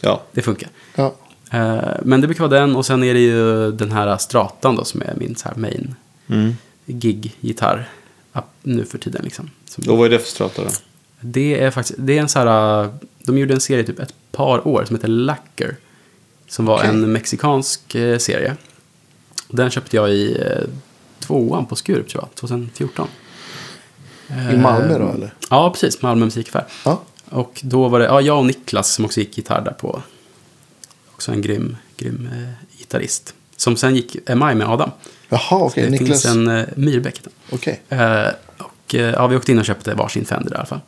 [0.00, 0.22] Ja.
[0.32, 0.68] Det funkar.
[0.94, 1.14] Ja.
[1.50, 4.84] Eh, men det brukar vara den och sen är det ju den här Stratan då
[4.84, 5.94] som är min så här main
[6.30, 6.52] Mm.
[6.86, 7.88] gig-gitarr
[8.62, 9.50] nu för tiden liksom.
[9.64, 10.68] Som, Och vad är det för strata då?
[11.20, 12.90] det är faktiskt, det är en så här, uh,
[13.26, 15.76] de gjorde en serie typ ett par år som heter Lacker.
[16.48, 16.88] Som var Okej.
[16.88, 18.56] en mexikansk eh, serie.
[19.48, 20.64] Den köpte jag i eh,
[21.18, 23.08] tvåan på Skurup tror jag, 2014.
[24.52, 25.34] I Malmö då eller?
[25.50, 26.64] Ja, precis, Malmö musikaffär.
[26.84, 27.02] Ja.
[27.30, 30.02] Och då var det, ja, jag och Niklas som också gick gitarr där på.
[31.18, 33.34] Också en grym, grym eh, gitarrist.
[33.56, 34.90] Som sen gick MI med Adam.
[35.28, 35.84] Jaha, okej.
[35.84, 36.08] det Niklas.
[36.08, 37.20] finns en eh, Myrbäck.
[37.50, 37.80] Okej.
[37.88, 38.26] Eh,
[38.58, 40.80] och eh, ja, vi åkte in och köpte varsin Fender i alla fall.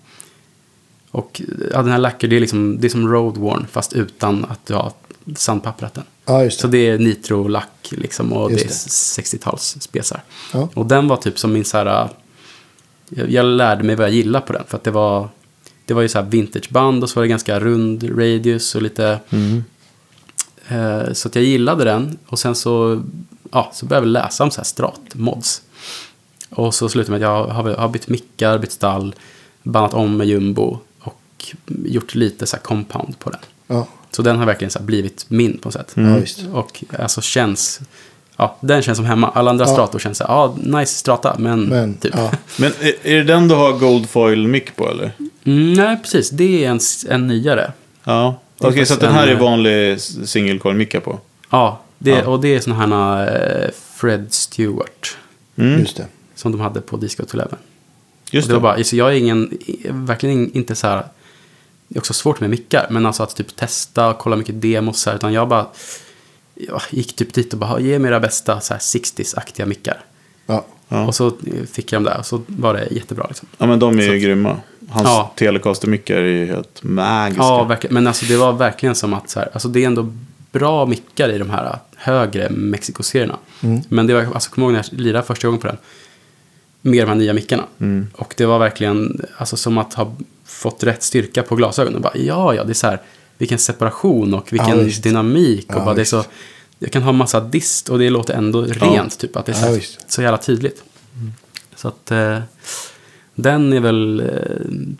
[1.10, 4.44] Och ja, den här Lacker, det är, liksom, det är som Road Worn fast utan
[4.44, 4.92] att du har
[5.36, 6.04] sandpappret den.
[6.24, 6.78] Ja, just Så det.
[6.78, 8.64] det är nitro-lack liksom och Just
[9.16, 10.20] det är 60-talsspesar.
[10.52, 10.68] Ja.
[10.74, 12.08] Och den var typ som min så här,
[13.08, 14.64] jag, jag lärde mig vad jag gillar på den.
[14.68, 15.28] För att det var,
[15.84, 19.20] det var ju så här vintageband och så var det ganska rund radius och lite...
[19.30, 19.38] Eh,
[21.12, 22.18] så att jag gillade den.
[22.26, 23.02] Och sen så,
[23.52, 25.62] ja, så började jag läsa om så här strat-mods.
[26.50, 29.14] Och så slutade med att jag har, har bytt mickar, bytt stall,
[29.62, 31.54] bannat om med jumbo och
[31.84, 33.40] gjort lite så här compound på den.
[33.66, 33.86] Ja.
[34.10, 35.92] Så den har verkligen så här blivit min på något sätt.
[35.94, 36.40] Visst.
[36.52, 37.80] Och alltså känns,
[38.36, 39.30] ja, den känns som hemma.
[39.34, 39.72] Alla andra Ja.
[39.72, 42.14] strator känns så här, ja, nice strata, men, Men, typ.
[42.16, 42.30] ja.
[42.58, 45.12] Men är, är det den du har Gold Foil mick på eller?
[45.44, 46.30] Mm, nej, precis.
[46.30, 47.72] Det är en, en nyare.
[48.04, 48.40] Ja.
[48.68, 51.20] Okej, så faktiskt att den här en, är eh, vanlig single coil mickar på?
[51.50, 52.26] Ja, det, Ja.
[52.26, 52.80] och det är sådana
[53.16, 55.16] här eh, Fred Stewart.
[55.56, 55.80] Mm.
[55.80, 56.06] Just det.
[56.34, 57.48] Som de hade på Disco 11.
[58.30, 58.62] Just och det det.
[58.62, 59.58] var bara, så jag är ingen,
[59.90, 61.04] verkligen inte så här,
[61.88, 65.00] det är också svårt med mickar, men alltså att typ testa och kolla mycket demos
[65.00, 65.66] så här, utan jag bara,
[66.54, 70.00] jag gick typ dit och bara, ge mig era bästa så här 60s-aktiga mickar.
[70.46, 70.64] Ja.
[70.88, 71.06] Ja.
[71.06, 71.32] Och så
[71.72, 73.48] fick jag dem där och så var det jättebra liksom.
[73.58, 74.56] ja, men de är Så ju att- grymma.
[74.88, 75.32] Hans Ja.
[75.36, 77.42] Telecaster-mickar är ju helt magiska.
[77.42, 77.94] Ja, verkligen.
[77.94, 80.12] Men alltså det var verkligen som att så här, alltså det är ändå
[80.52, 83.36] bra mickar i de här högre Mexiko-serierna.
[83.88, 85.76] Men det var, alltså kom ihåg när jag lirade första gången på den.
[86.82, 87.64] Med de här nya mickarna.
[88.12, 90.14] Och det var verkligen, alltså som att ha
[90.44, 92.00] fått rätt styrka på glasögonen.
[92.02, 93.00] Bara, ja, ja, det är så här,
[93.38, 95.68] vilken separation och vilken Ja, dynamik.
[95.68, 96.24] Och Ja, bara, det är så,
[96.78, 99.18] jag kan ha massa dist och det låter ändå rent.
[99.18, 100.82] Typ, att det är så, här, så jävla tydligt.
[101.76, 102.38] Så att eh,
[103.42, 104.26] den är väl eh,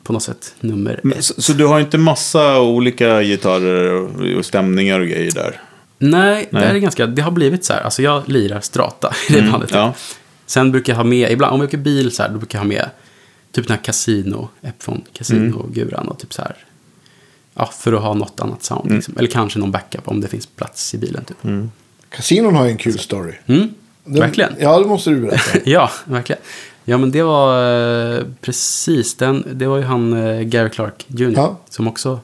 [0.03, 3.93] på något sätt nummer Men, så, så du har inte massa olika gitarrer
[4.39, 5.61] och, stämningar och grejer där?
[5.99, 6.63] Nej, Nej.
[6.63, 7.81] Det, är ganska, det har blivit så här.
[7.81, 9.71] Alltså jag lirar strata i det bandet.
[9.73, 9.95] ja.
[10.47, 12.63] Sen brukar jag ha med, ibland om jag åker bil så här, då brukar jag
[12.65, 12.91] ha med
[13.53, 16.57] typ den här Casino, Epiphone Casino-guran och typ så här.
[17.55, 18.93] Ja, för att ha något annat sound.
[18.93, 19.15] Liksom.
[19.19, 21.25] Eller kanske någon backup om det finns plats i bilen.
[21.25, 21.45] Typ.
[21.45, 21.71] Mm.
[22.09, 23.33] Casinon har ju en kul story.
[23.47, 23.75] Den-
[24.05, 24.53] Verkligen.
[24.59, 25.59] Ja, det måste du berätta.
[25.65, 26.43] Ja, verkligen.
[26.85, 27.73] Ja, men det var
[28.17, 29.45] eh, precis den.
[29.53, 31.33] Det var ju han eh, Gary Clark Jr.
[31.37, 31.59] Ja.
[31.71, 32.21] Som också,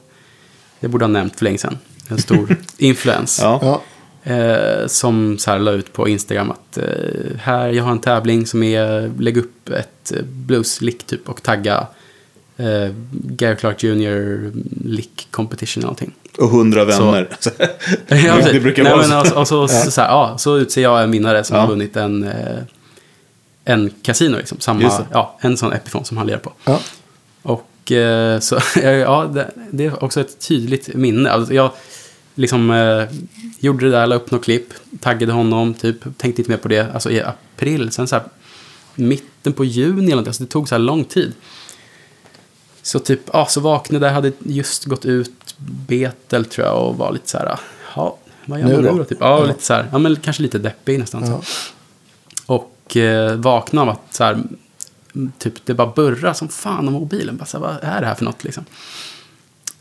[0.79, 1.77] det borde ha nämnt för länge sedan.
[2.09, 3.39] En stor influens.
[3.41, 3.59] Ja.
[3.61, 3.81] Ja.
[4.33, 6.83] Eh, som så här la ut på Instagram att eh,
[7.39, 11.87] här, jag har en tävling som är, lägg upp ett eh, blues-lick typ och tagga
[12.57, 14.51] eh, Gary Clark Jr.
[14.85, 16.13] lick competition eller någonting.
[16.37, 17.29] Och hundra vänner.
[18.07, 19.15] Ja, det brukar Nej, vara men så.
[19.15, 21.61] alltså, och så, så, så, här, ja, så utser jag en vinnare som Ja.
[21.61, 22.33] har vunnit en, eh,
[23.67, 24.59] en kasino, liksom.
[24.59, 26.53] Samma, ja, en sån Epiphone som han lirar på.
[26.65, 26.79] Ja.
[27.41, 31.29] Och eh, så, ja, det, det är också ett tydligt minne.
[31.31, 31.71] Alltså, jag
[32.35, 33.03] liksom eh,
[33.59, 36.93] gjorde det där, la upp något klipp, taggade honom, typ, tänkte inte mer på det.
[36.93, 38.25] Alltså i april, sen så här
[38.95, 41.33] mitten på juni eller något, alltså det tog så här lång tid.
[42.81, 45.55] Så typ, ja, så vaknade jag, hade just gått ut
[45.87, 47.59] Betel tror jag och var lite så här,
[47.95, 49.03] ja, vad gör man då?
[49.03, 49.45] Typ, ja, Ja.
[49.45, 51.27] lite så här, ja men kanske lite deppig nästan.
[51.27, 51.41] Så.
[52.47, 52.67] Ja.
[52.87, 54.43] Och eh, vakna av att så här,
[55.39, 57.37] typ, det bara burrar som fan om mobilen.
[57.37, 58.65] Bara, så här, vad är det här för något liksom?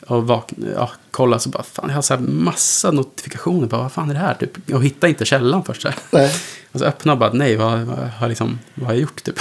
[0.06, 3.92] Och vakna, ja, kolla så bara, fan jag har så här massa notifikationer på vad
[3.92, 4.34] fan är det här?
[4.34, 4.70] Typ.
[4.74, 5.82] Och hitta inte källan först.
[5.82, 5.98] Så här.
[6.10, 6.34] Nej.
[6.72, 9.22] Och så öppna och bara, nej, vad, vad, har, liksom, vad har jag gjort?
[9.24, 9.38] Typ.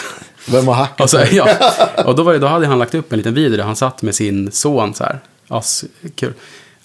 [0.48, 1.02] Vem har hackat?
[1.02, 1.48] Och, så, ja.
[2.06, 4.02] och då, var det, då hade han lagt upp en liten video där han satt
[4.02, 5.20] med sin son så här.
[5.48, 5.86] As,
[6.16, 6.34] kul.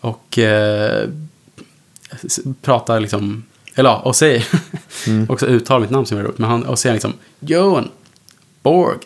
[0.01, 1.09] Och eh,
[2.63, 3.45] pratar liksom,
[3.81, 4.47] eller ja, och säger,
[5.29, 7.89] också uttalar mitt namn som har gjort, men han och säger liksom, Johan,
[8.63, 8.99] Borg,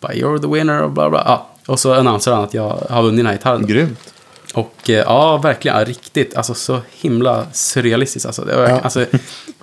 [0.00, 1.22] but you're the winner och bla bla.
[1.26, 1.46] Ja.
[1.66, 3.66] Och så annonserar han att jag har vunnit den här gitarren.
[3.66, 4.14] Grymt.
[4.54, 8.26] Och eh, ja, verkligen, riktigt, alltså så himla surrealistiskt.
[8.26, 8.80] Alltså, det var, Ja.
[8.80, 9.06] alltså,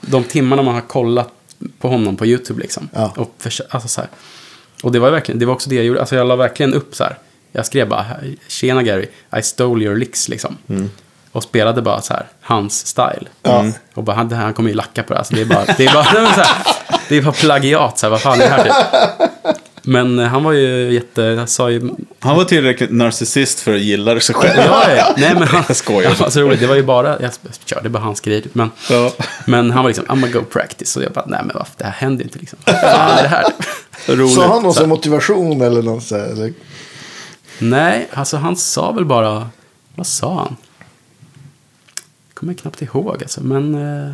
[0.02, 1.30] de timmarna man har kollat
[1.80, 2.89] på honom på YouTube liksom.
[2.93, 3.14] Ja.
[3.18, 4.10] Och, för, alltså, så här.
[4.84, 6.00] och det var verkligen, det var också det jag gjorde.
[6.00, 7.18] Alltså jag la verkligen upp så här.
[7.52, 8.06] Jag skrev bara,
[8.48, 10.58] tjena Gary, I stole your licks liksom.
[11.32, 13.28] Och spelade bara så här, hans style.
[13.43, 13.65] Ja.
[13.93, 15.19] Och bara, han, han kommer ju lacka på det.
[15.19, 16.03] Alltså, det är bara, det är bara,
[16.34, 16.47] så här,
[17.09, 18.73] det är bara plagiat, så här, vad fan är det här typ?
[19.82, 23.80] Men eh, han var ju jätte, jag sa ju, Han var tillräckligt narcissist för att
[23.82, 24.61] gilla sig själv.
[24.65, 25.13] Ja, ja.
[25.17, 26.09] Nej, men han, Jag skojar.
[26.09, 26.59] Han var så roligt.
[26.59, 27.32] Det var ju bara, jag
[27.65, 28.41] körde bara hans grejer.
[28.41, 28.55] typ.
[28.55, 29.11] Men, Ja.
[29.45, 30.97] men han var liksom, I'm gonna go practice.
[30.97, 32.59] Och jag bara, nej men vad, det här händer ju inte liksom.
[32.65, 33.43] Vad fan är det här?
[34.15, 34.36] Roligt.
[34.36, 36.53] Sa han någon sån motivation eller något så här, eller?
[37.59, 39.49] nej, alltså han sa väl bara,
[39.95, 40.55] vad sa han?
[42.40, 43.44] Kommer jag knappt ihåg alltså.
[43.44, 44.14] Men eh,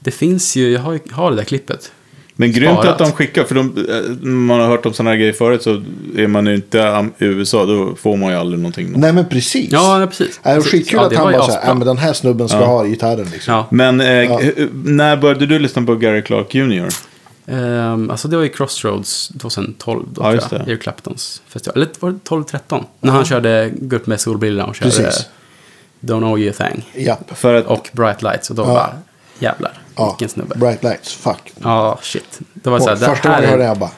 [0.00, 1.92] det finns ju, jag har, har det där klippet.
[2.38, 2.88] Men grymt Sparat.
[2.92, 5.82] att de skickar, för de, eh, man har hört om sådana här grejer förut så
[6.16, 6.78] är man ju inte
[7.18, 8.92] i USA då får man ju aldrig någonting.
[8.96, 9.72] Nej men precis.
[9.72, 10.40] Ja, nej, precis.
[10.42, 10.70] Precis.
[10.72, 13.26] skitkul Ja, att han bara så här, ja men den här snubben ska ha gitarren
[13.32, 13.54] liksom.
[13.54, 13.66] Ja.
[13.70, 14.40] Men eh, Ja.
[14.84, 16.88] när började du lyssna på Gary Clark Jr?
[17.46, 20.68] Ehm, alltså det var ju Crossroads 2012 då, Ja, tror jag.
[20.68, 21.76] Eric Claptons festival.
[21.76, 22.84] Eller var det 12-13?
[23.00, 25.26] När han körde, gå upp med solbrillorna och körde Precis.
[26.00, 27.04] Don't Know You A Thing.
[27.04, 27.38] Japp.
[27.38, 28.50] För att, Och Bright Lights.
[28.50, 28.66] Och då Ja.
[28.66, 28.90] bara,
[29.38, 30.06] jävlar, Ja.
[30.10, 30.54] vilken snubbe.
[30.58, 31.52] Bright lights, fuck.
[31.62, 32.38] Ja, shit.
[32.54, 33.90] Det var så här, första det gången hörde är jag bara,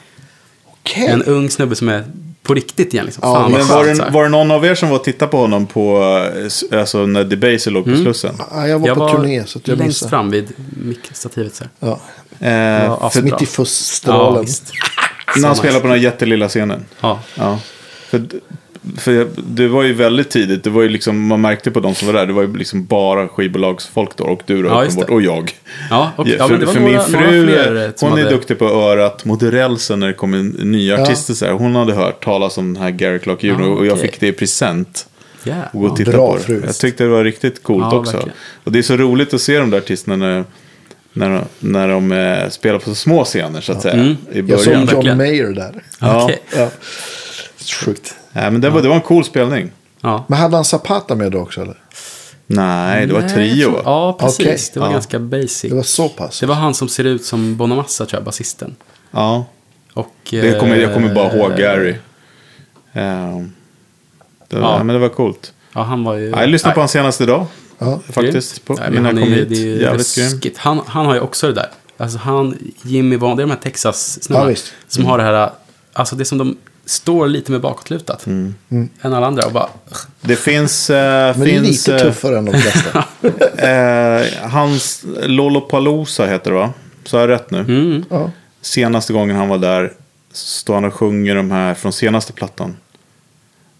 [0.65, 1.07] okej.
[1.07, 2.03] en ung snubbe som är
[2.43, 3.05] på riktigt igen.
[3.05, 3.21] Liksom.
[3.27, 5.37] Ja, Fan men var det, var det någon av er som var och tittade på
[5.37, 5.99] honom på,
[6.71, 8.35] eh, alltså när Debaser låg på Slussen?
[8.51, 10.09] Ja, jag var jag på var turné så att jag längst missade.
[10.09, 11.55] fram vid mickstativet.
[11.55, 11.63] Så.
[11.79, 11.99] Ja.
[12.39, 13.21] Eh, Ja, för.
[13.21, 14.41] Mitt i Ja, fussstrålen.
[14.45, 14.71] visst.
[15.37, 16.85] när han spelade på den här jättelilla scenen.
[17.01, 17.19] Ja.
[17.35, 17.59] Ja.
[18.09, 18.21] För,
[18.97, 21.95] för jag- det var ju väldigt tidigt, det var ju liksom, man märkte på de
[21.95, 24.23] som var där, det var ju liksom bara skivbolagsfolk då.
[24.23, 25.51] Och du då, Ja, uppenbart, och jag.
[25.89, 28.29] Ja, och, ja, för för några, min fru, eh, hon är hade...
[28.29, 31.03] duktig på örat mot rälsen när det kommer nya Ja.
[31.03, 31.33] artister.
[31.33, 31.53] Så här.
[31.53, 33.55] Hon hade hört talas om den här Gary Clark Jr.
[33.59, 34.07] Ja, och jag okej.
[34.07, 35.05] fick det i present.
[35.45, 35.59] Yeah.
[35.73, 35.95] Och gå och Ja.
[35.95, 36.65] titta bra på det.
[36.65, 38.11] Jag tyckte det var riktigt coolt Ja, också.
[38.13, 38.37] verkligen.
[38.63, 40.43] Och det är så roligt att se de där artisterna när,
[41.13, 43.93] när, de- när de eh, spelar på så små scener så att säga.
[43.93, 44.17] Mm.
[44.31, 44.79] I Jag såg början.
[44.81, 45.17] John verkligen.
[45.17, 45.83] Mayer där.
[45.99, 46.23] Ja.
[46.23, 46.41] Okej.
[46.57, 46.69] Ja.
[47.73, 48.15] Sjukt.
[48.31, 49.71] Nej, men det, var, det var en cool spelning.
[50.01, 50.25] Ja.
[50.27, 51.77] Men hade han Zapata med då också eller?
[52.47, 54.39] Nej, det var Nej, trio tror- Ja, precis.
[54.39, 54.57] Okej.
[54.73, 54.91] Det var Ja.
[54.93, 55.69] ganska basic.
[55.69, 56.39] Det var så pass?
[56.39, 58.75] Det var han som ser ut som Bonamassa, tror jag, basisten.
[59.11, 59.45] Ja,
[59.93, 61.95] Och, det kommer, jag kommer bara ihåg eh, Gary.
[62.93, 63.51] Ehm,
[64.47, 64.83] det var, Ja.
[64.83, 65.53] Men det var coolt.
[65.73, 66.29] Ja, han var ju...
[66.29, 67.45] Ja, jag lyssnade på honom senast idag.
[67.77, 67.99] Ja.
[68.11, 68.65] Faktiskt.
[68.65, 69.49] På, Nej, innan men jag han kom är, hit.
[69.49, 70.53] det är Jävligt grym.
[70.57, 71.69] Han, han har ju också det där.
[71.97, 74.49] Alltså han, Jimmy Vaughan, det är de här Texas-snubbarna.
[74.51, 74.55] Ja,
[74.87, 75.49] som har det här,
[75.93, 76.57] alltså det som de
[76.89, 78.25] står lite mer bakåtlutat.
[78.25, 78.55] Mm.
[79.01, 79.69] Än alla andra och bara,
[80.21, 80.89] Det finns...
[80.89, 83.03] eh, Men det är finns lite eh, tuffare än de flesta.
[83.69, 86.73] eh, hans Lollapalooza heter det va?
[87.05, 87.59] Så har jag rätt nu?
[87.59, 88.31] mm, ja.
[88.61, 89.93] Senaste gången han var där
[90.31, 92.77] står han och sjunger de här från senaste plattan.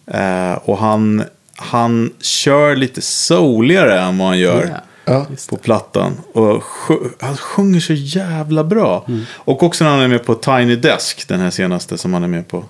[0.08, 1.24] Eh, och han,
[1.56, 4.66] han kör lite souligare än vad han gör.
[4.66, 4.80] yeah.
[5.06, 5.26] Ja.
[5.50, 6.18] På plattan.
[6.34, 9.06] Och sj- han sjunger så jävla bra.
[9.08, 9.22] Mm.
[9.34, 12.28] Och också när han är med på Tiny Desk, den här senaste som han är
[12.28, 12.64] med på.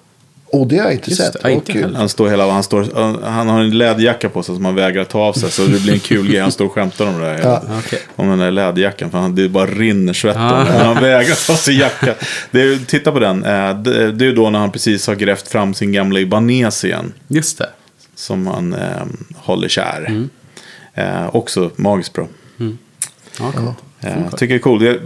[0.51, 1.43] Och det har jag inte Just sett.
[1.43, 1.51] det.
[1.51, 1.81] Inte kul.
[1.81, 1.97] heller.
[1.97, 2.87] Han, står hela, han, står,
[3.25, 5.51] han har en läderjacka på sig som han vägrar ta av sig.
[5.51, 6.39] Så det blir en kul grej.
[6.39, 7.39] Han står och skämtar om det där.
[7.43, 7.63] Ja.
[8.15, 9.11] Om den där läderjackan.
[9.11, 10.63] För han, det bara rinner svett om Ah.
[10.63, 12.15] Men han vägrar ta sig jacka.
[12.51, 13.43] Det är, titta på den.
[13.43, 17.13] Eh, Det, är då när han precis har grävt fram sin gamla Ibanez igen.
[17.27, 17.69] Just det.
[18.15, 18.79] Som han eh,
[19.35, 20.05] håller kär.
[20.07, 20.29] Mm.
[20.93, 22.27] Eh, också magiskt bra.
[23.39, 23.77] Ja, coolt.
[24.01, 24.83] Ja, jag tycker det är coolt.
[24.83, 24.97] Jag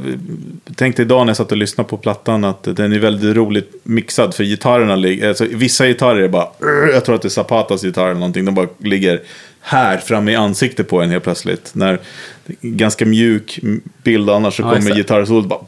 [0.76, 4.36] tänkte idag när jag satt och lyssnade på plattan att den är väldigt roligt mixad.
[4.36, 6.48] För gitarrerna ligger, alltså, vissa gitarrer är bara,
[6.94, 8.46] jag tror att det är Zapatas gitarr eller någonting.
[8.46, 9.22] De bara ligger
[9.62, 11.72] här framme i ansiktet på en helt plötsligt.
[11.74, 12.00] När
[12.62, 13.60] ganska mjuk
[14.04, 15.60] bild annars så Ja, kommer gitarrsolot bara,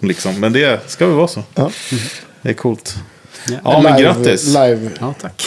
[0.00, 0.40] liksom.
[0.40, 1.42] Men det ska väl vara så.
[1.54, 1.70] Ja.
[2.42, 2.96] Det är coolt.
[3.64, 4.46] Ja, men live, grattis.
[4.46, 4.90] Live.
[5.00, 5.42] Ja, tack.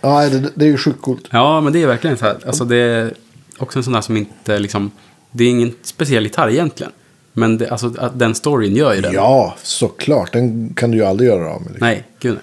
[0.00, 1.28] Ja, det, det är ju sjukt coolt.
[1.30, 2.36] Ja, men det är verkligen så här.
[2.46, 3.14] Alltså det är
[3.58, 4.90] också en sån där som inte liksom...
[5.32, 6.92] Det är ingen speciell gitarr egentligen.
[7.32, 9.12] Men det, alltså, den storyn gör ju den.
[9.14, 10.32] Ja, såklart.
[10.32, 11.70] Den kan du ju aldrig göra av med.
[11.70, 11.86] Liksom.
[11.88, 12.42] Nej, gud nej.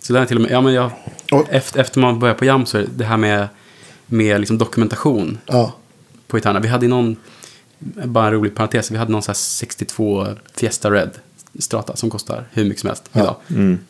[0.00, 0.90] Så där till och med, ja men jag,
[1.32, 3.48] Och- efter, efter man börjar på jam så är det här med,
[4.06, 5.72] med liksom dokumentation Ja,
[6.26, 6.60] på gitarrerna.
[6.60, 7.16] Vi hade någon,
[8.04, 11.10] bara en rolig parentes, vi hade någon så här 62 Fiesta Red
[11.58, 13.36] Strata som kostar hur mycket som helst idag.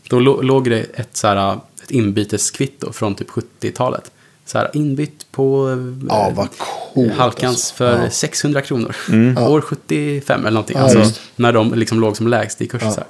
[0.09, 4.11] Då lå- låg det ett, så här, ett inbyteskvitto från typ 70-talet.
[4.47, 7.13] Så här, inbytt på eh, ja vad coolt.
[7.13, 7.75] Halkans alltså.
[7.75, 8.11] för Ja.
[8.11, 8.97] 600 kronor.
[9.39, 10.77] År 75 eller någonting.
[10.77, 12.89] Ja, alltså, när de liksom låg som lägst i kursen.
[12.89, 12.95] Ja.
[12.95, 13.01] Så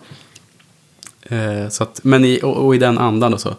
[1.31, 1.63] här.
[1.63, 3.57] Eh, så att, men i, och, och i den andan då så,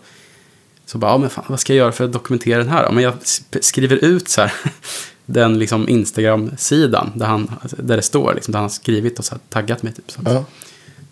[0.85, 2.91] så bara, ja men fan, vad ska jag göra för att dokumentera den här då?
[2.91, 3.13] Men jag
[3.61, 4.53] skriver ut så här,
[5.25, 9.25] den liksom Instagram-sidan där, han, alltså, där det står, liksom, där han har skrivit och
[9.25, 9.93] så här, taggat mig.
[9.93, 10.45] Typ, så att Ja,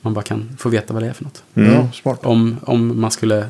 [0.01, 1.43] man bara kan få veta vad det är för något.
[1.53, 2.19] ja, smart.
[2.25, 3.47] Om, om man skulle,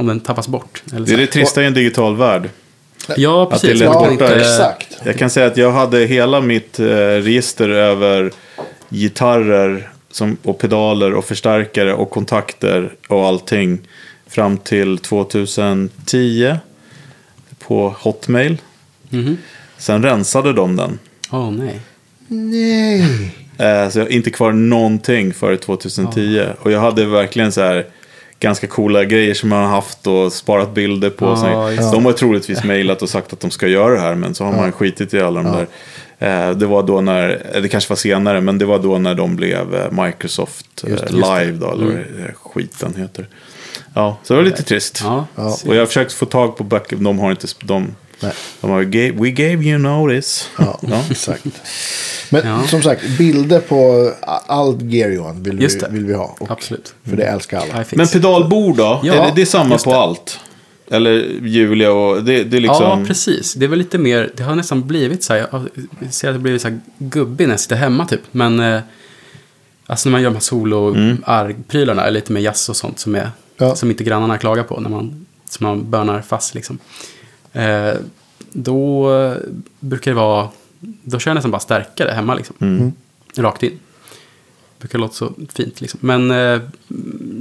[0.00, 0.82] om den tappas bort.
[0.94, 2.50] Eller Det är det trista i en digital värld.
[3.16, 3.86] Ja, Att det är precis.
[3.86, 4.10] kan borta.
[4.12, 4.98] inte- exakt.
[5.04, 8.30] Jag kan säga att jag hade hela mitt eh, register över
[8.88, 13.78] gitarrer som, och pedaler och förstärkare och kontakter och allting
[14.26, 16.54] fram till 2010
[17.66, 18.58] på Hotmail.
[19.10, 19.36] Mhm.
[19.78, 20.98] Sen rensade de den.
[21.30, 21.80] Åh nej.
[22.28, 23.00] Nej.
[23.58, 26.46] Eh, så jag har inte kvar någonting före 2010.
[26.60, 27.86] Och jag hade verkligen så här
[28.40, 31.24] ganska coola grejer som jag har haft och sparat bilder på.
[31.24, 34.14] Ja, Så just de har troligtvis mejlat och sagt att de ska göra det här.
[34.14, 35.66] Men så har man skitit i alla de där.
[36.18, 39.36] Eh, det var då när, det kanske var senare, men det var då när de
[39.36, 41.14] blev eh, Microsoft eh, Just just.
[41.14, 43.26] Live då, eller det- skiten heter.
[43.94, 45.00] Ja, så det var lite trist.
[45.04, 45.26] Ja.
[45.34, 45.56] Ja.
[45.66, 48.32] Och jag har försökt få tag på böcker, de har inte, de, Nej.
[48.60, 50.48] de har, "Ga- we gave you notice.
[50.58, 51.44] Ja, exakt.
[52.30, 52.62] Men Ja.
[52.66, 54.12] som sagt, bilder på
[54.46, 56.36] allt gear Johan vill Just vi, vill vi ha.
[56.40, 56.94] Och, Absolut.
[57.04, 57.84] För det älskar alla.
[57.92, 59.00] Men pedalbord då?
[59.04, 59.96] Ja, är det, det är samma på det.
[59.96, 60.38] allt?
[60.90, 61.12] Eller
[61.42, 62.82] Julia och det, det är liksom...
[62.82, 63.54] Ja, precis.
[63.54, 65.68] Det är väl lite mer, det har nästan blivit så här, jag
[66.14, 68.20] ser att det blivit så här gubbig när jag sitter hemma typ.
[68.30, 68.80] Men, eh,
[69.86, 73.30] alltså när man gör de här solo-arg-prylarna, eller lite mer jazz och sånt som, är,
[73.56, 73.74] Ja.
[73.76, 76.78] som inte grannarna klagar på, när man, som man börnar fast liksom.
[77.52, 77.94] Eh,
[78.52, 79.10] då
[79.80, 80.48] brukar det vara,
[80.80, 82.56] då kör jag nästan bara stärkare hemma liksom.
[82.60, 82.92] Mm.
[83.36, 83.78] Rakt in.
[84.78, 86.00] Brukar låta så fint liksom.
[86.02, 86.60] Men eh,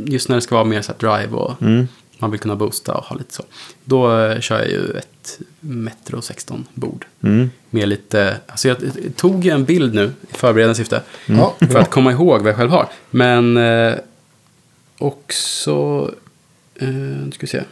[0.05, 1.87] just när det ska vara mer så här drive och Mm.
[2.17, 3.43] man vill kunna boosta och ha lite så.
[3.83, 7.05] Då eh, kör jag ju ett Metro 16 bord.
[7.21, 7.49] Mm.
[7.69, 8.77] Med lite, alltså jag
[9.15, 11.01] tog ju en bild nu i förberedande syfte.
[11.25, 12.89] Ja, För att komma ihåg vad jag själv har.
[13.11, 13.93] Men eh,
[14.97, 16.11] också,
[16.75, 17.63] eh, nu ska vi se.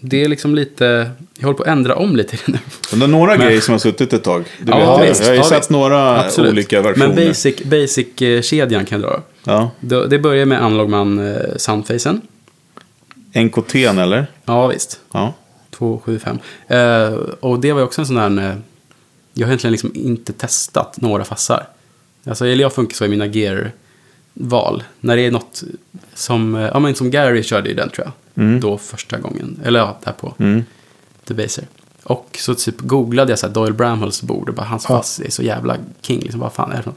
[0.00, 2.58] Det är liksom lite, jag håller på att ändra om lite nu.
[2.90, 4.44] Men det är några Men- grejer som har suttit ett tag.
[4.62, 5.20] Det Ja, vet visst.
[5.20, 5.70] jag har ju Ja, sett visst.
[5.70, 6.52] några Absolut.
[6.52, 7.06] olika versioner.
[7.08, 9.22] Men basic, basic-kedjan kan jag dra.
[9.44, 9.70] Ja.
[9.80, 12.20] Det, det börjar med Analogman eh, Soundfacen.
[13.34, 14.26] NKT eller?
[14.44, 15.00] Ja, visst.
[15.12, 15.34] Ja.
[15.70, 16.38] 275.
[16.68, 18.50] Eh, och det var ju också en sån där...
[18.50, 18.56] eh,
[19.34, 21.66] Jag har egentligen liksom inte testat några fassar.
[22.24, 24.82] Alltså, eller jag funkar så i mina gear-val.
[25.00, 25.62] När det är något
[26.14, 26.54] som...
[26.54, 28.12] eh, Ja, men som Gary körde i den tror jag.
[28.38, 28.60] Mm.
[28.60, 29.60] Då första gången.
[29.64, 30.64] Eller ja, där på Mm.
[31.24, 31.64] Debaser.
[32.02, 34.96] Och så typ googlade jag så här Doyle Bramhalls bord och bara hans Ja.
[34.96, 36.20] fass är så jävla king.
[36.20, 36.92] Liksom, vad fan är det för?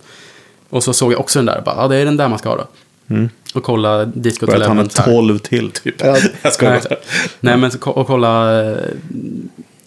[0.69, 2.39] Och så såg jag också den där och bara, ja det är den där man
[2.39, 2.67] ska ha då.
[3.15, 3.29] Mm.
[3.55, 4.85] Och kolla Disco att han här.
[5.05, 5.95] 12 till typ.
[6.03, 6.17] Ja.
[6.41, 6.81] jag ska Nej,
[7.39, 8.51] nej men så och kolla,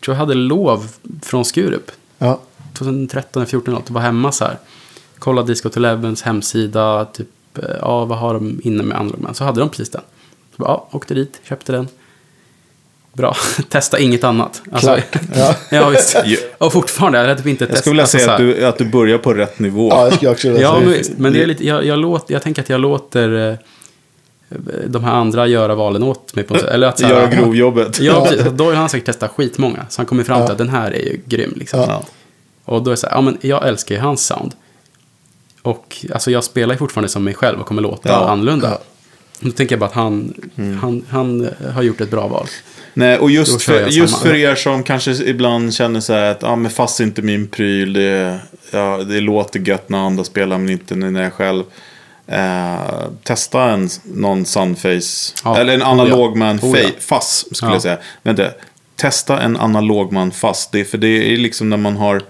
[0.00, 0.90] tror jag hade lov
[1.22, 1.90] från Skurup.
[2.18, 2.40] Ja.
[2.74, 4.58] 2013 eller 14 något, var hemma så här.
[5.18, 9.34] Kolla Disco Elevens hemsida, typ, eh, ja vad har de inne med Analogman?
[9.34, 10.02] Så hade de precis den.
[10.56, 11.88] Så bara, ja, åkte dit, köpte den.
[13.12, 13.36] Bra,
[13.68, 14.62] testa inget annat.
[14.72, 14.98] Alltså.
[15.34, 15.54] Ja.
[15.70, 16.16] ja, visst.
[16.58, 17.80] Och fortfarande, jag hade typ inte Jag testat.
[17.82, 19.88] skulle vilja alltså, säga så att du, att du börjar på rätt nivå.
[19.90, 20.86] ja, jag skulle också vilja Ja, säga.
[20.88, 23.56] men, visst, men det är lite, jag, jag, låter, jag tänker att jag låter eh,
[24.86, 26.54] de här andra göra valen åt mig på.
[26.56, 28.00] Eller att så här, Göra grovjobbet.
[28.00, 28.46] Ja, precis.
[28.52, 29.86] Då har han säkert testat skitmånga.
[29.88, 30.52] Så han kommer fram till Ja.
[30.52, 31.52] att den här är ju grym.
[31.56, 31.80] Liksom.
[31.80, 32.02] Ja.
[32.64, 34.52] Och då är det så här, ja men jag älskar ju hans sound.
[35.62, 38.28] Och alltså jag spelar ju fortfarande som mig själv och kommer låta Ja.
[38.28, 38.70] annorlunda.
[38.70, 38.78] Ja.
[39.44, 40.34] Då tänker jag bara att han,
[40.80, 42.46] han, han eh, har gjort ett bra val.
[42.94, 46.56] Nej, och just för, just för er som kanske ibland känner så här att ah,
[46.56, 48.38] men fast inte min pryl, det,
[48.70, 51.62] ja, det låter gött när andra spelar men inte när jag själv.
[52.26, 52.74] Eh,
[53.22, 55.58] testa en, någon Sunface, Ja.
[55.58, 56.68] eller en Oh, analogman ja.
[56.68, 56.88] Oh, ja.
[56.88, 57.74] fa- fass skulle Ja.
[57.74, 57.98] jag säga.
[58.22, 58.44] Vänta,
[58.96, 62.22] testa en analogman fass, det, är- för det är liksom när man har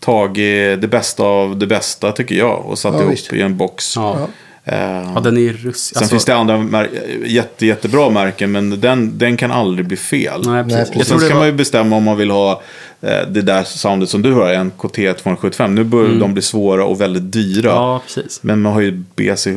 [0.00, 3.32] tagit det bästa av det bästa tycker jag och satt Ja, ihop visst.
[3.32, 3.96] i en box.
[3.96, 4.28] Ja.
[4.64, 5.94] Eh, Ja, den är ju russ...
[5.94, 10.42] Sen finns det andra mär- jätte, jättebra märken, men den, den kan aldrig bli fel.
[10.46, 10.96] Nej, Nej, precis.
[11.00, 11.36] Och sen ska var...
[11.36, 12.62] man ju bestämma om man vill ha
[13.00, 15.68] eh, det där soundet som du har, en KT275.
[15.68, 17.70] Nu börjar de bli svåra och väldigt dyra.
[17.70, 17.82] Mm.
[17.82, 18.42] Ja, precis.
[18.42, 19.50] Men man har ju BC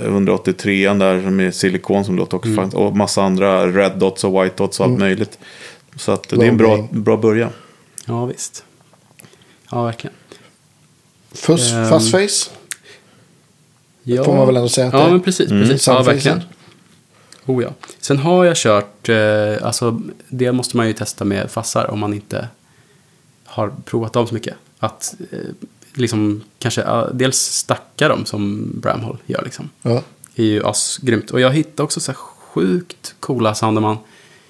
[0.00, 2.68] 183 där som är silikon som låter också Mm.
[2.70, 5.38] Och massa andra red dots och white dots och allt möjligt.
[5.96, 7.50] Så att det är en bra, bra början.
[8.06, 8.64] Ja, visst.
[9.70, 10.14] Ja, verkligen.
[11.32, 12.50] Fuss, Ehm, Fuzzface.
[14.02, 14.24] Ja.
[14.24, 15.10] Får man väl ändå säga att det Ja, är.
[15.10, 15.48] men precis.
[15.48, 15.86] precis.
[15.86, 16.42] Ja, verkligen.
[17.46, 17.68] Oh, ja.
[18.00, 22.14] Sen har jag kört, eh, alltså det måste man ju testa med fassar om man
[22.14, 22.48] inte
[23.44, 24.54] har provat dem så mycket.
[24.78, 25.38] Att eh,
[25.94, 29.70] liksom kanske eh, dels stacka dem som Bramhall gör liksom.
[29.82, 30.02] Ja.
[30.34, 31.30] är ju asgrymt.
[31.30, 33.96] Och jag hittade också så här sjukt coola sound där man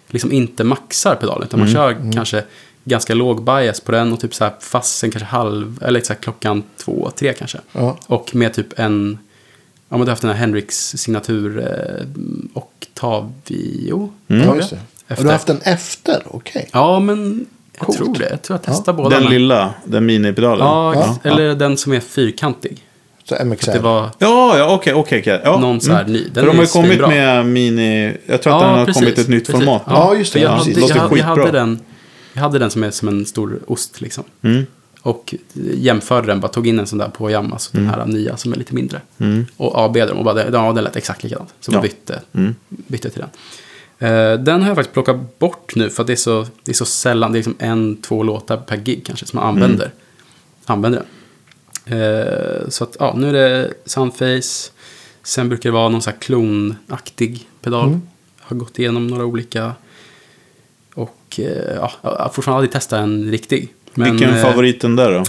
[0.09, 1.43] liksom inte maxar pedalen.
[1.49, 2.45] Utan man kör kanske
[2.85, 6.21] ganska låg bias på den och typ så här fassen kanske halv, eller så här
[6.21, 7.59] klockan två, tre kanske.
[7.73, 7.99] Ja.
[8.07, 9.19] Och med typ en,
[9.91, 12.07] ja men du har haft den här Henriks signatur eh,
[12.55, 14.11] Octavio.
[14.27, 14.81] ja, tror just jag.
[14.81, 15.13] det.
[15.13, 15.17] Efter.
[15.17, 16.23] Och du har haft den efter?
[16.27, 16.69] Okej.
[16.73, 17.47] Ja, men
[17.79, 17.99] jag Coolt.
[17.99, 18.31] tror det.
[18.31, 19.09] Jag tror jag testade båda.
[19.11, 20.67] Den men- lilla, den minipedalen.
[20.67, 21.31] Ja, Ja.
[21.31, 22.85] eller den som är fyrkantig.
[23.25, 23.73] Så MXR.
[23.73, 25.21] Det var Ja, ja, okej, okej.
[25.21, 25.41] okej.
[25.45, 25.61] Ja.
[25.61, 26.25] någon så här ny.
[26.25, 27.09] Den För de har ju kommit svinbra.
[27.09, 28.17] med mini...
[28.27, 29.61] Jag tror att den har kommit ett nytt precis.
[29.65, 29.83] format.
[29.87, 30.39] Ja, just det.
[30.39, 30.91] För jag, Ja, hade, precis.
[30.97, 31.81] jag, jag, hade den,
[32.33, 34.25] jag hade den som är som en stor ost liksom.
[34.43, 34.67] Mm.
[35.03, 35.35] Och
[35.75, 37.87] jämförde den, bara tog in en sån där på Yamaha, alltså Mm.
[37.91, 39.01] den här nya som är lite mindre.
[39.57, 41.55] Och AB dem och bara, ja den lät exakt likadant.
[41.61, 41.75] Så Ja.
[41.75, 42.23] jag bytte,
[42.69, 43.31] bytte till den.
[44.13, 46.75] Eh, den har jag faktiskt plockat bort nu för att det är så, det är
[46.75, 49.91] så sällan, det är liksom en, två låtar per gig kanske som man använder.
[50.67, 50.99] Använder
[51.85, 52.01] den.
[52.01, 54.71] Eh, så att, ja, nu är det Sunface.
[55.23, 58.01] Sen brukar det vara någon sån här klonaktig pedal.
[58.41, 59.73] Har gått igenom några olika.
[60.95, 63.69] Och eh, ja, jag har fortfarande aldrig testat en riktig.
[63.95, 65.25] Men, Vilken eh, favoriten där då?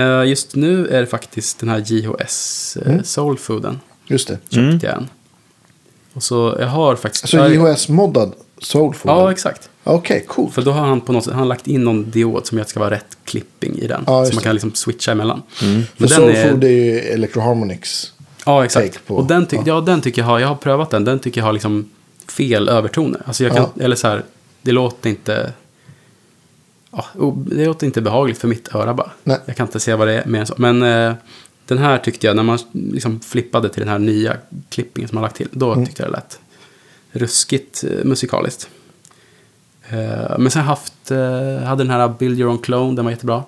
[0.00, 3.80] eh, just nu är det faktiskt den här JHS eh, Soul Fooden.
[4.06, 4.34] Just det.
[4.34, 4.78] Köpte Mm.
[4.82, 5.08] jag en.
[6.12, 7.24] Och så jag har faktiskt...
[7.24, 9.12] Alltså JHS-moddad Soulfood?
[9.12, 9.70] Ja, exakt.
[9.84, 10.54] Okej, coolt.
[10.54, 12.62] För då har han på något sätt, han har lagt in någon diod som gör
[12.62, 14.04] att det ska vara rätt clipping i den.
[14.06, 15.42] Ja, så man kan liksom switcha emellan.
[15.52, 16.68] För Men den Soulfood är...
[16.68, 18.12] ju Electro Harmonix.
[18.46, 19.06] Ja, exakt.
[19.06, 19.62] på- och den, ty- ja.
[19.66, 19.80] ja.
[19.80, 21.90] den tycker jag har, jag har prövat den, den tycker jag har liksom
[22.28, 23.22] fel övertoner.
[23.26, 24.22] Alltså jag kan, eller så här,
[24.62, 25.52] det låter inte,
[26.96, 29.10] ja, det låter inte behagligt för mitt öra bara.
[29.24, 29.38] Nej.
[29.46, 30.54] Jag kan inte se vad det är mer än så.
[30.58, 31.14] Men eh,
[31.66, 34.36] den här tyckte jag, när man liksom flippade till den här nya
[34.68, 35.86] klippingen som man lagt till, då Mm.
[35.86, 36.40] tyckte jag det lät
[37.12, 38.68] ruskigt eh, musikaliskt.
[39.88, 43.42] Eh, men sen haft, eh, hade den här Build Your Own Clone, den var jättebra.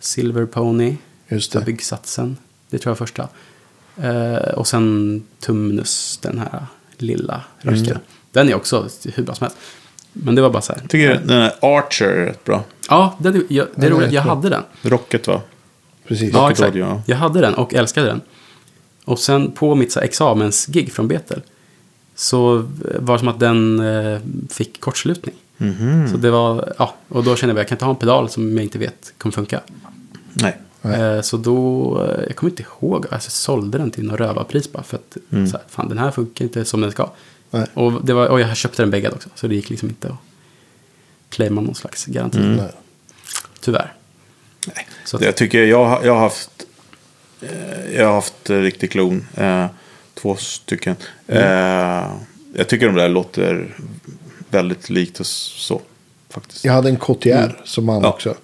[0.00, 0.96] Silver Pony.
[1.28, 1.60] Just det.
[1.60, 2.36] byggsatsen.
[2.70, 3.28] Det tror jag är första.
[3.96, 6.66] Eh, och sen Tumnus, den här
[6.96, 7.98] lilla rösten.
[8.32, 9.58] Den är också hur bra som helst.
[10.12, 10.80] Men det var bara så här.
[10.80, 12.64] Jag tycker den här Archer är rätt bra.
[12.88, 14.12] Ja, den, jag, det är roligt.
[14.12, 14.62] Jag hade den.
[14.82, 15.40] Rocket va?
[16.08, 16.32] Precis.
[16.34, 16.68] Ja, exakt.
[16.68, 17.02] Radio, ja.
[17.06, 18.20] Jag hade den och älskade den.
[19.04, 21.40] Och sen på mitt så här, examensgig från Betel.
[22.14, 22.68] Så
[22.98, 24.20] var det som att den eh,
[24.50, 25.34] fick kortslutning.
[25.56, 26.08] Mhm.
[26.10, 28.28] Så det var, ja, och då kände jag att jag kan inte ha en pedal
[28.28, 29.60] som jag inte vet kommer funka.
[30.32, 30.56] Nej.
[30.82, 34.72] Eh, Så då, eh, jag kommer inte ihåg, alltså jag sålde den till något rövarpris
[34.72, 37.10] bara för att så här, fan den här funkar inte som den ska.
[37.50, 37.66] Nej.
[37.74, 40.14] Och, det var, och jag köpte den bäggad också, så det gick liksom inte att
[41.28, 42.38] claima någon slags garanti.
[42.38, 42.70] Nej.
[43.60, 43.92] Tyvärr.
[44.66, 44.88] Nej.
[45.04, 46.50] Så att, Jag tycker jag, har- jag har haft
[47.42, 49.26] eh, jag har haft eh, riktig klon.
[49.36, 49.66] Eh,
[50.14, 50.96] två stycken.
[51.26, 51.42] Mm.
[51.42, 52.10] Eh,
[52.54, 53.76] jag tycker de där låter
[54.50, 55.80] väldigt likt och så.
[56.30, 56.64] Faktiskt.
[56.64, 58.06] Jag hade en KTR som han Mm.
[58.08, 58.12] Ja.
[58.14, 58.34] också.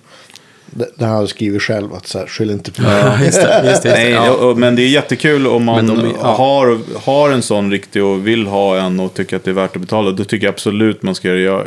[0.71, 2.93] D- Där han skrivit själv att så här, skyll inte på mig.
[3.01, 3.49] ja, just det.
[3.49, 3.89] Just det, just det.
[3.93, 4.31] Nej, ja.
[4.31, 6.29] och- men det är jättekul om man de ja.
[6.35, 9.77] har, har en sån riktig och vill ha en och tycker att det är värt
[9.77, 10.11] att betala.
[10.11, 11.45] Då tycker jag absolut man ska göra det.
[11.45, 11.67] Jag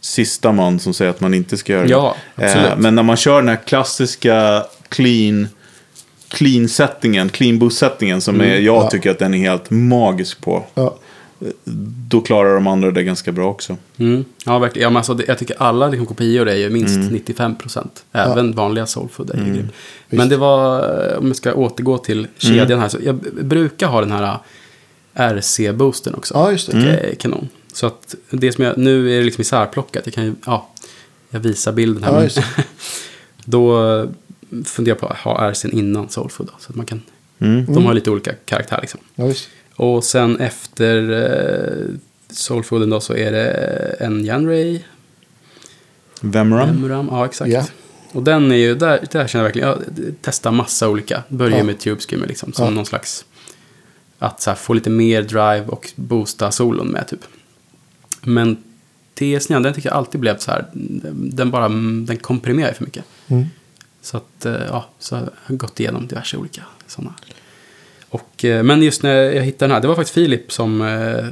[0.00, 1.90] sista man som säger att man inte ska göra det.
[1.90, 2.16] Ja.
[2.36, 5.48] Eh, men när man kör den här klassiska clean,
[6.28, 8.64] clean settingen, clean boost settingen som är, jag Mm.
[8.64, 8.90] ja.
[8.90, 10.64] tycker att den är helt magisk på.
[10.74, 10.96] Ja.
[12.08, 13.76] Då klarar de andra det ganska bra också.
[13.96, 14.24] Mm.
[14.44, 14.82] Ja, verkligen.
[14.84, 17.08] Ja, men alltså, jag tycker alla liksom, kopior är ju minst Mm.
[17.08, 18.04] 95 procent.
[18.12, 19.52] Även vanliga soulfood är ju.
[19.52, 19.68] Visst.
[20.08, 22.88] Men det var, om jag ska återgå till kedjan här.
[22.88, 24.38] Så jag brukar ha den här
[25.14, 26.34] RC-boosten också.
[26.34, 26.96] ja, just det.
[26.96, 27.48] Är kanon.
[27.72, 30.02] Så att det som jag, nu är det liksom isärplockat.
[30.06, 30.68] Jag kan ju, ja,
[31.30, 32.12] jag visar bilden här.
[32.12, 32.40] Ja, just
[33.44, 33.76] då
[34.64, 36.46] funderar jag på att ha RCn innan soulfood.
[36.46, 37.02] Då, så att man kan,
[37.38, 37.64] Mm.
[37.74, 39.00] de har lite olika karaktär liksom.
[39.14, 39.48] Ja, visst.
[39.82, 41.94] Och sen efter eh,
[42.30, 43.50] Soulfooden då så är det
[44.00, 44.80] en Janray.
[46.20, 46.68] Vemram.
[46.68, 47.50] Emuram, ja exakt.
[47.52, 47.66] Ja.
[48.12, 49.78] Och den är ju, där, där känner jag verkligen, jag
[50.22, 51.22] testar massa olika.
[51.28, 51.64] Börjar Ja.
[51.64, 52.70] med Tube Skimmer liksom, som Ja.
[52.70, 53.24] någon slags,
[54.18, 57.20] att så här, få lite mer drive och boosta solon med typ.
[58.22, 58.56] Men
[59.18, 60.66] TS9, den tycker jag alltid blev så här,
[61.14, 63.04] den bara, den komprimerar för mycket.
[63.28, 63.44] Mm.
[64.02, 67.14] Så att, eh, ja, så har jag gått igenom diverse olika sådana.
[68.12, 71.24] Och, eh, men just när jag hittade den här, det var faktiskt Filip som, eh,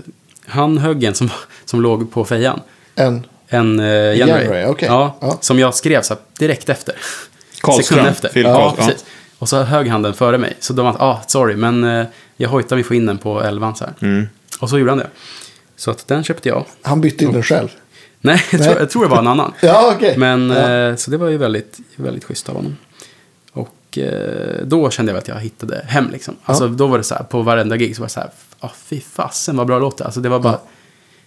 [0.46, 1.30] han högg en som,
[1.64, 2.60] som låg på fejan.
[2.94, 3.26] En.
[3.48, 4.16] En eh, Genray.
[4.44, 4.88] Genray, okej.
[4.88, 5.38] ja, Ja.
[5.40, 6.94] Som jag skrev så här, direkt efter.
[7.82, 8.28] Sekund efter.
[8.28, 9.04] Filip ja, precis.
[9.38, 10.56] Och så högg han den före mig.
[10.60, 13.94] Så de var, ah, sorry, men eh, jag hojtar min skinnen på elvan så här.
[14.02, 14.28] Mm.
[14.60, 15.10] Och så gjorde han det.
[15.76, 16.64] Så att den köpte jag.
[16.82, 17.68] Han bytte in den själv.
[18.20, 19.52] Nej, jag tror, jag tror det var en annan.
[19.60, 20.14] Ja, okej.
[20.16, 20.96] Men, Ja.
[20.96, 22.76] så det var ju väldigt, väldigt schysst av honom.
[23.90, 26.36] Och eh, då kände jag att jag hittade hem liksom.
[26.44, 28.30] Alltså då var det så här, på varenda gig så var det så här,
[28.60, 30.04] ah, fy fasen vad bra låt det.
[30.04, 30.58] Alltså det var bara,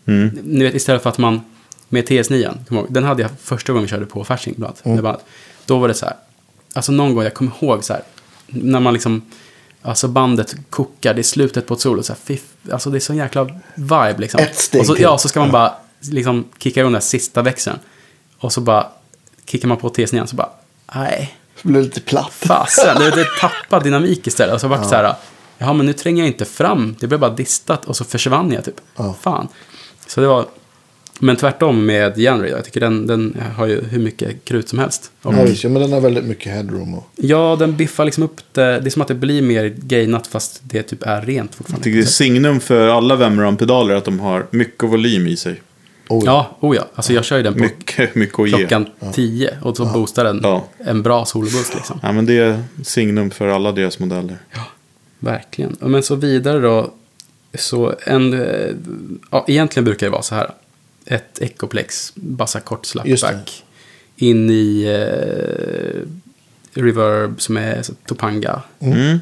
[0.06, 0.28] Mm.
[0.44, 1.42] ni vet istället för att man,
[1.90, 4.76] med TS9, kom jag ihåg, den hade jag första gången vi körde på Fasching bland
[4.86, 5.00] annat.
[5.06, 5.16] Mm.
[5.66, 6.16] Då var det så här,
[6.74, 8.02] alltså någon gång, jag kommer ihåg så här,
[8.48, 9.22] när man liksom,
[9.82, 12.38] alltså bandet kokar, det är slutet på ett solo, så här, fy,
[12.72, 13.44] alltså det är sån jäkla
[13.76, 14.40] vibe liksom.
[14.42, 14.96] Ett steg och så.
[15.00, 17.80] Ja, så ska man bara liksom kicka igång den här sista växeln.
[18.38, 18.88] Och så bara
[19.46, 20.50] kickar man på TS9 igen, så bara,
[20.96, 21.38] nej.
[21.64, 22.32] Blev lite platt.
[22.34, 24.56] Fasen, det, det tappade dynamik istället.
[24.56, 25.16] Och så vart det så här,
[25.58, 26.96] jaha men nu tränger jag inte fram.
[27.00, 28.76] Det blev bara distat och så försvann jag typ.
[28.98, 29.16] Ja.
[29.22, 29.48] Fan.
[30.08, 30.46] Så det var,
[31.20, 32.50] men tvärtom med Janry.
[32.50, 35.12] Jag tycker den, den har ju hur mycket krut som helst.
[35.22, 36.94] Och, Ja, visst, ja, men den har väldigt mycket headroom.
[36.94, 37.10] Och...
[37.16, 38.62] Ja, den biffar liksom upp det.
[38.80, 41.84] Det är som att det blir mer gainat fast det typ är rent Jag fortfarande.
[41.84, 45.62] tycker det är signum för alla Vemram-pedaler att de har mycket volym i sig.
[46.14, 46.88] Oh, Ja, oh ja.
[46.96, 50.68] Alltså jag kör ju den på Mycket, mycket klockan 10 och så boostar den Ja.
[50.78, 52.00] en bra soloboost liksom.
[52.04, 54.38] Ja, men det är signum för alla deras modeller.
[55.20, 55.76] Verkligen.
[55.80, 56.94] Men så vidare då.
[57.58, 58.70] Så en, eh,
[59.32, 60.52] ja, egentligen brukar det vara så här.
[61.06, 63.64] Ett Ecoplex, bassa kort slapback.
[64.16, 66.00] In i eh,
[66.82, 68.62] reverb som är så, Topanga.
[68.80, 69.20] Mm.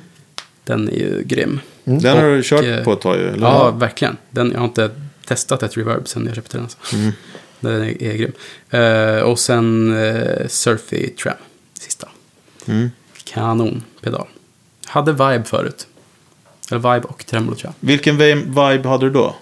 [0.63, 1.59] Den är ju grym.
[1.83, 3.47] Den har du kört eh, på ett tag ju, eller?
[3.47, 4.17] Ja, verkligen.
[4.29, 4.89] Den, jag har inte
[5.31, 6.63] testat ett reverb sen jag köpte den.
[6.63, 6.77] Alltså.
[6.95, 7.11] Mm.
[7.59, 8.31] Den är, är grym.
[8.69, 11.33] Eh, och sen eh, Surfy Tram,
[11.79, 12.09] sista.
[12.65, 12.89] Mm.
[13.23, 14.27] Kanonpedal.
[14.85, 15.87] Hade vibe förut.
[16.71, 17.87] Eller vibe och tremolo tror jag.
[17.87, 19.35] Vilken vi- vibe hade du då?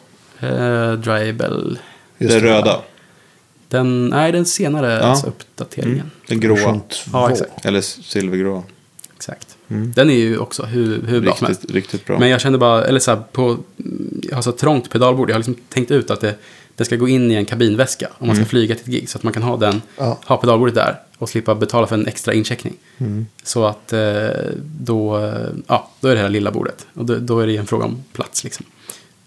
[0.97, 1.79] Drybell.
[2.17, 2.81] just det röda?
[3.67, 4.99] Den, nej, den senare Ja.
[4.99, 6.11] alltså uppdateringen.
[6.27, 6.79] Den gråa?
[7.13, 7.65] Ja, exakt.
[7.65, 8.63] Eller silvergrå?
[9.19, 9.57] Exakt.
[9.67, 11.65] Den är ju också hur, hur bra som helst.
[11.71, 12.19] Riktigt, bra.
[12.19, 13.57] Men jag kände bara, eller så här, på,
[14.23, 15.29] jag har så trångt pedalbord.
[15.29, 16.35] Jag har liksom tänkt ut att det,
[16.75, 19.09] det ska gå in i en kabinväska om man ska flyga till ett gig.
[19.09, 20.19] Så att man kan ha den, Ja.
[20.25, 22.73] ha pedalbordet där och slippa betala för en extra incheckning.
[23.43, 24.27] Så att eh,
[24.79, 26.87] då, eh, ja, då är det här lilla bordet.
[26.93, 28.65] Och då, då är det en fråga om plats liksom.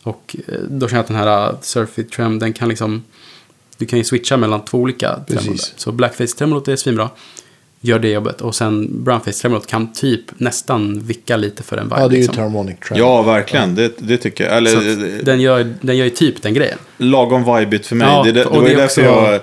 [0.03, 3.03] Och eh, då känner jag att den här uh, Surfit Trem, den kan liksom,
[3.77, 5.57] du kan ju switcha mellan två olika tremolor.
[5.77, 7.11] Så Blackface-tremolot är svinbra.
[7.85, 8.41] Gör det jobbet.
[8.41, 11.97] Och sen Brownface-tremolot kan typ nästan vicka lite för en vibe.
[12.01, 12.43] Ja, det är ju liksom.
[12.43, 12.99] Harmonic Trap.
[12.99, 13.75] Ja, verkligen.
[13.75, 14.57] Det, det tycker jag.
[14.57, 16.79] Eller att den, gör, den gör ju typ den grejen.
[16.99, 18.09] lagom vibigt för mig.
[18.09, 19.41] Ja, det, det, det och var ju det är därför jag...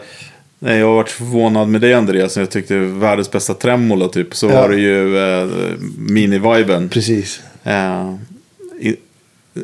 [0.61, 2.37] Nej, jag har varit förvånad med dig Andreas.
[2.37, 4.35] Jag tyckte världens bästa tremolo typ.
[4.35, 4.61] Så Ja.
[4.61, 5.47] var det ju eh,
[5.97, 6.89] mini-viben.
[6.89, 7.41] Precis.
[7.63, 8.15] Eh,
[8.79, 8.95] i,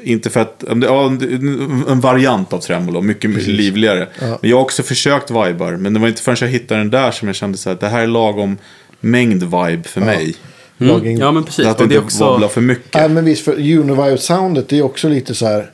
[0.03, 1.05] inte för att, ja,
[1.89, 3.47] en variant av tremolo, mycket Precis.
[3.47, 4.07] livligare.
[4.22, 4.38] Ja.
[4.41, 7.11] Men jag har också försökt vibar, men det var inte förrän jag hittade den där
[7.11, 8.57] som jag kände så här, det här är lagom
[8.99, 10.35] mängd vibe för mig.
[10.80, 10.93] Mm.
[10.93, 11.17] Logging.
[11.17, 11.65] Ja, men precis.
[11.65, 12.53] Att Och det det är inte wobblar också...
[12.53, 12.93] för mycket.
[12.93, 15.69] Nej, men visst, för Univibe-soundet det är också lite så här.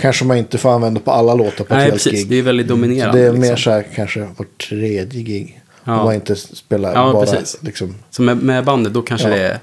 [0.00, 2.12] Kanske man inte får använda på alla låtar på ett Nej, helt precis.
[2.12, 2.28] gig.
[2.28, 3.18] Det är väldigt Så dominerande.
[3.20, 3.56] det är mer liksom.
[3.56, 5.60] så här kanske vart tredje gig.
[5.84, 5.98] Ja.
[5.98, 7.56] Om man inte spelar Ja, bara precis.
[7.60, 7.94] liksom.
[8.10, 9.36] Så med, med bandet, då kanske Ja.
[9.36, 9.58] det är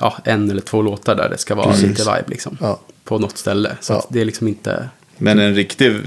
[0.00, 1.84] ja, en eller två låtar där det ska vara Precis.
[1.88, 2.58] lite vibe liksom.
[2.60, 2.80] Ja.
[3.04, 3.70] På något ställe.
[3.80, 4.06] Så Ja.
[4.10, 4.88] det är liksom inte...
[5.18, 6.00] Men en riktig eh,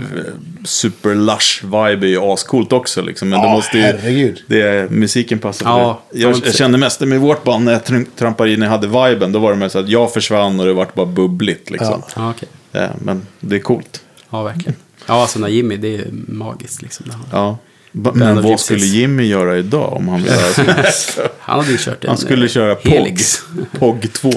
[0.66, 3.02] super lush vibe är ju ascoolt också.
[3.02, 3.30] Liksom.
[3.30, 4.44] Men Ja, det måste ju, herregud.
[4.48, 6.20] det är, musiken passar för Ja, det.
[6.20, 9.32] Jag, jag kände mest med vårt band när jag tr- trampade in och hade viben.
[9.32, 11.70] Då var det mer så att jag försvann och det vart bara bubbligt.
[11.70, 12.02] Liksom.
[12.16, 12.50] Ja, okej.
[12.72, 14.02] Ja, men det är coolt.
[14.30, 14.76] Ja, verkligen.
[15.06, 17.06] Ja, alltså när Jimmy, det är magiskt liksom.
[17.32, 17.58] Ja.
[17.92, 18.62] Men vad Gypsies.
[18.62, 21.22] skulle Jimmy göra idag om han ville göra så?
[21.40, 22.92] Han hade ju kört en Han skulle eh, köra POG.
[22.92, 23.42] Helix.
[23.80, 24.30] POG 2.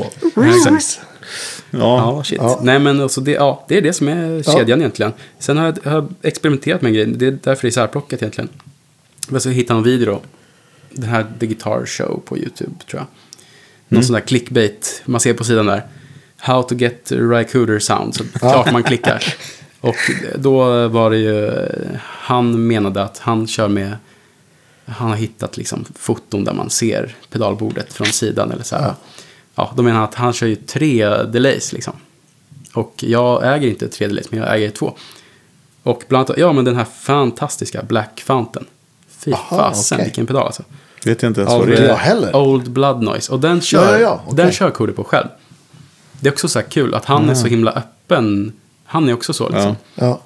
[0.47, 1.01] Exakt.
[1.71, 1.79] Ja.
[1.81, 2.39] Ja, shit.
[2.41, 2.61] Ja.
[2.63, 5.13] Nej, men alltså det, ja, det är det som är kedjan egentligen.
[5.39, 7.07] Sen har jag, har jag experimenterat med en grej.
[7.07, 8.49] Det är därför det är isärplockat egentligen.
[9.31, 10.21] Jag så hittade någon video då.
[10.91, 13.07] Den här The Guitar Show på YouTube, tror jag.
[13.89, 15.03] Någon sån där clickbait.
[15.05, 15.87] Man ser på sidan där.
[16.37, 18.15] How to get Ry Cooder sound.
[18.15, 19.25] Så klart man klickar.
[19.83, 19.97] Och
[20.37, 21.53] då var det ju...
[22.03, 23.97] Han menade att han kör med...
[24.87, 28.95] Han har hittat liksom foton där man ser pedalbordet från sidan eller så här.
[29.55, 31.93] Ja, då menar han att han kör ju tre delays liksom.
[32.75, 34.95] Och jag äger inte tre delays, men jag äger två.
[35.83, 38.67] Och bland annat, ja men den här fantastiska Black Fountain.
[39.09, 40.05] Fy fasen, okej.
[40.05, 40.63] vilken pedal alltså.
[41.05, 41.95] Vet jag inte ens vad det är.
[41.95, 42.37] heller.
[42.37, 43.33] Old Blood Noise.
[43.33, 44.37] Och den kör, Ja, ja, ja, okej.
[44.37, 45.29] den kör Cody på själv.
[46.21, 48.53] Det är också så här kul att han är så himla öppen.
[48.93, 49.77] Han är också så liksom.
[49.95, 50.07] Ja.
[50.07, 50.21] Ja.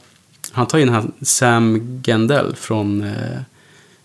[0.53, 3.03] Han tar ju den här Sam Gendell från...
[3.03, 3.11] Eh,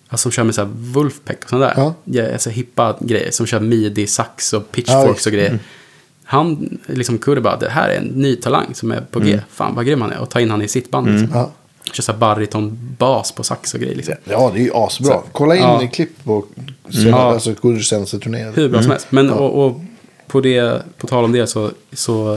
[0.10, 1.74] alltså, som kör med så här Wolfpack och sådana där.
[1.78, 1.94] Ja.
[2.06, 2.34] Ja.
[2.34, 3.32] alltså, hippa grejer.
[3.32, 5.60] Som kör midi, sax och pitchforks och grejer.
[6.24, 9.32] Han liksom kunde bara, det här är en ny talang som är på G.
[9.32, 9.44] Mm.
[9.52, 10.20] Fan vad grym han är.
[10.20, 11.08] Och ta in han i sitt band.
[11.08, 11.40] Liksom.
[11.40, 11.52] Ja.
[11.94, 13.96] Kör så bariton-bas på sax och grejer.
[13.96, 14.16] Liksom.
[14.24, 15.08] Ja, det är ju asbra.
[15.14, 15.84] Så- Kolla in Ja.
[15.84, 16.46] i klipp på
[16.90, 17.34] sen, Ja.
[17.34, 18.52] alltså, senaste turné.
[18.56, 19.08] Hur bra som helst.
[19.10, 19.82] Men och, och
[20.32, 22.36] på, det, på tal om det så, så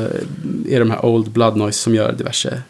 [0.69, 2.63] är de här Old Blood Noise som gör diverse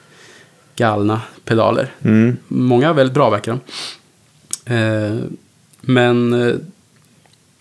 [0.77, 1.93] galna pedaler.
[2.03, 2.37] Mm.
[2.49, 3.59] Många är väldigt bra verkar
[4.65, 4.75] de.
[4.75, 5.17] Eh,
[5.81, 6.55] men eh,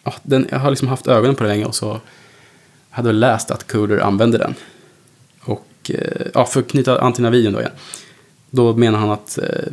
[0.04, 2.02] ja, den, jag har liksom haft ögonen på den länge och så
[2.90, 4.56] hade väl läst att Cooler använde den.
[5.42, 7.72] Och eh, ja, för att knyta an till den här videon då igen.
[8.50, 9.72] Då menar han att eh,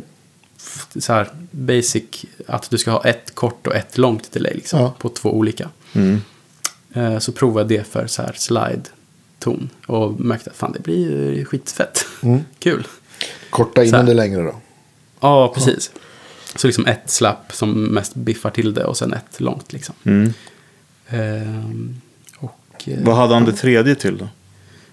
[0.99, 4.93] så här basic, att du ska ha ett kort och ett långt delay liksom, Ja.
[4.99, 5.69] på två olika.
[5.93, 6.21] Mm.
[6.93, 11.45] Eh, så provade jag det för så här slide-ton och märkte att fan det blir
[11.45, 12.05] skitfett.
[12.23, 12.41] Mm.
[12.59, 12.87] Kul.
[13.49, 14.03] Korta här.
[14.03, 14.55] det längre då.
[15.19, 15.91] Ja, precis.
[16.55, 19.95] Så liksom ett slapp som mest biffar till det och sen ett långt liksom.
[20.03, 20.33] Mm.
[21.07, 22.01] Ehm,
[22.37, 24.27] och, eh, Vad hade han det tredje till då?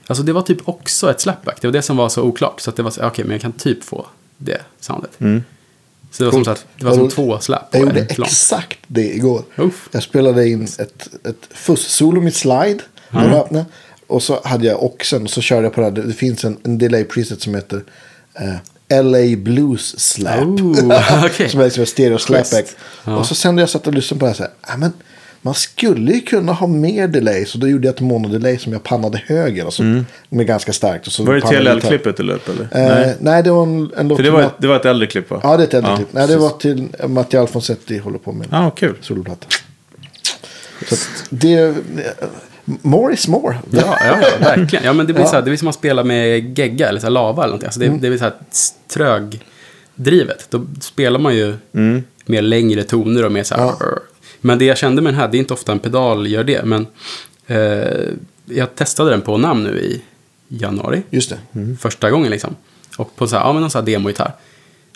[0.06, 1.60] Alltså det var typ också ett slapback.
[1.60, 2.60] Det var det som var så oklart.
[2.60, 4.06] Så att det var så, okej, men jag kan typ få
[4.36, 5.20] det soundet.
[5.20, 5.42] Mm.
[6.10, 8.30] Så det var som, så att, det var som två slapp Jag och gjorde långt.
[8.30, 9.42] exakt det igår.
[9.56, 9.88] Uff.
[9.92, 12.78] Jag spelade in ett, ett fuss-solo med slide.
[13.12, 13.32] Mm.
[13.32, 13.66] Öppna,
[14.06, 15.92] och så hade jag oxen och så körde jag på det här.
[16.06, 17.84] Det finns en, en delay preset som heter
[18.90, 20.40] eh, LA Blues Slap.
[20.44, 21.48] Oh, okej.
[21.50, 22.66] som är liksom en stereo slapback.
[23.04, 23.16] Ja.
[23.16, 24.52] Och så sen när jag satt och lyssnade på det här så här.
[24.68, 24.92] "Ja, men
[25.42, 27.44] man skulle ju kunna ha mer delay.
[27.44, 29.64] Så då gjorde jag ett monodelay som jag pannade höger.
[29.64, 29.82] Alltså,
[30.28, 31.06] Med ganska starkt.
[31.06, 31.40] Och så Var det.
[31.40, 32.62] TLL-klippet du upp eller?
[32.62, 33.16] Eh, nej.
[33.20, 33.42] Nej.
[33.42, 35.40] det var en, en låt det var, ett, det var ett äldre klipp va?
[35.42, 36.08] Ja, det är ett äldre klipp.
[36.12, 38.46] Nej, det var till Mattia Alfonsetti håller på med.
[38.50, 38.94] Ja, kul.
[39.00, 39.46] Soloplatta.
[40.88, 40.96] Så
[41.30, 41.74] det...
[42.64, 43.56] More is more.
[43.70, 44.84] Ja, ja, ja, verkligen.
[44.84, 47.06] Ja, men det blir, så här, det blir som att spela med gegga eller så
[47.06, 47.66] här lava eller någonting.
[47.66, 48.00] Alltså det, Mm.
[48.00, 48.34] det blir så här
[48.94, 50.46] trögdrivet.
[50.50, 51.54] Då spelar man ju
[52.26, 53.62] mer längre toner och mer så här.
[53.62, 53.74] Mm.
[53.80, 53.86] Ja.
[54.40, 56.64] Men det jag kände med den här, det är inte ofta en pedal gör det,
[56.64, 56.86] men
[57.46, 58.08] eh,
[58.44, 60.02] jag testade den på namn nu i
[60.48, 61.02] januari.
[61.10, 61.76] Just det.
[61.80, 62.56] Första gången liksom.
[62.96, 64.32] Och på så här, ja, men någon så här demogitarr.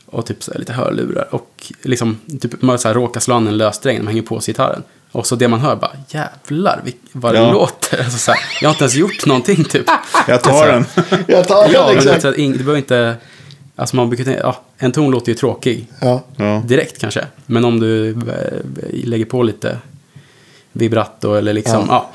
[0.07, 1.35] Och typ så här, lite hörlurar.
[1.35, 4.41] Och liksom, typ, man så här, råkar slå an en lössträng när man hänger på
[4.41, 4.83] sig gitarren.
[5.13, 6.81] Och så det man hör bara, jävlar
[7.13, 7.53] vad det Ja.
[7.53, 7.99] låter.
[8.05, 9.87] Alltså, så här, jag har inte ens gjort någonting typ.
[10.29, 10.85] Jag tar den.
[11.27, 12.23] Jag tar Ja, den men det, exakt.
[12.23, 13.17] så att ing- det behöver inte...
[13.83, 16.23] Alltså man brukar tänka, ja, en ton låter ju tråkig Ja.
[16.37, 16.63] Ja.
[16.67, 17.27] direkt kanske.
[17.47, 18.17] Men om du eh,
[19.05, 19.79] lägger på lite
[20.73, 22.11] vibrato eller liksom, ja.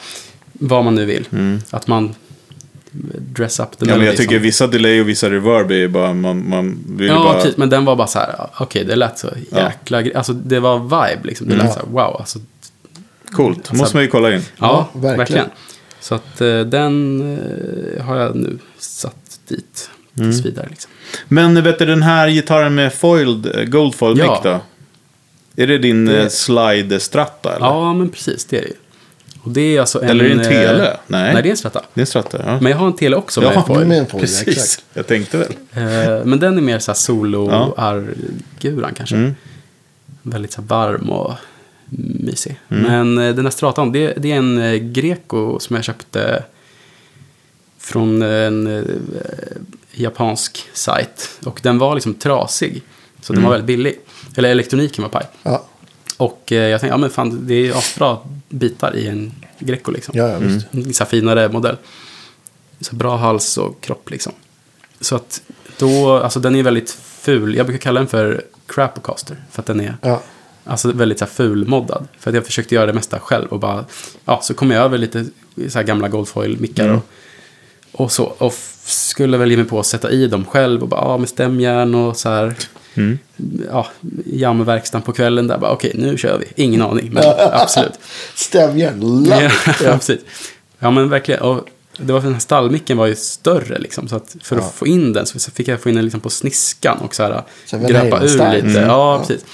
[0.54, 1.26] vad man nu vill.
[1.70, 2.16] Att man
[3.20, 3.90] dress up the Mm.
[3.90, 6.80] Ja, men jag melody tycker som- vissa delay och vissa reverb är bara, man, man
[6.88, 7.34] vill Ja, bara...
[7.34, 7.58] precis.
[7.58, 10.60] Men den var bara så här, ja, okej, det lät så jäkla gre- Alltså det
[10.60, 11.48] var vibe liksom.
[11.48, 11.72] Det lät Ja.
[11.74, 12.16] så här, wow.
[12.20, 12.40] Alltså,
[13.32, 14.42] Coolt, måste man ju kolla in.
[14.42, 14.46] ja,
[14.94, 15.18] Ja, verkligen.
[15.18, 15.46] verkligen.
[16.00, 17.22] Så att eh, den
[17.98, 20.92] eh, har jag nu satt dit tills vidare liksom.
[21.28, 24.42] Men vet du den här gitarren med foiled, eh, gold foil Ja.
[24.44, 24.60] då?
[25.64, 27.66] Är det din Det- eh, slide stratta eller?
[27.66, 28.74] Ja, men precis, det är det ju.
[29.42, 30.10] Och det är alltså en...
[30.10, 30.98] Eller är det en eh, tele?
[31.08, 31.34] Nej.
[31.34, 31.82] Nej, det är en stratta.
[31.94, 32.60] Det är en stratta, ja.
[32.62, 33.88] Men jag har en tele också Ja, med foil.
[33.88, 34.84] med en foil, Precis, exakt.
[34.94, 35.52] jag tänkte väl.
[35.74, 37.02] Eh, Men den är mer så här Ja.
[37.02, 39.16] solo-arguran kanske.
[39.16, 39.36] Mm.
[40.22, 41.34] Väldigt så varm och
[42.20, 42.60] mysig.
[42.70, 42.84] Mm.
[42.84, 46.44] Men eh, den här stratan, det, det är en eh, Greco som jag köpte
[47.80, 48.84] från en eh,
[50.00, 51.30] japansk sajt.
[51.46, 52.82] Och den var liksom trasig.
[53.22, 53.42] Så Mm.
[53.42, 54.00] den var väldigt billig.
[54.38, 55.26] Eller elektroniken var paj.
[55.44, 55.66] Ja,
[56.18, 58.18] Och eh, jag tänkte, ja men fan, det är asbra
[58.50, 60.18] bitar i en Greco liksom.
[60.18, 60.66] ja, ja visst.
[60.72, 61.78] En så här finare modell.
[62.82, 64.34] Så bra hals och kropp liksom.
[65.02, 65.42] Så att
[65.78, 67.56] då, alltså den är väldigt ful.
[67.56, 69.36] Jag brukar kalla den för Crapocaster.
[69.52, 70.22] För att den är Ja.
[70.64, 72.08] alltså väldigt så här fulmoddad.
[72.20, 73.48] För att jag försökte göra det mesta själv.
[73.48, 73.86] Och bara,
[74.26, 75.26] ja, så kom jag över lite
[75.70, 76.90] så här gamla Goldfoil-mickar.
[76.90, 77.06] Och,
[77.98, 78.24] och så.
[78.24, 78.54] Och
[78.86, 80.82] skulle väl ge mig på att sätta i dem själv.
[80.82, 82.56] Och bara, ja, med stämjärn och så här.
[82.94, 83.20] Mm.
[83.72, 83.88] Ja,
[84.26, 85.58] jamverkstan på kvällen där.
[85.58, 86.64] Bara, okej, nu kör vi.
[86.64, 88.00] Ingen aning, men absolut.
[88.36, 89.26] Stämjärn.
[89.30, 89.42] Ja,
[89.84, 90.20] ja, precis.
[90.80, 91.42] Ja, men verkligen.
[91.42, 91.68] Och
[91.98, 94.08] det var för den här stallmicken var ju större liksom.
[94.08, 94.62] Så att för Ja.
[94.62, 97.24] att få in den så fick jag få in den liksom på sniskan och så
[97.24, 98.68] här Så gröpa ur lite.
[98.68, 98.74] Mm.
[98.76, 99.20] Ja, Ja.
[99.28, 99.46] precis.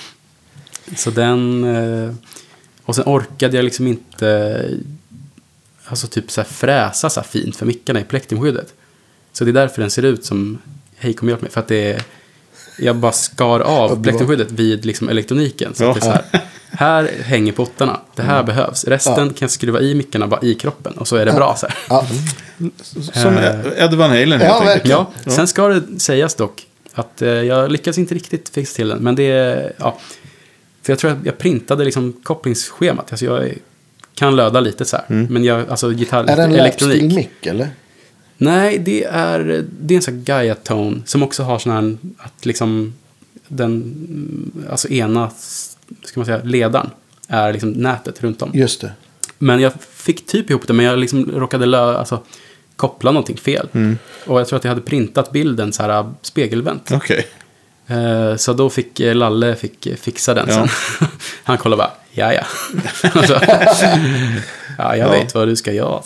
[0.97, 1.63] Så den...
[2.07, 2.13] eh,
[2.85, 4.61] Och sen orkade jag liksom inte...
[5.85, 8.73] Alltså typ så här fräsa så här fint för mickarna i plektrumskyddet.
[9.33, 10.57] Så det är därför den ser ut som
[10.97, 11.51] Hej kom hjälp mig.
[11.51, 12.01] För att det är...
[12.79, 15.73] Jag bara skar Ja, av plektrumskyddet vid liksom elektroniken.
[15.75, 15.89] Så Ja.
[15.89, 16.41] att det är så här,
[16.71, 17.99] här hänger pottarna.
[18.15, 18.85] Det här behövs.
[18.85, 19.27] Resten Mm.
[19.27, 19.29] Ja.
[19.33, 20.93] kan jag skruva i mickarna bara i kroppen.
[20.93, 21.77] Och så är det bra så här.
[21.89, 22.07] Ja.
[23.13, 23.37] Som
[23.77, 24.85] Ed Van Halen helt Ja, enkelt.
[25.25, 28.99] Ja, sen ska det sägas dock att eh, jag lyckas inte riktigt fixa till den.
[28.99, 29.97] Men det är, ja.
[30.81, 33.11] För jag tror att jag printade liksom kopplingsschemat.
[33.11, 33.53] Alltså jag
[34.15, 35.27] kan löda lite så här.
[35.29, 36.33] Men jag, alltså gitarr, Mm.
[36.33, 37.15] Är det en elektronik.
[37.15, 37.69] mick eller?
[38.37, 42.45] Nej, det är, det är en sån här Gaia-tone som också har sån här, att
[42.45, 42.93] liksom
[43.47, 45.31] den, mm, alltså ena,
[46.03, 46.89] ska man säga, ledaren
[47.27, 48.51] är liksom nätet runt om.
[48.53, 48.91] Just det.
[49.39, 52.19] Men jag fick typ ihop det, men jag liksom råkade lö, alltså,
[52.75, 53.67] koppla någonting fel.
[53.73, 53.97] Mm.
[54.25, 56.91] Och jag tror att jag hade printat bilden så här spegelvänt.
[56.91, 57.27] Okej.
[57.87, 60.53] Eh, Så då fick eh, Lalle fick eh, fixa den Ja.
[60.53, 61.07] sen.
[61.43, 62.43] Han kollade bara, ja ja.
[64.77, 65.11] Ja, jag Ja.
[65.11, 66.01] vet vad du ska göra.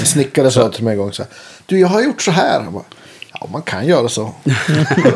[0.00, 1.32] En snickare sa till mig en gång så här.
[1.66, 2.70] Du, jag har gjort så här.
[2.70, 2.82] Bara,
[3.40, 4.34] ja, man kan göra så.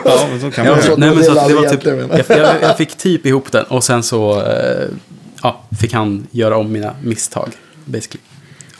[0.05, 1.85] Ja, men så kan man nej, men så det var typ,
[2.28, 4.43] jag, jag, jag fick typ ihop den och sen så
[5.43, 7.48] ja, fick han göra om mina misstag.
[7.85, 8.23] Basically.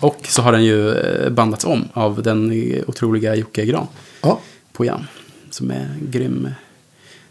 [0.01, 0.94] Och så har den ju
[1.31, 2.52] bandats om av den
[2.86, 3.86] otroliga Jocke Gran
[4.22, 4.40] Ja,
[4.72, 5.06] på Jam.
[5.51, 6.48] Som är grym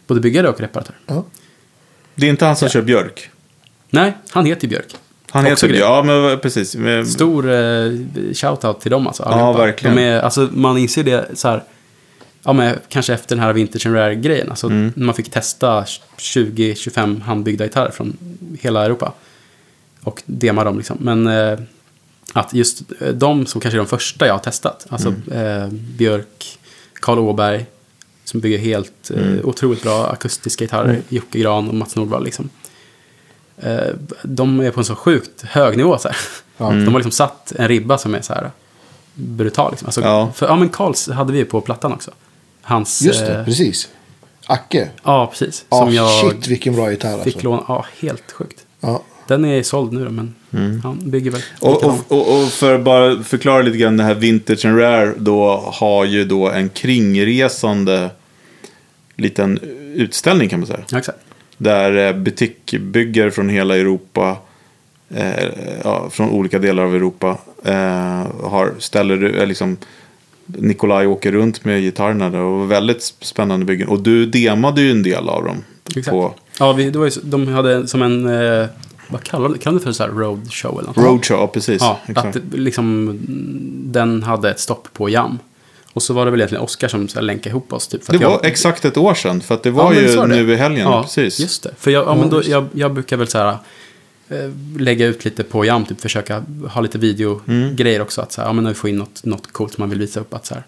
[0.09, 0.95] både byggare och reparatör.
[1.05, 1.25] ja.
[2.15, 3.29] Det är inte han som kör björk.
[3.89, 4.95] Nej, han heter Björk.
[5.29, 5.79] Han heter grym.
[5.79, 6.75] Ja, men precis.
[6.75, 7.91] Men, Stor eh,
[8.33, 9.23] shoutout till dem alltså.
[9.23, 9.65] Ja, allihopa.
[9.65, 9.95] verkligen.
[9.95, 11.63] De är, alltså, man inser det så här,
[12.43, 14.49] ja, men, kanske efter den här Vintage and Rare-grejen.
[14.49, 14.93] Alltså, Mm.
[14.95, 15.83] när man fick testa
[16.17, 18.17] 20-25 handbyggda gitarrer från
[18.61, 19.13] hela Europa.
[20.01, 20.97] Och dema dem liksom.
[20.99, 21.59] Men eh,
[22.33, 24.85] att just eh, de som kanske är de första jag har testat.
[24.89, 25.61] Alltså Mm.
[25.63, 26.59] eh, Björk,
[26.93, 27.65] Karl Åberg.
[28.29, 29.39] Som bygger helt eh, Mm.
[29.43, 31.01] otroligt bra akustiska gitarrer.
[31.09, 32.49] Jocke Gran och Mats Nordvall liksom.
[33.57, 33.79] Eh,
[34.23, 35.97] de är på en så sjukt hög nivå.
[35.97, 36.17] Så här.
[36.57, 38.51] De har liksom satt en ribba som är så här
[39.13, 39.71] brutal.
[39.71, 39.85] Liksom.
[39.85, 40.31] Alltså, Ja.
[40.35, 42.11] För, ja, men Karls hade vi ju på plattan också.
[42.61, 43.01] Hans...
[43.01, 43.89] Just det, eh, precis.
[44.45, 44.89] Acke.
[45.03, 45.65] Ja, precis.
[45.69, 47.49] Ja, som jag shit vilken bra gitarr fick alltså.
[47.49, 47.63] låna.
[47.67, 48.65] Ja, helt sjukt.
[48.79, 50.35] Ja, Den är såld nu då, men
[50.83, 51.73] han bygger väl Mm.
[51.75, 55.13] Och, och, och, och för att bara förklara lite grann det här Vintage and Rare
[55.17, 58.09] då har ju då en kringresande
[59.19, 59.59] liten
[59.95, 60.79] utställning kan man säga.
[60.97, 61.17] Exakt.
[61.57, 64.37] Där eh, butikbyggare från hela Europa,
[65.09, 65.45] eh,
[65.83, 69.77] ja, från olika delar av Europa, eh, har, ställer eh, liksom
[70.45, 73.87] Nikolaj åker runt med gitarrerna där och väldigt spännande byggen.
[73.87, 75.63] Och du demade ju en del av dem.
[75.95, 76.09] Exakt.
[76.09, 78.25] På Ja, vi, det var ju, de hade som en...
[78.25, 78.67] Eh,
[79.09, 79.79] vad kallar de det?
[79.79, 80.97] För så här roadshow eller något?
[80.97, 81.81] Roadshow, ja precis.
[81.81, 82.35] Ja, exakt.
[82.35, 83.19] att liksom,
[83.85, 85.39] den hade ett stopp på Jam.
[85.93, 87.87] Och så var det väl egentligen Oskar som länkade ihop oss.
[87.87, 90.15] Typ, för Det jag- var exakt ett år sedan, för att det var Ja, ju
[90.15, 90.35] var det.
[90.35, 90.87] nu i helgen.
[90.87, 91.39] Ja, precis.
[91.39, 91.71] just det.
[91.77, 93.57] För jag, ja, men då, jag, jag brukar väl så här,
[94.29, 98.21] eh, lägga ut lite på Jam, typ försöka ha lite videogrejer också.
[98.21, 100.19] Att så här, ja, men vi får in något, något coolt som man vill visa
[100.19, 100.33] upp.
[100.33, 100.63] Att, så här,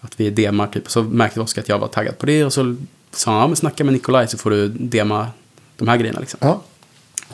[0.00, 0.90] att vi demar typ.
[0.90, 2.44] Så märkte Oskar att jag var taggad på det.
[2.44, 2.76] Och så
[3.10, 5.28] sa han, ja men snacka med Nikolaj så får du dema
[5.76, 6.38] de här grejerna liksom.
[6.42, 6.62] ja.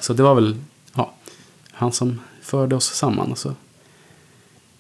[0.01, 0.57] Så det var väl
[0.95, 1.13] ja,
[1.73, 3.33] han som förde oss samman.
[3.33, 3.55] Och så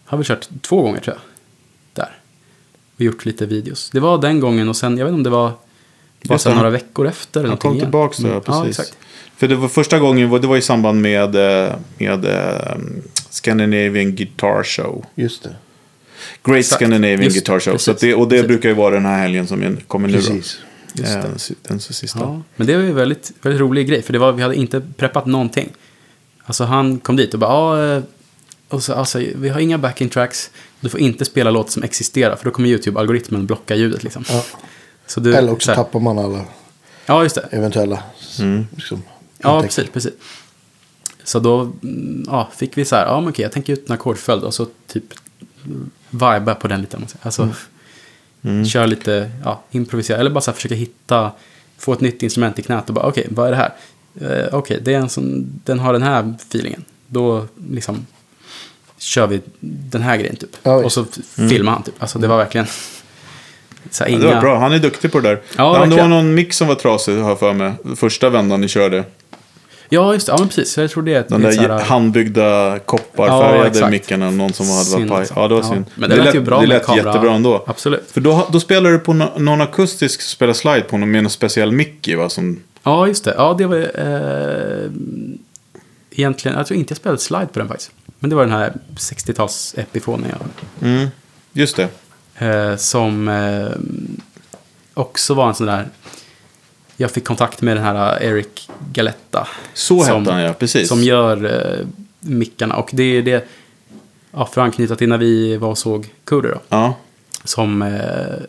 [0.04, 1.29] har vi kört två gånger tror jag.
[3.00, 3.90] Och gjort lite videos.
[3.90, 5.52] Det var den gången och sen, jag vet inte om det var
[6.24, 7.40] bara sen några veckor efter.
[7.40, 8.40] eller Han kom tillbaka så, ja, Mm.
[8.40, 8.62] precis.
[8.64, 8.96] Ja, exakt.
[9.36, 12.76] För det var första gången, det var i samband med, eh, med eh,
[13.30, 15.04] Scandinavian Guitar Show.
[15.14, 15.56] Just det.
[16.44, 16.78] Great Exakt.
[16.80, 17.72] Scandinavian Just Guitar Show.
[17.72, 17.84] precis.
[17.84, 18.48] Så att det, och det Precis.
[18.48, 20.58] brukar ju vara den här helgen som kommer nu Precis.
[20.94, 21.00] då.
[21.02, 21.22] Just Eh.
[21.22, 22.18] Den, den sista.
[22.18, 24.02] Ja, men det var ju väldigt, väldigt rolig grej.
[24.02, 25.68] För det var, vi hade inte preppat någonting.
[26.44, 27.50] Alltså han kom dit och bara,
[27.94, 28.02] ja,
[28.70, 30.50] och så, alltså, vi har inga backing tracks.
[30.80, 32.36] Du får inte spela låtar som existerar.
[32.36, 34.24] För då kommer YouTube-algoritmen blocka ljudet liksom.
[34.28, 34.44] Ja.
[35.06, 36.44] Så du, Eller också tappar man alla
[37.06, 37.48] Ja, just det.
[37.50, 38.02] eventuella
[38.40, 38.66] Mm.
[38.76, 39.02] liksom,
[39.38, 40.12] Ja, precis, precis.
[41.24, 43.94] Så då mm, ja, fick vi så här, ja men okej, jag tänker ut en
[43.94, 45.04] ackordföljd och så typ
[46.10, 46.98] viba på den lite.
[47.22, 47.48] Alltså,
[48.42, 48.64] Mm.
[48.64, 50.18] köra lite, ja, improvisera.
[50.18, 51.32] Eller bara så här, försöka hitta,
[51.78, 53.72] få ett nytt instrument i knät och bara, okej, vad är det här?
[54.20, 56.84] Eh, okej, det är en sån, den har den här feelingen.
[57.06, 58.06] Då liksom
[59.00, 60.56] kör vi den här grejen typ.
[60.62, 61.94] Ja, och så f- filmar han typ.
[61.98, 62.66] Alltså det var verkligen
[63.90, 64.26] så här, Ja, inga...
[64.28, 65.40] det var bra, han är duktig på det där.
[65.56, 67.72] Ja, Ja, det var någon mix som var trasig, har för mig.
[67.96, 69.04] Första vändan ni körde.
[69.92, 70.32] Ja, just det.
[70.32, 70.72] Ja, men precis.
[70.72, 73.68] Så jag tror det är ett, Den det är där så här- handbyggda Ja, kopparfärgade
[73.68, 73.90] exakt.
[73.90, 74.30] mickarna.
[74.30, 75.26] Någon som hade varit paj.
[75.36, 75.68] Ja, det var Ja.
[75.68, 75.84] synd.
[75.94, 77.06] Men det lät ju bra Det lät kamera.
[77.06, 77.64] jättebra ändå.
[77.66, 78.10] Absolut.
[78.12, 81.30] För då, då spelar du på no, någon akustisk spelar slide på någon med en
[81.30, 82.28] speciell mick i, va?
[82.28, 83.34] Som, Ja, just det.
[83.36, 84.90] Ja, det var eh,
[86.10, 87.90] egentligen, jag tror inte jag spelade slide på den faktiskt.
[88.20, 91.08] Men det var den här 60-tals Epifonen jag mm,
[91.52, 91.88] just det.
[92.46, 93.70] eh, Som eh,
[94.94, 95.88] också var en sån där,
[96.96, 99.48] jag fick kontakt med den här Eric Galetta.
[99.74, 100.88] Så som, hette han ja, precis.
[100.88, 101.86] Som gör eh,
[102.20, 102.76] mickarna.
[102.76, 103.48] Och det är det,
[104.30, 106.60] ja, för att anknyta till när vi var och såg Cooder då.
[106.68, 106.94] Ja.
[107.44, 108.46] Som eh,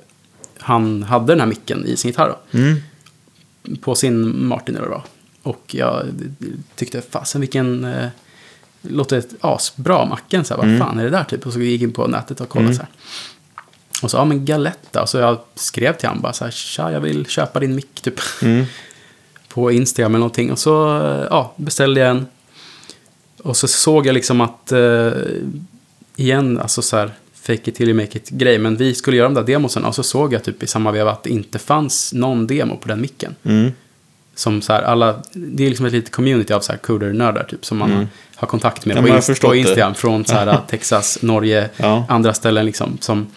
[0.58, 2.58] han hade den här micken i sin gitarr då.
[2.58, 2.82] Mm.
[3.82, 5.02] på sin Martin eller vad.
[5.44, 6.06] Och jag
[6.76, 7.86] tyckte, fasen vilken...
[8.82, 10.46] Låter asbra macken.
[10.46, 10.80] Så här, Mm.
[10.80, 11.46] Vad fan är det där typ?
[11.46, 12.90] Och så gick jag in på nätet och kollade så här.
[14.02, 15.02] Och så, ja men Galetta.
[15.02, 18.02] Och så jag skrev till honom bara så här, tja jag vill köpa din mick
[18.02, 18.20] typ.
[18.42, 18.66] Mm.
[19.54, 20.52] på Instagram eller någonting.
[20.52, 22.28] Och så, eh, ja, beställde jag en.
[23.44, 25.12] Och så såg jag liksom att, eh,
[26.16, 28.58] igen, alltså så här, fake it till you make it grej.
[28.58, 31.12] Men vi skulle göra de där demosen och så såg jag typ i samma veva
[31.12, 33.36] att det inte fanns någon demo på den micken.
[33.44, 33.72] Mm.
[34.42, 37.66] Som så här, alla, det är liksom ett litet community av så här coder-nördar typ.
[37.66, 39.08] Som man har kontakt med Mm.
[39.08, 39.58] Ja, på, Inst- på det.
[39.60, 39.96] Instagram.
[39.96, 42.06] Från så här, Texas, Norge, Ja.
[42.10, 42.98] andra ställen liksom.
[43.02, 43.28] Som,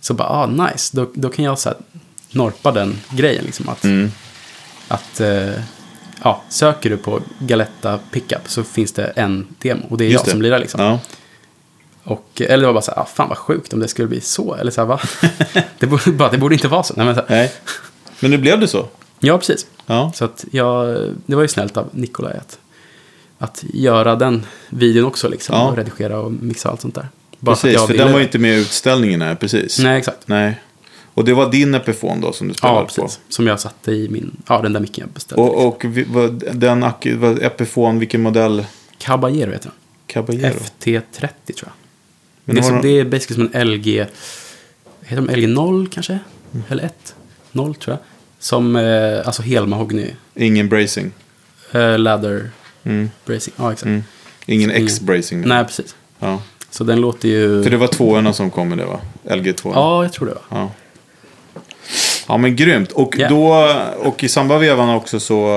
[0.00, 0.96] så bara, ah nice.
[0.96, 1.78] Då, då kan jag så här,
[2.30, 3.68] norpa den grejen liksom.
[3.68, 4.10] Att, Mm.
[4.88, 5.50] att eh,
[6.22, 9.86] ja, söker du på Galetta Pickup så finns det en demo.
[9.90, 10.80] Och det är Just jag som lirar liksom.
[10.82, 10.98] Ja.
[12.04, 14.20] Och, eller det var bara så här, ah, fan vad sjukt om det skulle bli
[14.20, 14.54] så.
[14.54, 15.00] Eller så här, va?
[15.78, 16.94] det, borde, bara, det borde inte vara så.
[16.96, 17.52] Nej, men, så här, Nej.
[18.20, 18.88] Men nu blev det så.
[19.22, 19.66] Ja, precis.
[19.86, 20.12] Ja.
[20.14, 20.96] Så att jag,
[21.26, 22.58] det var ju snällt av Nikolaj att,
[23.38, 25.28] att göra den videon också.
[25.28, 25.68] Liksom, Ja.
[25.70, 27.08] Och redigera och mixa allt sånt där.
[27.38, 29.78] Bara Precis, för ville- den var ju inte med i utställningen här, precis.
[29.78, 30.28] Nej, exakt.
[30.28, 30.60] Nej.
[31.14, 33.02] Och det var din Epiphone då som du spelade Ja, på?
[33.02, 33.20] precis.
[33.28, 35.42] Som jag satte i min, ja den där micken jag beställde.
[35.42, 36.82] Och, och vi, vad, den
[37.40, 38.66] Epiphone, vilken modell?
[38.98, 39.72] Caballero heter den.
[40.06, 40.54] Caballero?
[40.80, 41.28] FT30 tror
[41.60, 41.72] jag.
[42.44, 44.06] Men det, är som, de- det är basically som en LG,
[45.02, 46.18] heter de LG 0 kanske?
[46.52, 46.64] Mm.
[46.68, 47.14] Eller 1?
[47.52, 48.04] 0 tror jag.
[48.42, 51.12] Som, eh, alltså helmahogny, Ingen bracing?
[51.72, 52.50] eh, leather
[52.84, 53.10] Mm.
[53.24, 53.54] bracing.
[53.58, 53.86] Ja, exakt.
[53.86, 54.04] Mm.
[54.46, 55.48] Ingen Ingen- X-bracing?
[55.48, 55.94] Nej, precis.
[56.18, 56.42] Ja.
[56.70, 57.62] Så den låter ju...
[57.62, 59.00] För det var tvåorna som kom med det va?
[59.24, 59.72] LG2?
[59.74, 60.40] Ja, jag tror det va.
[60.48, 60.70] Ja.
[62.28, 62.92] Ja men grymt.
[62.92, 63.28] Och, Ja.
[63.28, 63.68] då,
[64.08, 65.48] och i samma vevan också så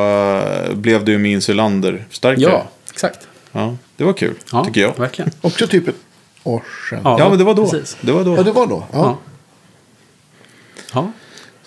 [0.70, 2.42] eh, blev du ju med Insulander-stärkare.
[2.52, 3.28] Ja, exakt.
[3.52, 3.76] ja.
[3.98, 4.98] Det var kul, Ja, tycker jag.
[5.00, 5.32] verkligen.
[5.42, 5.96] Också typ ett
[6.44, 7.02] år sedan.
[7.04, 7.16] Ja.
[7.20, 7.70] Ja, men det var då.
[7.70, 7.98] precis.
[8.02, 8.36] Det var då.
[8.36, 8.84] Ja, det var då.
[8.94, 9.18] Ja.
[10.94, 11.12] Ja.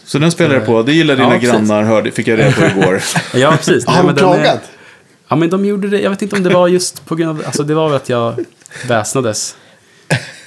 [0.08, 0.82] Ja, Så den spelar jag på.
[0.82, 1.50] Det gillar Ja, dina precis.
[1.50, 3.02] grannar, hörde, fick jag reda på igår.
[3.34, 3.86] ja precis.
[3.86, 4.60] Har de klagat?
[5.28, 6.00] Ja, men de gjorde det.
[6.00, 7.46] Jag vet inte om det var just på grund av...
[7.46, 8.44] Alltså det var väl att jag
[8.88, 9.56] väsnades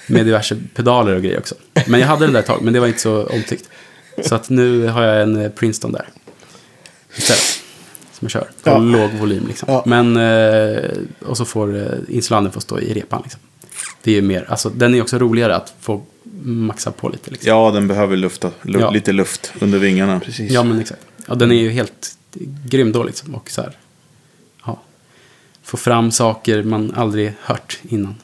[0.08, 1.56] med diverse pedaler och grejer också.
[1.88, 3.70] Men jag hade den där ett tag, men det var inte så omtyckt.
[4.24, 6.06] Så att nu har jag en eh, Princeton där.
[7.16, 7.42] Istället.
[8.12, 8.42] Som jag kör.
[8.42, 8.78] På Ja.
[8.78, 9.66] låg volym liksom.
[9.72, 9.84] Ja.
[9.86, 10.18] Men...
[10.18, 10.84] Eh,
[11.26, 13.42] och så får eh, insulander få stå i repan liksom.
[14.04, 14.46] Det är ju mer...
[14.50, 16.02] Alltså den är också roligare att få
[16.44, 17.50] maxa på lite liksom.
[17.50, 18.90] ja, den behöver lufta, lu- Ja.
[18.92, 20.20] lite luft under vingarna.
[20.20, 20.52] Precis.
[20.52, 21.02] Ja, men exakt.
[21.28, 22.16] Ja, den är ju helt
[22.66, 23.36] grym då liksom.
[23.36, 23.78] Och så här,
[24.66, 24.82] ja,
[25.64, 28.16] få fram saker man aldrig hört innan.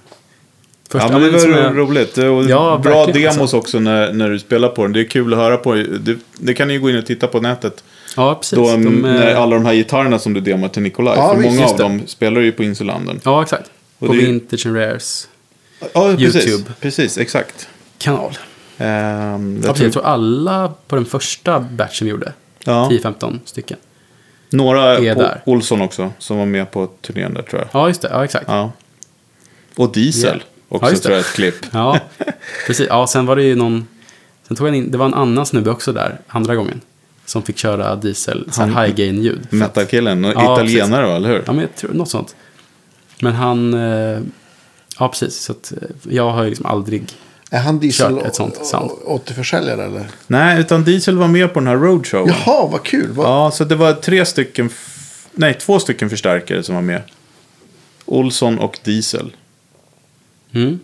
[0.89, 2.17] Först, Ja, men det var jag- roligt.
[2.17, 3.57] Och Ja, bra demos alltså.
[3.57, 4.93] också när, när du spelar på den.
[4.93, 5.73] Det är kul att höra på.
[5.73, 7.83] Det, det kan ni ju gå in och titta på nätet.
[8.15, 8.55] Ja, precis.
[8.57, 11.13] Då, De, när eh, alla de här gitarrerna som du demar till Nikolaj.
[11.17, 11.83] Ja, för visst, många av det.
[11.83, 13.19] dem spelar ju på Insulandern.
[13.23, 13.69] Ja, exakt.
[13.99, 15.27] Och På det- Vintage and Rares
[15.93, 16.47] Ja, precis.
[16.47, 16.71] YouTube.
[16.81, 17.69] Precis, exakt.
[17.97, 18.37] Kanal.
[18.77, 19.77] Ehm, Ja, jag precis.
[19.77, 22.33] tror, Jag tror alla på den första batchen vi gjorde,
[22.63, 23.77] ja, 10-15 stycken.
[24.49, 25.41] några är på där.
[25.45, 27.69] Olsson också som var med på turnén där tror jag.
[27.81, 28.09] Ja, just det.
[28.11, 28.45] Ja, exakt.
[28.47, 28.71] Ja.
[29.75, 30.75] Och Diesel Ja.
[30.75, 31.07] också Ja, just det.
[31.07, 31.55] tror jag ett klipp.
[31.71, 31.99] Ja,
[32.67, 32.87] precis.
[32.89, 33.87] Ja, sen var det ju någon...
[34.47, 36.81] Sen tog jag in, det var en annan snubbe också där, andra gången.
[37.25, 39.47] Som fick köra diesel, så high gain-ljud.
[39.49, 41.43] Metalkillen, och Ja, italienare va, eller hur?
[41.45, 42.35] Ja, men jag tror något sånt.
[43.21, 43.73] Men han...
[43.73, 44.19] Eh,
[44.99, 45.39] ja, precis.
[45.41, 47.03] Så att eh, jag har ju liksom aldrig...
[47.51, 48.91] Är han diesel Kört ett sånt sound.
[49.05, 50.07] återförsäljare eller?
[50.27, 52.27] Nej, utan Diesel var med på den här roadshowen.
[52.45, 53.11] Jaha, vad kul.
[53.11, 53.25] Vad...
[53.25, 54.69] Ja, så det var tre stycken,
[55.31, 57.01] nej två stycken förstärkare som var med.
[58.05, 59.31] Olsson och Diesel.
[60.53, 60.79] Mm.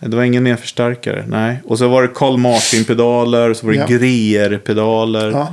[0.00, 1.60] Det var ingen mer förstärkare, nej.
[1.64, 3.86] Och så var det Carl Martin-pedaler, så var det Ja.
[3.86, 5.30] Greer-pedaler.
[5.30, 5.52] Ja,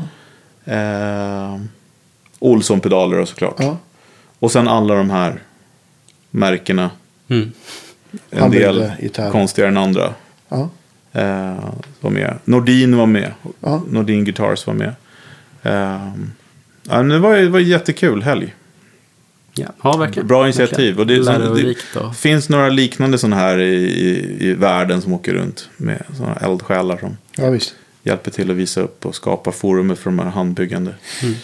[0.74, 1.60] Eh,
[2.40, 3.56] Olsson-pedaler såklart.
[3.60, 3.78] ja.
[4.40, 5.42] Och sen alla de här
[6.32, 6.90] märkena.
[7.30, 7.52] Mm.
[8.30, 9.32] En Han del gitarr.
[9.32, 10.14] konstigare än andra.
[10.50, 10.70] Ja.
[11.12, 11.70] Eh,
[12.02, 12.38] var med.
[12.46, 13.32] Nordin var med.
[13.60, 13.82] Ja.
[13.90, 14.94] Nordin Guitars var med.
[15.64, 16.12] Eh,
[16.84, 18.56] ja, men det var, det var jättekul helg.
[19.54, 20.28] Ja, ja, verkligen.
[20.28, 21.00] Bra initiativ.
[21.00, 22.16] Och det, som, det och...
[22.16, 25.70] finns några liknande sådana här i, i, i världen som åker runt.
[25.78, 27.76] Med sådana eldsjälar som ja, visst.
[28.04, 30.94] hjälper till att visa upp och skapa forumet för de här handbyggande
[31.24, 31.36] Mm.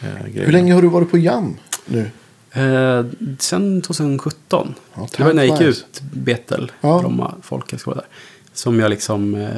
[0.00, 0.44] eh, grejerna.
[0.46, 1.56] Hur länge har du varit på Jam
[1.86, 2.10] nu?
[2.52, 3.04] Eh,
[3.38, 4.74] sen 2017.
[4.94, 6.98] Ja, det var när jag gick ut Betel, Ja.
[7.00, 8.06] Bromma folkhögskola där.
[8.58, 9.48] Som jag liksom, eh,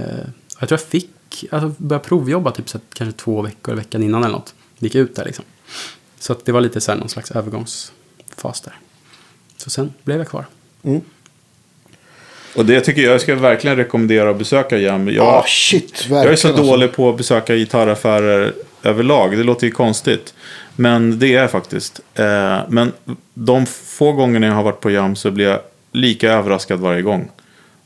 [0.61, 4.25] jag tror jag fick, alltså började provjobba typ så att, kanske två veckor, veckan innan
[4.25, 4.55] eller något.
[4.79, 5.45] Gick ut där liksom.
[6.19, 8.73] Så att det var lite så här någon slags övergångsfas där.
[9.57, 10.47] Så sen blev jag kvar.
[10.83, 11.01] Mm.
[12.57, 15.09] Och det tycker jag, jag ska verkligen rekommendera att besöka Jam.
[15.09, 16.07] Jag, Ja, shit.
[16.11, 16.63] Jag är så alltså.
[16.63, 19.37] dålig på att besöka gitarraffärer överlag.
[19.37, 20.35] Det låter ju konstigt.
[20.77, 22.01] Men det är jag faktiskt.
[22.15, 22.93] Eh, men
[23.35, 25.61] de få gångerna jag har varit på Jam så blir jag
[25.93, 27.31] lika överraskad varje gång.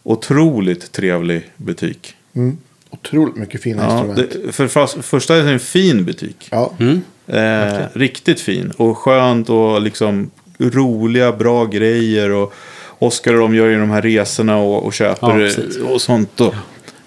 [0.06, 2.14] Otroligt trevlig butik.
[2.34, 2.58] Mm.
[2.90, 4.32] Otroligt mycket fina Ja, instrument.
[4.46, 6.48] det, för fast, första är det en fin butik.
[6.50, 6.72] Ja.
[6.78, 7.00] Mm.
[7.26, 12.30] Eh, riktigt fin och skönt och liksom roliga, bra grejer.
[12.30, 12.52] Och
[12.98, 15.76] Oskar och de gör ju de här resorna och, och Ja, köper precis.
[15.76, 16.40] och sånt.
[16.40, 16.54] Och,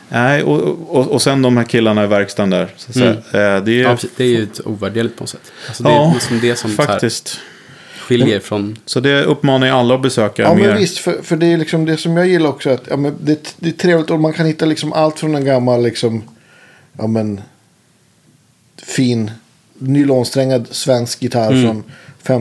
[0.09, 0.61] nej, och,
[0.95, 2.67] och, och sen de här killarna i verkstaden där.
[2.77, 3.09] Så att säga.
[3.57, 3.97] Eh, det är Ja.
[4.17, 5.51] Det är ju ett ovärderligt på något sätt.
[5.67, 7.39] Alltså det är Ja, liksom det som så här faktiskt.
[8.07, 8.77] Skiljer från...
[8.85, 10.67] Så det uppmanar jag alla att besöka Ja, mer.
[10.67, 10.97] men visst.
[10.97, 12.69] För, för det är liksom det som jag gillar också.
[12.69, 15.45] Att, ja, men det, det är trevligt och man kan hitta liksom allt från en
[15.45, 16.23] gammal liksom,
[16.97, 17.41] ja, men,
[18.83, 19.31] fin
[19.79, 21.63] nylonsträngad svensk gitarr Mm.
[21.63, 21.83] från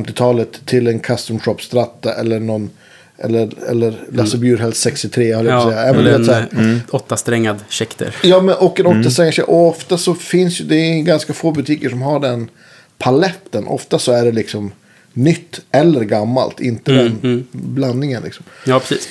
[0.05, 2.71] 50-talet till en custom shop stratta eller någon
[3.19, 5.89] eller, eller Lasse Bjurhälls 63 höll jag på att Ja, säga.
[5.91, 8.15] Även eller vet, en eh, åttasträngad Schecter.
[8.23, 9.01] Ja, men och en Mm.
[9.01, 12.51] åttasträngad Och ofta så finns ju, det är ganska få butiker som har den
[12.99, 13.67] paletten.
[13.67, 14.73] Ofta så är det liksom
[15.17, 16.61] nytt eller gammalt.
[16.61, 18.45] Inte Mm, den blandningen liksom.
[18.65, 19.09] Ja, precis.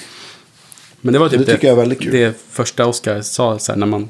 [1.02, 2.12] Men det var typ Det tycker jag är väldigt kul.
[2.12, 4.10] det första Oscar sa så här, när man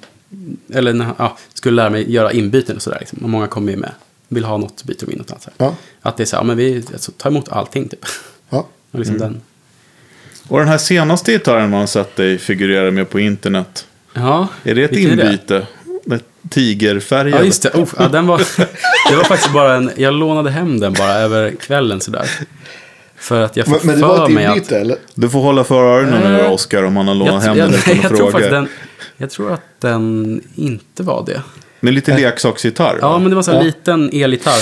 [0.73, 2.97] eller när, ja, skulle lära mig göra inbyten och sådär.
[2.99, 3.19] Liksom.
[3.23, 3.91] Och många kommer ju med,
[4.27, 5.43] vill ha något, byter de in något annat.
[5.43, 5.67] Så här.
[5.67, 5.76] Ja.
[6.01, 8.05] Att det är så här, men vi alltså, tar emot allting typ.
[8.49, 8.67] Ja.
[8.91, 9.27] Och liksom Mm.
[9.31, 9.41] den.
[10.47, 13.85] Och den här senaste gitarren man har sett dig figurera med på internet.
[14.13, 15.23] Ja, Är det ett vilken är det?
[15.31, 15.67] inbyte?
[15.84, 15.84] Det
[16.49, 17.39] tigerfärgad?
[17.39, 17.69] Ja, just det.
[17.73, 18.38] Oh, ja, den var,
[19.09, 22.30] det var faktiskt bara en, jag lånade hem den bara över kvällen sådär.
[23.17, 24.72] För att jag Men, fick men det för var mig att...
[24.72, 24.97] eller?
[25.15, 27.80] Du får hålla för öronen nu Eh, Oskar om han har lånat hem jag, den
[27.80, 28.31] utan jag, att jag, tror fråga.
[28.31, 28.67] faktiskt den,
[29.17, 31.41] jag tror att den inte var det.
[31.80, 32.97] Med lite leksaksgitarr?
[33.01, 33.19] Ja, va?
[33.19, 33.63] men det var så här Ja.
[33.63, 34.61] liten elgitarr.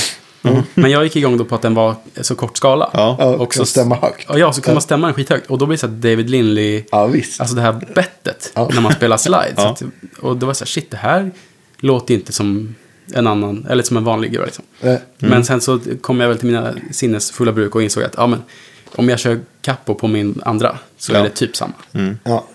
[0.73, 2.89] Men jag gick igång då på att den var så kort skala.
[2.93, 3.15] Ja.
[3.39, 4.27] Och så- stämma högt.
[4.35, 5.49] Ja, så kunde man stämma den skithögt.
[5.49, 7.39] Och då blir det så här David Lindley, Ja, visst.
[7.41, 8.69] alltså det här bettet, Ja.
[8.73, 9.53] när man spelar slide.
[9.57, 9.75] Ja.
[9.79, 11.31] Så att, och det var så här, shit, det här
[11.83, 12.75] låter inte som
[13.13, 14.65] en annan, eller som en vanlig gura liksom.
[14.81, 18.27] Eh, Men sen så kom jag väl till mina sinnesfulla bruk och insåg att, ja
[18.27, 18.41] men,
[18.95, 21.17] om jag kör capo på min andra så Ja.
[21.19, 21.73] är det typ samma.
[22.23, 22.45] ja.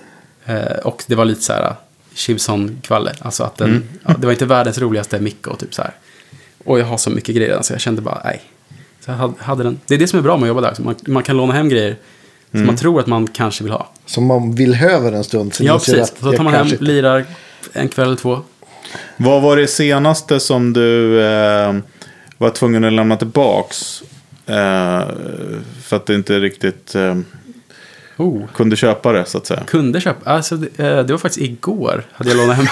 [0.45, 1.75] Eh, och det var lite så här
[2.15, 3.13] Chivson-kvalle.
[3.21, 3.83] Alltså att den, Mm.
[4.07, 5.93] ja, det var inte världens roligaste mick och typ så här.
[6.65, 8.41] Och jag har så mycket grejer redan så jag kände bara, nej.
[9.05, 9.81] Så jag hade, hade den.
[9.87, 10.75] Det är det som är bra med att jobba där.
[10.79, 11.97] Man, man kan låna hem grejer
[12.51, 12.67] som Mm.
[12.67, 13.91] man tror att man kanske vill ha.
[14.07, 15.55] Som man vill höver en stund.
[15.61, 16.13] Ja, precis.
[16.21, 17.25] Så tar man hem, kanske lirar
[17.73, 18.41] en kväll eller två.
[19.17, 21.75] Vad var det senaste som du eh,
[22.39, 24.03] var tvungen att lämna tillbaks?
[24.47, 25.03] Eh,
[25.83, 27.17] för att du inte riktigt eh,
[28.21, 28.47] Oh.
[28.55, 29.63] kunde köpa det så att säga.
[29.67, 32.67] Kunde köpa, alltså det, eh, det var faktiskt igår hade jag lånat hem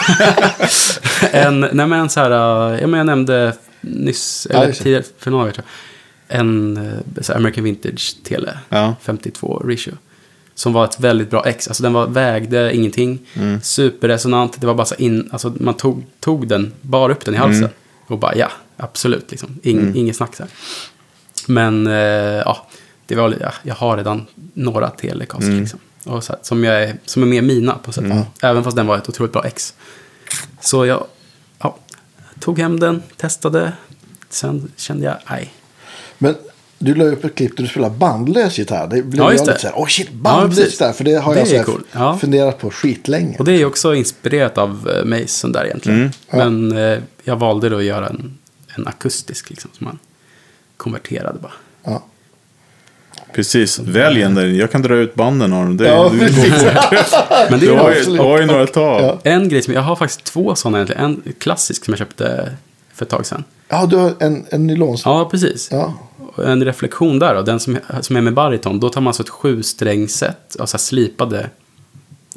[1.33, 2.31] en, nej men en så här,
[2.75, 5.65] eh, ja men jag nämnde nyss, eller tidigare, för några veckor sedan,
[6.29, 6.77] en
[7.31, 8.95] eh, American Vintage Tele Ja.
[9.03, 9.93] 52 ratio.
[10.59, 13.61] Som var ett väldigt bra ex, alltså den var, vägde ingenting, Mm.
[13.61, 17.37] superresonant, det var bara så in, alltså man tog, tog den, bar upp den i
[17.37, 17.73] halsen Mm.
[18.07, 20.53] och bara ja, absolut liksom, In, inget snack så här.
[21.47, 21.93] Men eh,
[22.45, 22.67] ja,
[23.07, 25.61] det var, ja, jag har redan några Telecaster Mm.
[25.61, 25.79] liksom.
[26.05, 28.05] Och så här, som, jag är, som är mer mina på sätt.
[28.43, 29.75] Även fast den var ett otroligt bra ex.
[30.61, 31.07] Så jag
[31.59, 31.77] ja,
[32.41, 33.73] tog hem den, testade.
[34.29, 35.53] Sen kände jag, nej.
[36.19, 36.35] Men
[36.79, 38.87] du la upp ett klipp där du spelar bandlös gitarr.
[38.87, 39.59] Det blev Ja, jag just lite det.
[39.61, 40.73] så här, åh shit, Ja, bandlös precis.
[40.73, 40.93] gitarr.
[40.93, 41.87] För det har Det jag så coolt.
[41.93, 42.19] Ja.
[42.19, 43.37] funderat på skitlänge.
[43.39, 45.99] Och det är också inspirerat av eh, Mason där egentligen.
[45.99, 46.11] Mm.
[46.31, 46.37] Ja.
[46.37, 48.39] Men eh, jag valde då att göra en,
[48.75, 49.71] en akustisk liksom.
[49.79, 49.99] Som man
[50.77, 51.53] konverterade bara.
[51.85, 52.03] Ja.
[53.35, 54.47] Precis, välj en där.
[54.47, 55.77] Jag kan dra ut banden av dem.
[55.77, 56.53] Det, Ja, du, precis.
[57.51, 59.03] Men det du är har ju du har ju några att ta av.
[59.03, 59.19] Ja.
[59.31, 61.05] en grej som, jag har faktiskt två sådana egentligen.
[61.05, 62.51] En klassisk som jag köpte
[62.95, 63.45] för ett tag sedan.
[63.69, 64.97] ja, du har en, en nylon.
[65.05, 65.69] Ja, precis.
[65.73, 65.95] Ja.
[66.45, 69.29] En reflektion där då, den som, som är med bariton, då tar man alltså ett
[69.29, 71.51] sjusträngset, alltså slipade,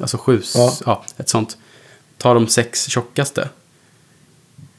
[0.00, 0.72] alltså sju, Ja.
[0.86, 1.04] ja.
[1.16, 1.56] ett sånt.
[2.18, 3.48] Tar de sex tjockaste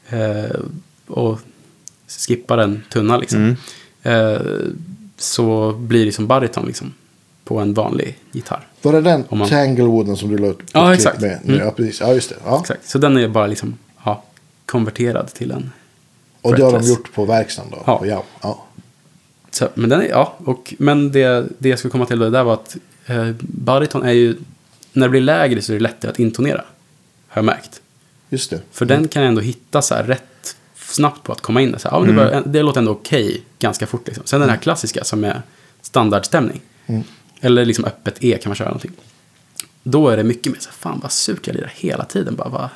[0.08, 0.56] eh,
[1.06, 1.38] och
[2.26, 3.56] skippar den tunna liksom.
[4.04, 4.34] Mm.
[4.34, 4.40] Eh,
[5.16, 6.94] så blir det som bariton liksom,
[7.44, 8.66] på en vanlig gitarr.
[8.82, 11.20] Var det den man- Tanglewooden som du la ett Ja, exakt.
[11.20, 11.38] med?
[11.44, 11.58] Mm.
[11.60, 12.00] Ja, precis.
[12.00, 12.36] Ja, just det.
[12.44, 12.60] Ja.
[12.60, 14.24] Exakt, så den är bara liksom, ja,
[14.66, 15.72] konverterad till en
[16.42, 17.82] Och det har de gjort på verkstaden då?
[17.86, 17.98] Ja.
[17.98, 18.06] På
[18.42, 18.64] ja.
[19.52, 22.30] Så, men den är, ja, och, men det, det jag skulle komma till då, det
[22.30, 22.76] där var att
[23.06, 24.36] eh, bariton är ju,
[24.92, 26.64] när det blir lägre så är det lättare att intonera.
[27.28, 27.80] Har jag märkt.
[28.28, 28.60] Just det.
[28.72, 31.78] För den kan jag ändå hitta så här rätt snabbt på att komma in.
[31.78, 34.06] Så här, ja, men det, börjar, det låter ändå okej ganska fort.
[34.06, 34.24] Liksom.
[34.26, 35.42] Sen den här klassiska som är
[35.82, 36.60] standardstämning.
[36.86, 37.02] Mm.
[37.40, 38.92] Eller liksom öppet E kan man köra någonting.
[39.82, 42.36] Då är det mycket mer så här, fan vad surt jag lirar hela tiden.
[42.36, 42.68] Bara, vad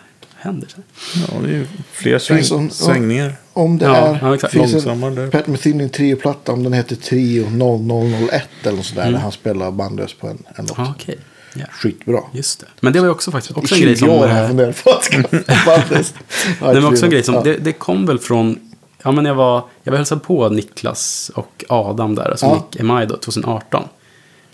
[0.47, 0.69] händer?
[0.69, 1.27] Så här.
[1.33, 3.37] Ja, det är ju fler sväng, Finns en- svängningar.
[3.53, 4.39] Om det Ja, är...
[4.43, 9.11] ja, finns en Pat Metheny trio-platta, om den heter Trio 0001 eller något sådär.
[9.13, 10.79] Där han spelar bandlös på en, en låt.
[10.79, 10.89] Mm.
[10.89, 11.19] Ja, okej.
[11.55, 12.21] Ja, Skitbra.
[12.33, 12.67] just det.
[12.81, 14.11] Men det var ju också faktiskt också I en grej 20 som...
[14.11, 14.29] år.
[14.29, 14.49] Ja,
[16.73, 17.43] Det var också en grej som, ja.
[17.43, 18.59] det, det kom väl från,
[19.03, 22.55] ja men jag var, jag var hälsade på Niklas och Adam där, alltså Ja.
[22.71, 23.83] Nick Emai då, 2018.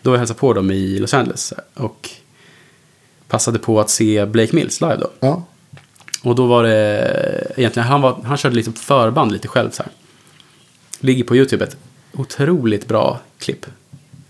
[0.03, 2.11] Då var jag hälsade på dem i Los Angeles och
[3.29, 5.11] passade på att se Blake Mills live då.
[5.21, 5.43] Ja.
[6.23, 9.93] Och då var det, egentligen, han, var, han körde lite förband lite själv så här.
[11.01, 11.77] Ligger på YouTube ett
[12.13, 13.67] otroligt bra klipp.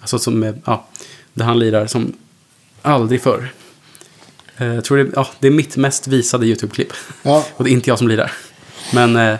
[0.00, 0.86] Alltså som, ja,
[1.34, 2.12] där han lirar som
[2.82, 3.52] aldrig förr.
[4.56, 6.92] Eh, Jag tror det, ja, det är mitt mest visade YouTube-klipp.
[7.22, 7.46] Ja.
[7.56, 8.32] Och det är inte jag som lirar.
[8.94, 9.36] Men eh,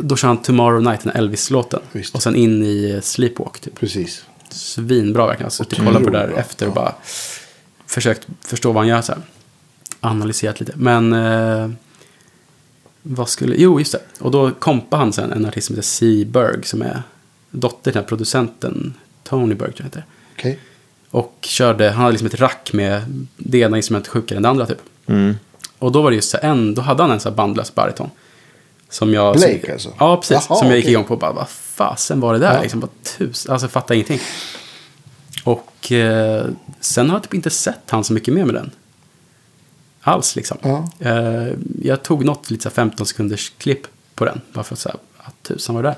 [0.00, 1.80] då kör han Tomorrow Night, den Elvis-låten.
[2.12, 3.60] Och sen in i eh, Sleepwalk.
[3.60, 3.80] Typ.
[3.80, 4.24] Precis.
[4.50, 5.46] Svinbra verkligen.
[5.46, 6.38] Alltså, typ, kolla på det där bra.
[6.38, 6.94] efter och bara
[7.86, 9.02] försökt förstå vad han gör.
[9.02, 9.22] Så här.
[10.00, 10.72] Analyserat lite.
[10.76, 11.70] Men, eh,
[13.02, 14.00] vad skulle, jo just det.
[14.20, 16.24] Och då kompade han sen en artist som heter C.
[16.28, 17.02] Berg som är
[17.50, 18.94] dotter till den här producenten
[19.24, 20.04] Tony Berg tror jag heter.
[20.36, 20.58] Okej.
[21.10, 24.66] Och körde, han hade liksom ett rack med det ena instrumentet sjukare än det andra
[24.66, 24.80] typ.
[25.06, 25.36] Mm.
[25.78, 28.10] Och då var det just så en, då hade han en sån här bandlös bariton.
[28.90, 29.36] Som jag...
[29.36, 29.92] Blake som, alltså?
[29.98, 30.46] Ja, precis.
[30.48, 30.92] Jaha, som jag gick okej.
[30.92, 32.54] igång på och bara, vad fasen var det där?
[32.54, 32.62] Ja.
[32.62, 34.20] Liksom, bara tus, alltså fattar ingenting.
[35.44, 36.46] Och eh,
[36.80, 38.70] sen har jag typ inte sett han så mycket mer med den.
[40.00, 40.58] Alls liksom.
[40.62, 40.90] Ja.
[40.98, 41.52] Eh,
[41.82, 44.40] jag tog något lite så här 15 sekunders klipp på den.
[44.52, 45.96] Bara för att säga, att tusan var det där?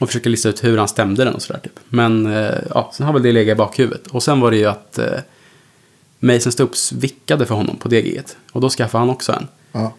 [0.00, 1.78] Och försöka lista ut hur han stämde den och sådär typ.
[1.88, 4.06] Men eh, ja, sen har väl det legat i bakhuvudet.
[4.06, 5.18] Och sen var det ju att eh,
[6.20, 8.36] Mason Stoops vickade för honom på det giget.
[8.52, 9.48] Och då skaffade han också en.
[9.72, 9.92] Ja.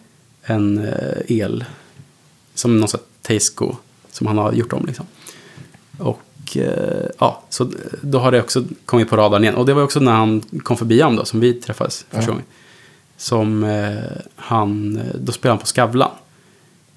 [0.44, 1.66] En eh, el.
[2.54, 3.00] Som någon här
[3.40, 3.76] Tasco.
[4.12, 5.06] Som han har gjort om liksom.
[5.98, 9.56] Och eh, ja, så då har det också kommit på radarn igen.
[9.56, 12.28] Och det var också när han kom förbi honom då, som vi träffades första Ja.
[12.28, 12.44] gången.
[13.24, 13.94] Som eh,
[14.36, 16.12] han, då spelade han på Skavlan.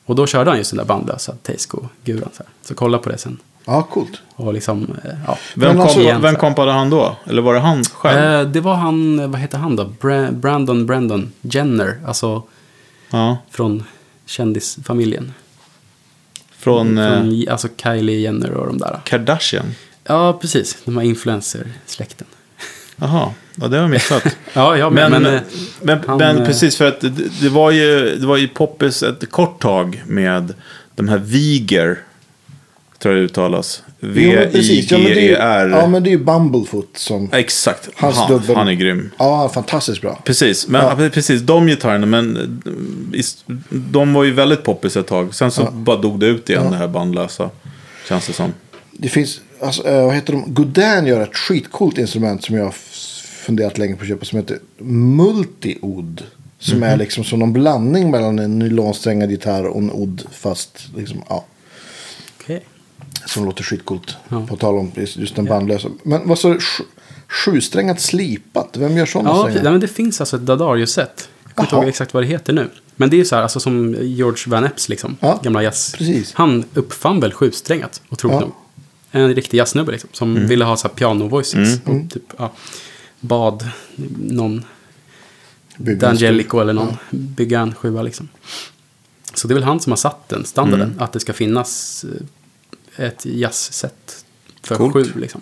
[0.04, 2.28] Och då körde han just den där bandlösa Tasco-guran.
[2.36, 3.38] Så, så kolla på det sen.
[3.64, 4.20] ja, coolt.
[4.34, 5.38] Och liksom, eh, ja.
[5.54, 6.40] Vem, kom, alltså- Igen, vem så.
[6.40, 7.16] kompade han då?
[7.26, 8.18] Eller var det han själv?
[8.46, 9.84] Eh, det var han, eh, vad heter han då?
[9.84, 12.00] Bra- Brandon Brandon Jenner.
[12.06, 12.42] Alltså
[13.10, 13.38] ja.
[13.50, 13.84] från
[14.26, 15.32] kändisfamiljen.
[16.58, 19.00] Från eh, Från, alltså Kylie Jenner och de där.
[19.04, 19.74] Kardashian?
[20.04, 20.78] Ja, precis.
[20.84, 22.26] De här influencer-släkten.
[22.96, 24.22] Jaha, ja, det har jag missat.
[24.52, 25.42] Ja, ja, Men, men, men, men,
[25.82, 27.08] men, han, men eh, precis för att det,
[27.40, 30.54] det var ju, det var ju poppis ett kort tag med
[30.94, 31.98] de här Viger.
[32.98, 33.82] Tror jag det uttalas.
[34.00, 35.68] V-I-G-E-R.
[35.68, 37.28] ja, men det är ju Bumblefoot som...
[37.32, 39.10] Exakt, Hans han, dubbel- han är grym.
[39.18, 40.20] Ja, fantastiskt bra.
[40.24, 41.08] Precis, men, Ja.
[41.10, 42.36] precis, de gitarrerna, men
[43.14, 43.22] eh,
[43.70, 45.34] de var ju väldigt poppis ett tag.
[45.34, 45.70] Sen så Ja.
[45.70, 46.70] bara dog det ut igen, Ja.
[46.70, 47.50] det här bandlösa.
[48.08, 48.52] Känns det som.
[48.92, 50.54] Det finns, alltså, eh, vad heter de?
[50.54, 52.74] Godin gör ett skitcoolt instrument som jag har
[53.46, 56.22] funderat länge på att köpa som heter Multi-Odd.
[56.58, 56.82] Som Mhm.
[56.88, 61.44] är liksom som en blandning mellan en nylonsträngad gitarr och en odd fast liksom, ja.
[62.40, 62.64] okej.
[63.26, 64.16] Som låter skitcoolt.
[64.28, 64.46] Ja.
[64.48, 65.88] På tal om just den bandlösa.
[66.02, 66.60] Men vad sa du?
[66.60, 66.84] Sju-
[67.28, 68.76] Sjusträngat slipat?
[68.76, 69.70] Vem gör sådana Ja, strängar?
[69.70, 71.28] men det finns alltså ett Dadarius-set.
[71.44, 72.70] Jag kommer inte ihåg exakt vad det heter nu.
[72.96, 75.16] Men det är ju så här, alltså som George Van Epps, liksom.
[75.20, 75.94] Ja, Gamla jazz.
[75.98, 76.32] precis.
[76.34, 78.40] Han uppfann väl sjusträngat, otroligt Ja.
[78.40, 78.52] nog.
[79.16, 80.10] En riktig jazznubbe liksom.
[80.12, 81.80] Som ville ha så här piano-voices.
[81.84, 82.52] Och typ, ja,
[83.20, 83.70] bad
[84.18, 84.64] någon
[85.76, 88.28] Bygga D'Angelico eller någon bygga en sjua liksom.
[89.34, 90.94] Så det är väl han som har satt den standarden.
[90.98, 92.04] Att det ska finnas
[92.96, 94.24] eh, ett jazzset
[94.62, 94.92] för Coolt.
[94.92, 95.40] sju liksom.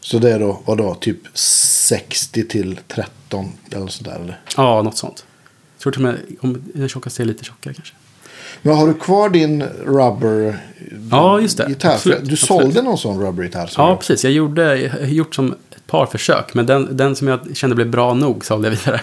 [0.00, 4.40] Så det är då, vadå, typ 60 till 13 eller sådär eller?
[4.56, 5.26] Ja, något sånt.
[5.76, 7.94] Jag tror till och med om den tjockaste är lite tjockare kanske.
[8.62, 10.58] Men har du kvar din rubber
[11.10, 11.68] Ja, just det.
[11.68, 11.92] gitarr?
[11.94, 12.38] Absolut, du absolut.
[12.40, 13.70] sålde någon sån rubber gitarr.
[13.76, 13.96] Ja, du.
[13.96, 14.24] precis.
[14.24, 16.54] Jag, gjorde, jag har gjort som ett par försök.
[16.54, 19.00] Men den, den som jag kände blev bra nog sålde jag vidare.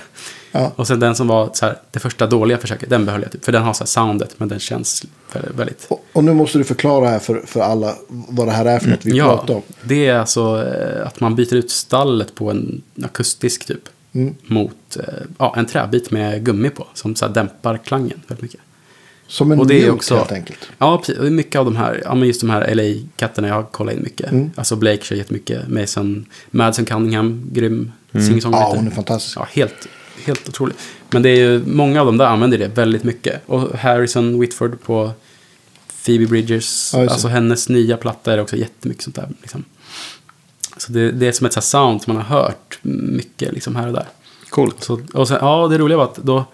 [0.56, 0.72] Ja.
[0.76, 3.46] Och sen den som var så här, det första dåliga försöket, den behöll jag typ.
[3.46, 5.06] För den har så här soundet, men den känns
[5.56, 5.86] väldigt...
[5.90, 8.90] Och, och nu måste du förklara här för, för alla vad det här är för
[8.90, 9.62] något vi ja, pratar om.
[9.84, 13.82] det är alltså eh, att man byter ut stallet på en akustisk typ.
[14.14, 14.36] Mm.
[14.46, 15.04] Mot eh,
[15.38, 16.88] ja, en träbit med gummi på.
[16.94, 18.60] Som så här dämpar klangen väldigt mycket.
[19.34, 20.60] Som en Och det är mjuk också- helt enkelt.
[20.78, 24.04] Ja, mycket av de här, ja men just de här LA-katterna jag har kollat in
[24.04, 24.32] mycket.
[24.32, 24.52] Mm.
[24.56, 25.68] Alltså Blake kör jättemycket.
[25.68, 28.76] Mason, Madsen Cunningham, grym Ja, singer-songwriter.
[28.76, 29.38] hon är fantastisk.
[29.38, 29.88] Ja, helt,
[30.26, 30.78] helt otroligt.
[31.12, 33.42] Men det är ju, många av dem där använder det väldigt mycket.
[33.46, 35.12] Och Harrison Whitford på
[36.06, 39.30] Phoebe Bridgers, Ja, alltså hennes nya platta är också jättemycket sånt där.
[39.42, 39.64] Liksom.
[40.78, 43.88] Så det, det är som ett så sound som man har hört mycket liksom här
[43.88, 44.08] och där.
[44.50, 44.84] Coolt.
[44.84, 46.46] Så, och sen, ja, det roliga var att då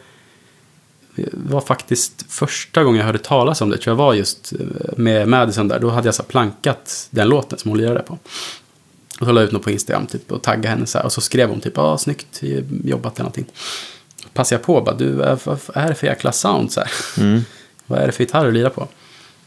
[1.31, 4.59] var faktiskt första gången jag hörde talas om det, tror jag var just eh,
[4.97, 5.79] med Madison där.
[5.79, 8.17] Då hade jag så plankat den låten som hon lirade på.
[9.19, 11.05] Och så la jag ut något på Instagram typ, och taggade henne så här.
[11.05, 12.41] Och så skrev hon typ, ja, snyggt
[12.83, 13.45] jobbat eller någonting.
[14.33, 16.91] Passade jag på bara, du, vad vad är det för jäkla sound så här?
[17.85, 18.87] vad är det för gitarr du lirar på?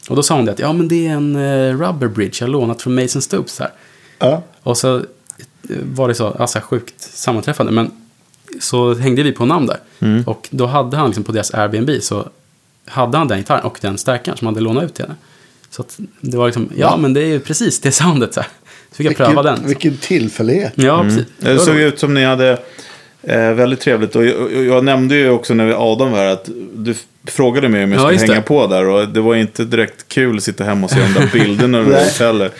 [0.09, 2.49] Och då sa hon det att, ja men det är en eh, rubber bridge jag
[2.49, 3.71] lånat från Mason Stoops här.
[4.19, 4.43] Ja.
[4.63, 5.03] Och så eh,
[5.83, 7.71] var det så, alltså sjukt sammanträffande.
[7.71, 8.02] Men
[8.59, 9.79] så hängde vi på namn där.
[10.25, 12.29] Och då hade han liksom på deras Airbnb så
[12.85, 15.15] hade han den gitarren och den stärkaren som han hade lånat ut till henne.
[15.69, 16.97] Så att det var liksom, ja Va?
[16.97, 18.49] men det är ju precis det soundet så här.
[18.91, 19.53] Så fick jag pröva den.
[19.53, 19.67] liksom.
[19.67, 20.73] Vilken tillfällighet.
[20.75, 21.25] Ja, precis.
[21.39, 22.59] Det såg ut som ni hade
[23.23, 24.15] eh, väldigt trevligt.
[24.15, 26.95] Och jag, jag nämnde ju också när vi Adam var här att du
[27.27, 28.47] frågade mig om jag Ja, skulle just hänga det.
[28.47, 28.85] på där.
[28.87, 31.85] Och det var inte direkt kul att sitta hemma och se de där bilderna du
[31.85, 32.07] Nej.
[32.07, 32.51] ut heller.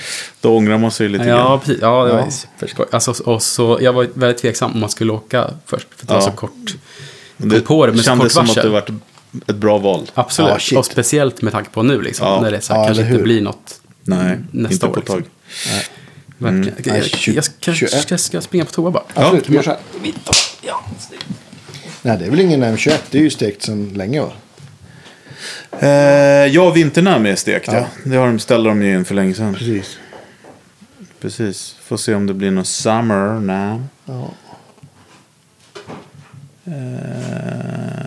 [0.41, 1.59] Då ångrar man sig lite Ja, grann.
[1.59, 1.77] precis.
[1.81, 2.31] Ja, det var Ja.
[2.31, 2.85] superskoj.
[2.91, 5.87] Alltså, och så, jag var väldigt tveksam om man skulle åka först.
[5.95, 6.25] För att det var Ja.
[6.25, 6.75] så kort.
[7.37, 8.89] Det på det med så kändes kort som att det varit
[9.47, 10.11] ett bra val.
[10.13, 10.71] Absolut.
[10.71, 12.27] Ja, och speciellt med tanke på nu liksom.
[12.27, 12.41] Ja.
[12.41, 14.91] När det så här, Ja, kanske inte blir något Nej, nästa inte år.
[14.93, 15.17] på tag.
[15.17, 15.33] liksom.
[16.43, 16.75] Verkligen.
[16.85, 18.01] Nej, Jag, jag kanske 21.
[18.01, 19.03] ska, ska springa på toa bara.
[19.13, 19.79] Absolut, gör så här.
[22.01, 22.97] Nej, det är väl ingen M21.
[23.11, 24.31] Det är ju stekt sedan länge va?
[25.79, 25.89] Eh,
[26.47, 27.73] ja, vinternäm är stekt ja.
[27.73, 27.87] Ja.
[28.03, 29.53] Det har de, ställde de ju in för länge sedan.
[29.53, 29.97] Precis.
[31.19, 31.75] Precis.
[31.83, 33.89] Får se om det blir någon summer nam.
[34.05, 34.31] Ja.
[36.65, 38.05] Eh,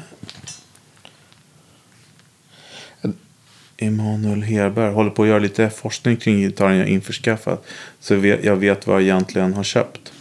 [3.78, 7.64] Emanuel Herberg håller på att göra lite forskning kring gitarren jag införskaffat.
[8.00, 10.12] Så jag vet- vad jag egentligen har köpt.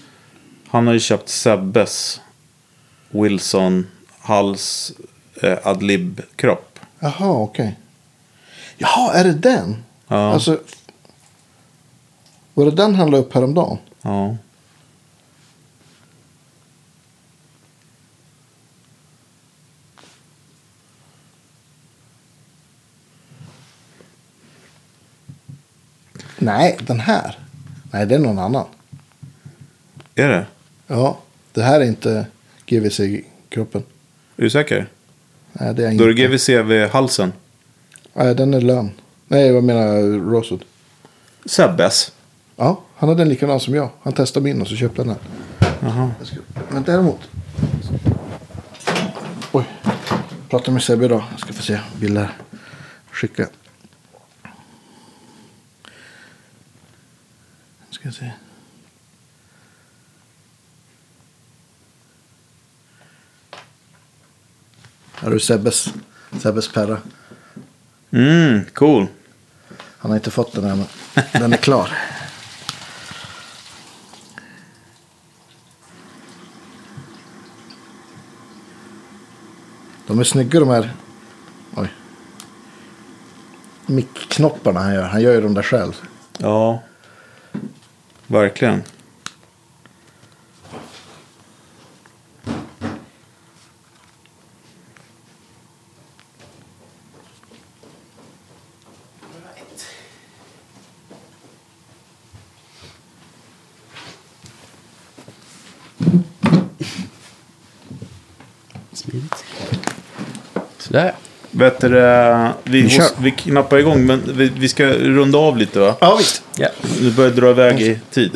[0.67, 2.21] Han har ju köpt Sebbes
[3.09, 3.87] Wilson
[4.19, 4.91] hals
[5.41, 6.79] eh, adlib kropp.
[6.99, 7.75] Jaha, okej.
[8.77, 9.83] Jaha, är det den?
[10.07, 10.33] Ja.
[10.33, 10.59] Alltså,
[12.53, 13.77] var det den han la upp häromdagen?
[14.01, 14.37] Ja.
[26.37, 27.39] Nej, den här.
[27.91, 28.65] Nej, det är någon annan.
[30.15, 30.45] Är det?
[30.87, 31.19] Ja,
[31.53, 32.25] det här är inte
[32.65, 33.83] GVC-kroppen.
[34.37, 34.87] Är du säker?
[35.53, 36.21] Nej, det är Då är inte.
[36.23, 37.33] det GVC vid halsen.
[38.13, 38.91] Nej, den är lön.
[39.27, 40.03] Nej, vad menar jag?
[40.33, 40.63] Rosewood.
[41.45, 42.11] Sebbes.
[42.55, 43.89] Ja, han hade en likadan som jag.
[44.03, 45.17] Han testade min och så köpte han den.
[45.81, 46.11] Jaha.
[46.19, 46.37] Jag ska-
[46.69, 47.19] Men däremot.
[49.51, 49.63] Oj.
[50.49, 51.23] Pratar med Sebbe idag.
[51.31, 52.29] Jag ska få se bilder.
[53.11, 53.47] Skicka.
[58.05, 58.25] Ska se.
[65.13, 65.93] Här har du Sebbes.
[66.41, 66.97] Sebbes perra.
[68.11, 69.07] Mm, cool.
[69.97, 70.77] Han har inte fått den än.
[71.13, 71.91] men Den är klar.
[80.07, 80.93] De är snygga de här.
[81.75, 81.93] Oj.
[83.85, 85.03] Mickknopparna han gör.
[85.03, 86.01] Han gör ju dem där själv.
[86.37, 86.83] Ja.
[88.27, 88.83] Verkligen.
[108.93, 109.45] Smidigt.
[110.77, 111.15] Sådär.
[111.57, 115.79] Vet du, vi, Vi hos, vi knappar igång, men vi, vi ska runda av lite
[115.79, 115.95] va?
[116.01, 116.43] Ja visst.
[116.57, 116.67] Ja.
[117.01, 118.31] Nu börjar dra iväg i tid.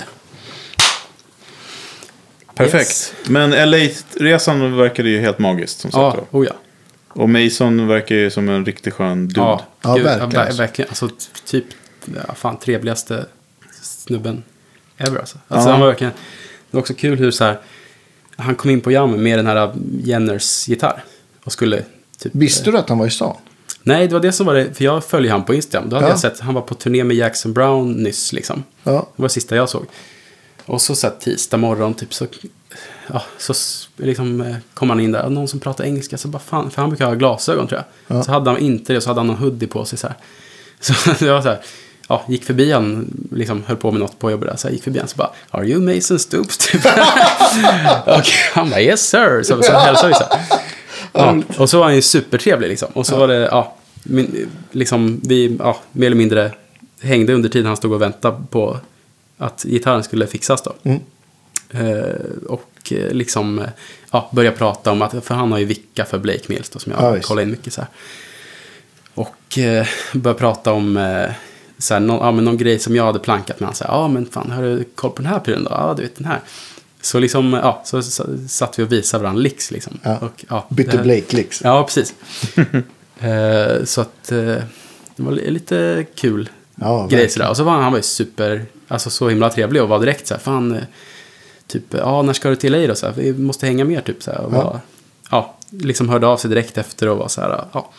[2.56, 2.90] Perfekt.
[2.90, 3.14] Yes.
[3.28, 6.54] Men LA-resan verkade ju helt magiskt som sagt Ja, oh ja.
[7.10, 9.40] Och Mason verkar ju som en riktigt skön dude.
[9.42, 10.62] Ja, Ja, Gud, verkligen, ver- alltså.
[10.62, 10.90] verkligen.
[10.90, 11.10] Alltså,
[11.46, 11.66] typ,
[12.28, 13.26] ja, fan, trevligaste
[13.82, 14.44] snubben
[14.98, 15.38] ever alltså.
[15.48, 15.72] alltså Ja.
[15.72, 16.14] han var verkligen,
[16.72, 17.60] det var också kul hur så här,
[18.36, 19.74] han kom in på jammen med den här
[20.04, 21.04] Jenners gitarr.
[21.44, 21.84] Och skulle
[22.20, 22.36] typ...
[22.36, 23.36] Visste du att han var i stan?
[23.84, 25.90] Nej, det var det som var det, för jag följer han på Instagram.
[25.90, 26.12] Då hade Ja.
[26.12, 28.64] jag sett, han var på turné med Jackson Brown nyss liksom.
[28.84, 28.92] Ja.
[28.92, 29.86] Det var det sista jag såg.
[30.66, 32.28] Och så, så här, tisdag morgon typ så,
[33.14, 33.54] ja, så
[33.98, 35.30] liksom, eh, kom han in där.
[35.30, 36.18] Någon som pratar engelska.
[36.18, 38.18] Så bara fan, för han brukar ha glasögon tror jag.
[38.18, 38.24] Ja.
[38.24, 40.16] Så hade han inte det, så hade han någon hoodie på sig så här.
[40.80, 40.94] Så
[41.26, 41.60] det var så här,
[42.08, 44.56] ja, gick förbi han, liksom höll på med något på jobbet där.
[44.58, 46.58] Så jag gick förbi han så bara, Are you Mason Stoops?
[46.58, 46.86] Typ.
[48.06, 48.24] och
[48.54, 49.44] han bara, Yes sir.
[49.44, 50.40] Så, så hälsade vi så här.
[51.14, 52.88] Ja, och så var han ju supertrevlig liksom.
[52.94, 56.52] Och så var det, ja, min, liksom, vi ja, mer eller mindre
[57.02, 58.78] hängde under tiden han stod och väntade på
[59.38, 60.74] att gitarren skulle fixas då.
[60.84, 61.00] Mm.
[61.70, 62.16] Eh,
[62.48, 63.66] och eh, liksom,
[64.12, 66.92] ja, börja prata om att, för han har ju vicka för Blake Mills då, som
[66.92, 67.90] jag Ja, ja, kollar in mycket så här.
[69.14, 71.30] Och eh, börja prata om eh,
[71.78, 73.68] så här, någon, ja, men någon grej som jag hade plankat med.
[73.68, 75.72] Han säger, ja men fan, har du koll på den här prylen då?
[75.72, 76.40] Ja, du vet den här.
[77.02, 78.02] Så liksom, ja, så,
[78.48, 80.00] satt vi och visade varandra licks liksom.
[80.04, 80.18] Ja.
[80.18, 81.70] Och, ja, Bytte det här- Blake liksom.
[81.70, 82.14] Ja, precis.
[83.20, 84.38] eh, så att eh,
[85.16, 87.50] det var li- lite kul Ja, grej sådär.
[87.50, 90.28] Och så var han, han var ju super, alltså så himla trevlig och var direkt
[90.28, 90.84] så här, fan, eh,
[91.68, 92.96] typ, ja, när ska du till LA då?
[92.96, 94.40] Så här, vi måste hänga mer typ så här.
[94.42, 94.64] Och Ja.
[94.64, 94.80] var,
[95.32, 97.92] ja, liksom hörde av sig direkt efter och var så här, ja,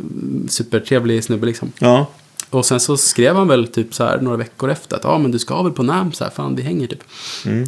[0.00, 1.72] mm, supertrevlig snubbe liksom.
[1.78, 2.06] Ja.
[2.52, 5.30] Och sen så skrev han väl typ så här några veckor efter att ja men
[5.30, 7.02] du ska väl på NAM så här, fan vi hänger typ.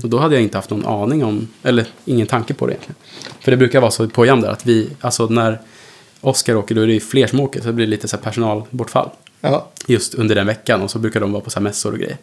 [0.02, 2.96] Och då hade jag inte haft någon aning om, eller ingen tanke på det egentligen.
[3.40, 5.60] För det brukar vara så på jam där att vi, alltså när
[6.20, 8.22] Oscar åker då är det ju fler som åker så det blir lite så här
[8.22, 9.10] personalbortfall.
[9.40, 9.70] Ja.
[9.86, 12.18] Just under den veckan och så brukar de vara på så här mässor och grejer.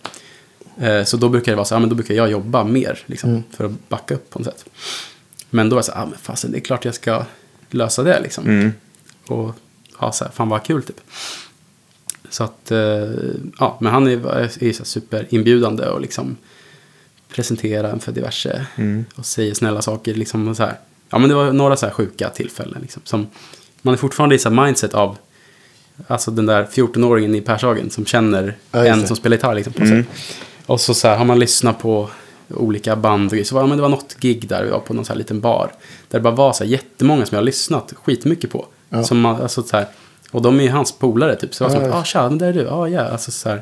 [0.78, 3.44] Eh, så då brukar det vara så ja, men då brukar jag jobba mer liksom,
[3.58, 4.66] för att backa upp på något sätt.
[5.50, 7.26] Men då var jag så ja men fasen det är klart jag ska
[7.70, 8.46] lösa det liksom.
[8.46, 8.72] Mm.
[9.28, 9.56] Och
[10.00, 11.02] ja, så här, fan vad kul typ.
[12.32, 13.10] Så att, eh,
[13.60, 16.38] ja, men han är, är ju superinbjudande och liksom
[17.30, 18.66] presenterar en för diverse
[19.16, 20.76] och säger snälla saker liksom så här.
[21.10, 23.02] Ja, men det var några så här sjuka tillfällen liksom.
[23.06, 23.28] Som,
[23.82, 25.18] man är fortfarande i så här mindset av,
[26.08, 29.86] alltså den där 14-åringen i Pershagen som känner Ja, en som spelar gitarr liksom på
[29.86, 30.06] sätt.
[30.66, 32.10] Och så, så här, har man lyssnat på
[32.50, 34.94] olika band och så var ja, men det var något gig där vi var på
[34.94, 35.72] någon så här liten bar.
[36.08, 38.66] Där det bara var så här jättemånga som jag har lyssnat skitmycket på.
[38.90, 39.04] Ja.
[39.04, 39.88] Som man, alltså så här,
[40.32, 41.54] Och de är ju hans polare typ.
[41.56, 42.70] Så jag var Ja, som, ah tja, men där är du.
[42.70, 43.62] Ah ja, alltså så här.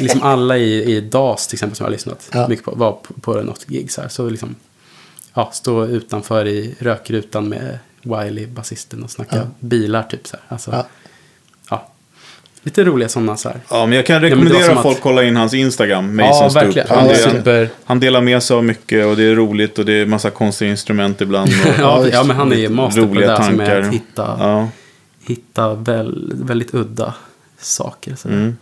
[0.00, 2.48] Liksom alla i, i DAS till exempel som jag har lyssnat Ja.
[2.48, 4.08] mycket på var på, på något gig så här.
[4.08, 4.54] Så liksom,
[5.34, 9.42] ja, stå utanför i rökrutan med Wiley, basisten och snacka Ja.
[9.60, 10.42] bilar typ så här.
[10.48, 10.86] Alltså, Ja.
[11.70, 11.88] ja.
[12.62, 13.60] Lite roliga sådana så här.
[13.70, 16.50] Ja, men jag kan det rekommendera som att- folk kolla in hans Instagram, Ja, Mason
[16.50, 16.64] Stoop.
[16.64, 16.88] verkligen.
[16.88, 19.84] Han, Ja, Ja, delar, han delar med sig av mycket och det är roligt och
[19.84, 21.48] det är massa konstiga instrument ibland.
[21.48, 23.80] Och Ja, ja, men han är ju master på det där som är tankar.
[23.80, 24.68] att hitta, Ja.
[25.28, 27.14] Hitta väl, väldigt udda
[27.58, 28.14] saker.
[28.14, 28.28] Så.
[28.28, 28.56] Mm.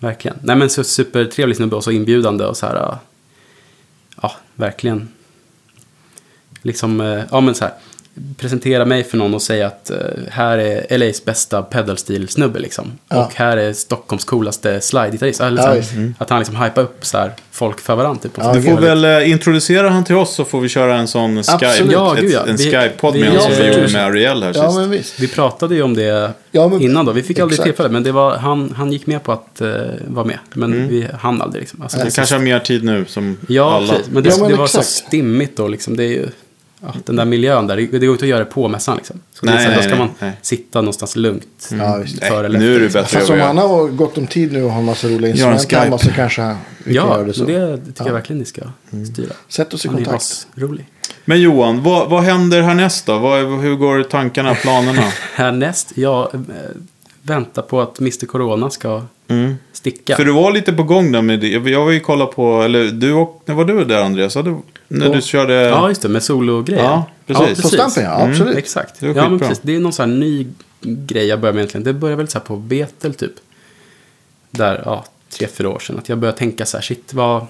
[0.00, 0.36] Verkligen.
[0.42, 2.96] Nej men så supertrevlig snubbe och så inbjudande och så här.
[4.22, 5.08] Ja, verkligen.
[6.62, 7.74] Liksom, äh, ja men så här.
[8.36, 9.96] Presentera mig för någon och säga att äh,
[10.30, 12.92] här är LAs bästa pedalstil-snubbe liksom.
[13.08, 13.24] Ja.
[13.26, 15.40] Och här är Stockholms coolaste slide-gitarrist.
[15.40, 15.92] Eller Ja, så visst.
[15.92, 18.22] här, Att han liksom hypar upp så här folk för varandra.
[18.22, 20.96] Typ, på Ja, Du får väl eh, introducera han till oss så får vi köra
[20.96, 21.92] en sån Skype, Absolut.
[21.92, 22.46] Ja, ett, gud ja.
[22.46, 24.76] en Vi- Skype-podd vi- med honom ja, som vi gjorde med Ariel här Ja, sist.
[24.78, 25.20] men visst.
[25.20, 27.12] Vi pratade ju om det Ja, men- innan då.
[27.12, 27.66] Vi fick aldrig exakt.
[27.66, 27.88] tillfälle.
[27.88, 29.68] Men det var, han, han gick med på att uh,
[30.08, 30.38] vara med.
[30.54, 30.88] Men Mm.
[30.88, 31.60] vi hann aldrig.
[31.62, 31.82] Liksom.
[31.82, 33.92] Alltså, det kanske har mer tid nu som Ja, alla.
[33.92, 34.10] precis.
[34.12, 35.68] Men det, Ja, men det var så stimmigt då.
[35.68, 35.96] Liksom.
[35.96, 36.28] Det är ju,
[36.80, 37.76] ja, den där miljön där.
[37.76, 38.96] Det, det går inte att göra det på mässan.
[38.96, 39.20] Liksom.
[39.34, 40.38] Så det Nej, så här, då nej, ska nej, man nej.
[40.42, 41.68] sitta någonstans lugnt.
[41.78, 42.18] Ja, visst.
[42.24, 43.02] Före Nej, eller nu är det liksom.
[43.02, 45.72] bättre Fast om han har gott om tid nu och har massa roliga en instrument
[45.72, 46.54] hemma så kanske han
[46.84, 47.44] kan Ja, göra det så.
[47.44, 48.12] det tycker jag Ja.
[48.12, 48.62] verkligen ni ska
[49.12, 49.32] styra.
[49.48, 50.46] Sätt oss i Han är kontakt.
[50.54, 50.86] rolig.
[51.24, 53.18] Men Johan, vad, vad händer härnäst då?
[53.18, 55.02] Vad, hur går tankarna, planerna?
[55.34, 56.40] Härnäst, jag äh,
[57.22, 59.54] väntar på att Mr Corona ska Mm.
[59.72, 60.16] sticka.
[60.16, 61.48] För du var lite på gång där med det.
[61.48, 64.36] Jag var ju kolla på, eller du och, när var du där Andreas?
[64.36, 64.56] Ja, du,
[64.88, 65.54] när På- du körde...
[65.54, 66.08] Ja, just det.
[66.08, 66.84] Med sologrejen.
[66.84, 67.62] Ja, precis.
[67.62, 68.18] På Stampen, ja.
[68.20, 68.30] Mm.
[68.30, 68.56] Absolut.
[68.56, 69.00] Exakt.
[69.00, 69.60] Det ja, men precis.
[69.62, 70.46] Det är någon sån här ny
[70.80, 71.84] grej jag började med egentligen.
[71.84, 73.32] Det började väl så här på Betel typ.
[74.50, 75.98] Där, ja, tre, fyra år sedan.
[75.98, 77.46] Att jag började tänka så här, shit, vad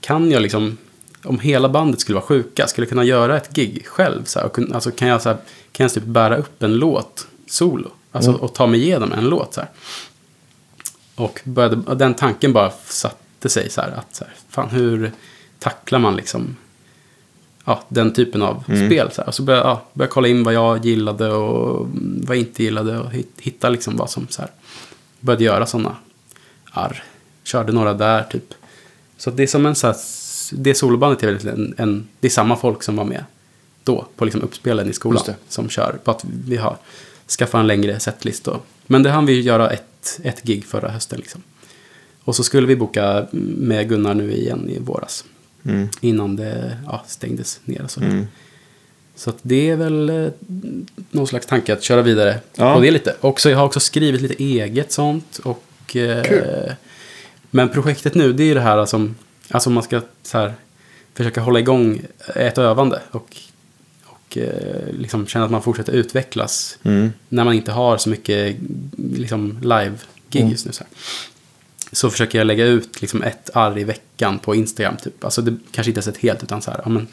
[0.00, 0.76] kan jag liksom,
[1.24, 4.24] om hela bandet skulle vara sjuka, skulle jag kunna göra ett gig själv?
[4.24, 5.38] Så här, och kun, alltså kan jag, så här,
[5.72, 7.88] kan jag typ bära upp en låt solo?
[8.12, 8.40] Alltså, Mm.
[8.42, 9.70] och ta mig igenom en låt så här.
[11.16, 15.12] Och, började, och den tanken bara satte sig så här, att så här, fan hur
[15.58, 16.56] tacklar man liksom
[17.64, 18.86] ja, den typen av Mm.
[18.88, 19.10] spel.
[19.12, 19.28] Så här.
[19.28, 21.88] Och så började jag ja, började kolla in vad jag gillade och
[22.22, 24.50] vad jag inte gillade och hit- hitta liksom vad som så här.
[25.20, 25.96] Började göra sådana
[26.72, 27.02] arr.
[27.44, 28.54] Körde några där typ.
[29.16, 29.96] Så det är som en så här,
[30.52, 33.24] det solobandet är väl en, en, det är samma folk som var med
[33.84, 35.22] då på liksom uppspelen i skolan.
[35.48, 36.76] Som kör, på att vi har
[37.28, 38.60] skaffat en längre setlist då.
[38.86, 41.42] Men det hann vi göra ett, ett gig förra hösten liksom.
[42.24, 45.24] Och så skulle vi boka med Gunnar nu igen i våras.
[45.64, 45.88] Mm.
[46.00, 48.00] Innan det ja, stängdes ner så.
[48.00, 48.26] Mm.
[49.16, 50.28] Så det är väl eh,
[51.10, 52.74] någon slags tanke att köra vidare Ja.
[52.74, 53.16] på det lite.
[53.20, 55.40] Och så jag har också skrivit lite eget sånt.
[55.44, 56.72] Och, eh.
[57.50, 59.14] Men projektet nu, det är ju det här som,
[59.50, 60.54] alltså man ska så här,
[61.14, 62.02] försöka hålla igång
[62.34, 63.00] ett övande.
[63.10, 63.36] Och,
[64.36, 66.78] och eh, liksom känna att man fortsätter utvecklas.
[66.82, 67.12] Mm.
[67.28, 68.56] När man inte har så mycket
[68.96, 70.50] liksom, live-gig Mm.
[70.50, 70.72] just nu.
[70.72, 70.90] Så, här.
[71.92, 74.96] så försöker jag lägga ut liksom, ett arr i veckan på Instagram.
[74.96, 75.24] Typ.
[75.24, 77.08] Alltså det kanske inte ens ett helt, utan så här, ja, men,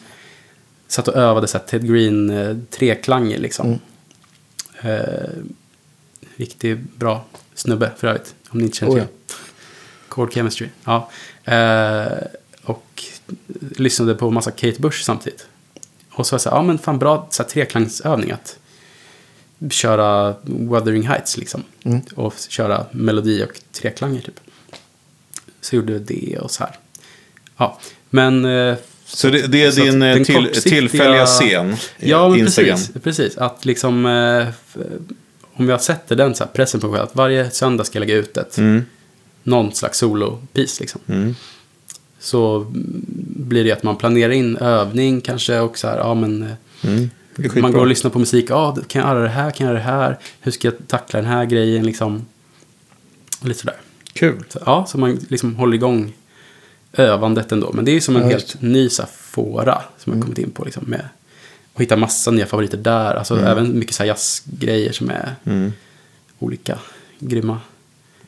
[0.87, 3.65] satt och övade så här, Ted Green eh, treklanger liksom.
[3.67, 3.79] Mm.
[4.99, 5.29] Eh,
[6.35, 7.25] riktigt bra
[7.55, 9.07] snubbe för övrigt, om ni inte känner Oh, till
[10.07, 10.67] Chord Chemistry.
[10.83, 11.09] Ja.
[11.43, 12.17] Eh,
[12.63, 13.03] och
[13.59, 15.47] lyssnade på massa Kate Bush samtidigt.
[16.15, 18.57] Och så var jag så här, ja men fan bra så här, treklangsövning att
[19.71, 21.63] köra Wuthering Heights liksom.
[21.83, 22.01] Mm.
[22.15, 24.39] Och köra melodi och treklanger typ.
[25.61, 26.75] Så gjorde jag det och så här.
[27.57, 27.79] Ja,
[28.09, 28.45] men...
[28.45, 28.75] eh,
[29.05, 31.75] Så det, det är så din eh, till, kortsiktiga- tillfälliga scen?
[31.97, 32.77] Ja, men Instagram.
[32.77, 33.37] precis, precis.
[33.37, 34.47] Att liksom, eh,
[35.53, 38.07] om jag sätter den så här pressen på mig själv, att varje söndag ska jag
[38.07, 38.85] lägga ut ett, Mm.
[39.43, 41.01] någon slags solo-piece liksom.
[41.07, 41.35] Mm.
[42.23, 43.05] Så mm,
[43.37, 46.53] blir det att man planerar in övning kanske och så här, ja men eh,
[46.85, 47.09] Mm.
[47.61, 49.83] Man går och lyssnar på musik, ja kan jag göra det här, kan jag göra
[49.83, 52.25] det här, hur ska jag tackla den här grejen liksom.
[53.41, 53.75] Och lite sådär.
[54.13, 54.43] Kul.
[54.49, 56.13] Så, ja, så man liksom håller igång
[56.93, 57.71] övandet ändå.
[57.73, 60.37] Men det är ju som en Ja, helt ny så här, fåra som jag kommit
[60.37, 60.63] in på.
[60.65, 61.07] Liksom, med,
[61.73, 63.15] och hitta massa nya favoriter där.
[63.15, 65.73] Alltså även mycket så här jazzgrejer som är Mm.
[66.39, 66.79] olika
[67.19, 67.59] grymma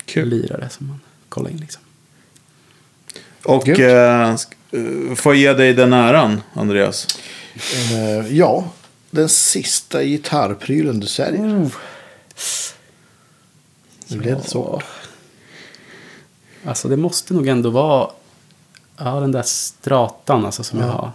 [0.06, 0.28] Kul.
[0.30, 1.00] lirare som man
[1.30, 1.58] kollar in.
[1.58, 1.82] Liksom.
[3.46, 4.30] Och eh,
[4.72, 7.08] eh, får jag ge dig den äran, Andreas?
[7.92, 8.70] Eh, ja,
[9.12, 11.70] den sista gitarrprylen du säljer.
[14.08, 14.82] Nu blev det så.
[16.66, 18.10] Alltså det måste nog ändå vara
[18.98, 21.12] ja, den där stratan alltså, som jag har.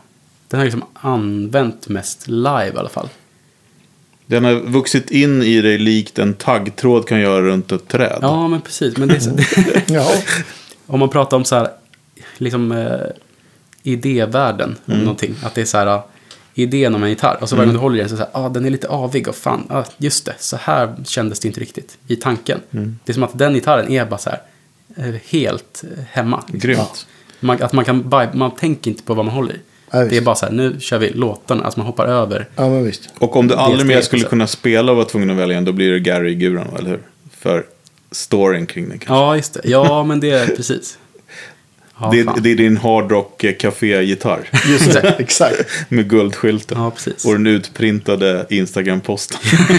[0.49, 3.09] Den har jag liksom använt mest live i alla fall.
[4.27, 8.19] Den har vuxit in i dig likt en taggtråd kan göra runt ett träd.
[8.23, 8.97] Ja, men precis.
[8.97, 9.31] Men det är så,
[9.93, 10.13] Ja,
[10.87, 11.69] om man pratar om så här,
[12.41, 13.01] liksom eh,
[13.83, 15.35] idévärlden, om någonting.
[15.43, 16.03] Att det är så här,
[16.55, 17.39] idén om en gitarr.
[17.41, 18.65] Och så varje gång du håller i den så är det så här, ah, den
[18.65, 22.17] är lite avig och fan, ah, just det, så här kändes det inte riktigt i
[22.17, 22.61] tanken.
[22.71, 24.41] Det är som att den gitarren är bara så här,
[24.97, 26.45] eh, helt eh, hemma.
[26.49, 27.07] Grymt.
[27.41, 29.59] Man, att man kan, man tänker inte på vad man håller i.
[29.91, 32.49] Ja, det är bara så här, nu kör vi låtarna, alltså man hoppar över.
[32.57, 33.09] Ja, men visst.
[33.19, 35.73] Och om du aldrig mer skulle kunna spela och vara tvungen att välja en, då
[35.73, 37.01] blir det Gary Guran, eller hur?
[37.39, 37.67] För
[38.11, 39.15] storyn kring den kanske.
[39.15, 39.61] Ja, just det.
[39.65, 40.99] Ja, men det är precis.
[42.01, 42.39] Ja, det, fan.
[42.43, 44.41] det är din hardrock eh, café-gitarr.
[44.71, 45.65] Just det, exakt.
[45.89, 46.79] Med guldskylten.
[46.83, 47.25] Ja, precis.
[47.25, 49.39] Och den utprintade Instagram-posten.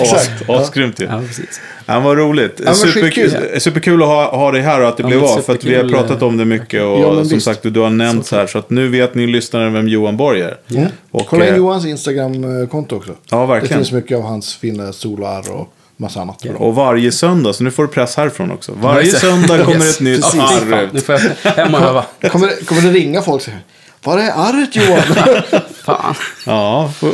[0.00, 0.30] Exakt.
[0.48, 1.04] Asgrymt ju.
[1.04, 1.60] Ja, precis.
[1.86, 2.60] Ja, vad roligt.
[2.64, 3.30] men skitkul.
[3.30, 5.38] Super, superkul att ha, ha dig här och att det Ja, blev av.
[5.40, 7.44] För att vi har superkul, pratat om det mycket och Ja, som visst.
[7.44, 8.46] sagt du har nämnt här.
[8.46, 10.56] Så att nu vet ni lyssnare vem Johan Borg är.
[10.70, 10.86] Mm.
[11.10, 13.12] Och, Kolla in eh, Johans Instagram-konto också.
[13.30, 13.76] Ja, Det verkligen.
[13.78, 16.42] finns mycket av hans fina solar och massa annat.
[16.42, 16.52] bra.
[16.52, 18.72] Och varje söndag, så nu får du press härifrån också.
[18.80, 19.94] Varje söndag kommer Yes.
[19.94, 20.40] ett nytt Precis.
[20.40, 21.14] Fan, nu får
[21.44, 22.04] jag hem och öva.
[22.30, 23.56] Kommer, det, kommer det ringa folk och säga
[24.04, 25.02] Var är arret Johan?
[25.84, 26.14] Fan.
[26.46, 27.12] Ja, får,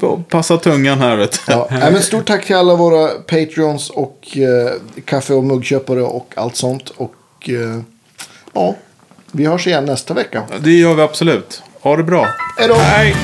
[0.00, 1.52] får passa tungan här vet du.
[1.52, 4.72] ja, men stort tack till alla våra Patreons och eh,
[5.04, 6.90] kaffe och muggköpare och allt sånt.
[6.96, 7.14] Och
[7.48, 7.80] eh,
[8.52, 8.76] ja,
[9.32, 10.42] vi hörs igen nästa vecka.
[10.60, 11.62] Det gör vi absolut.
[11.80, 12.26] Ha det bra.
[12.58, 12.74] Hej då!
[12.74, 13.16] Hej!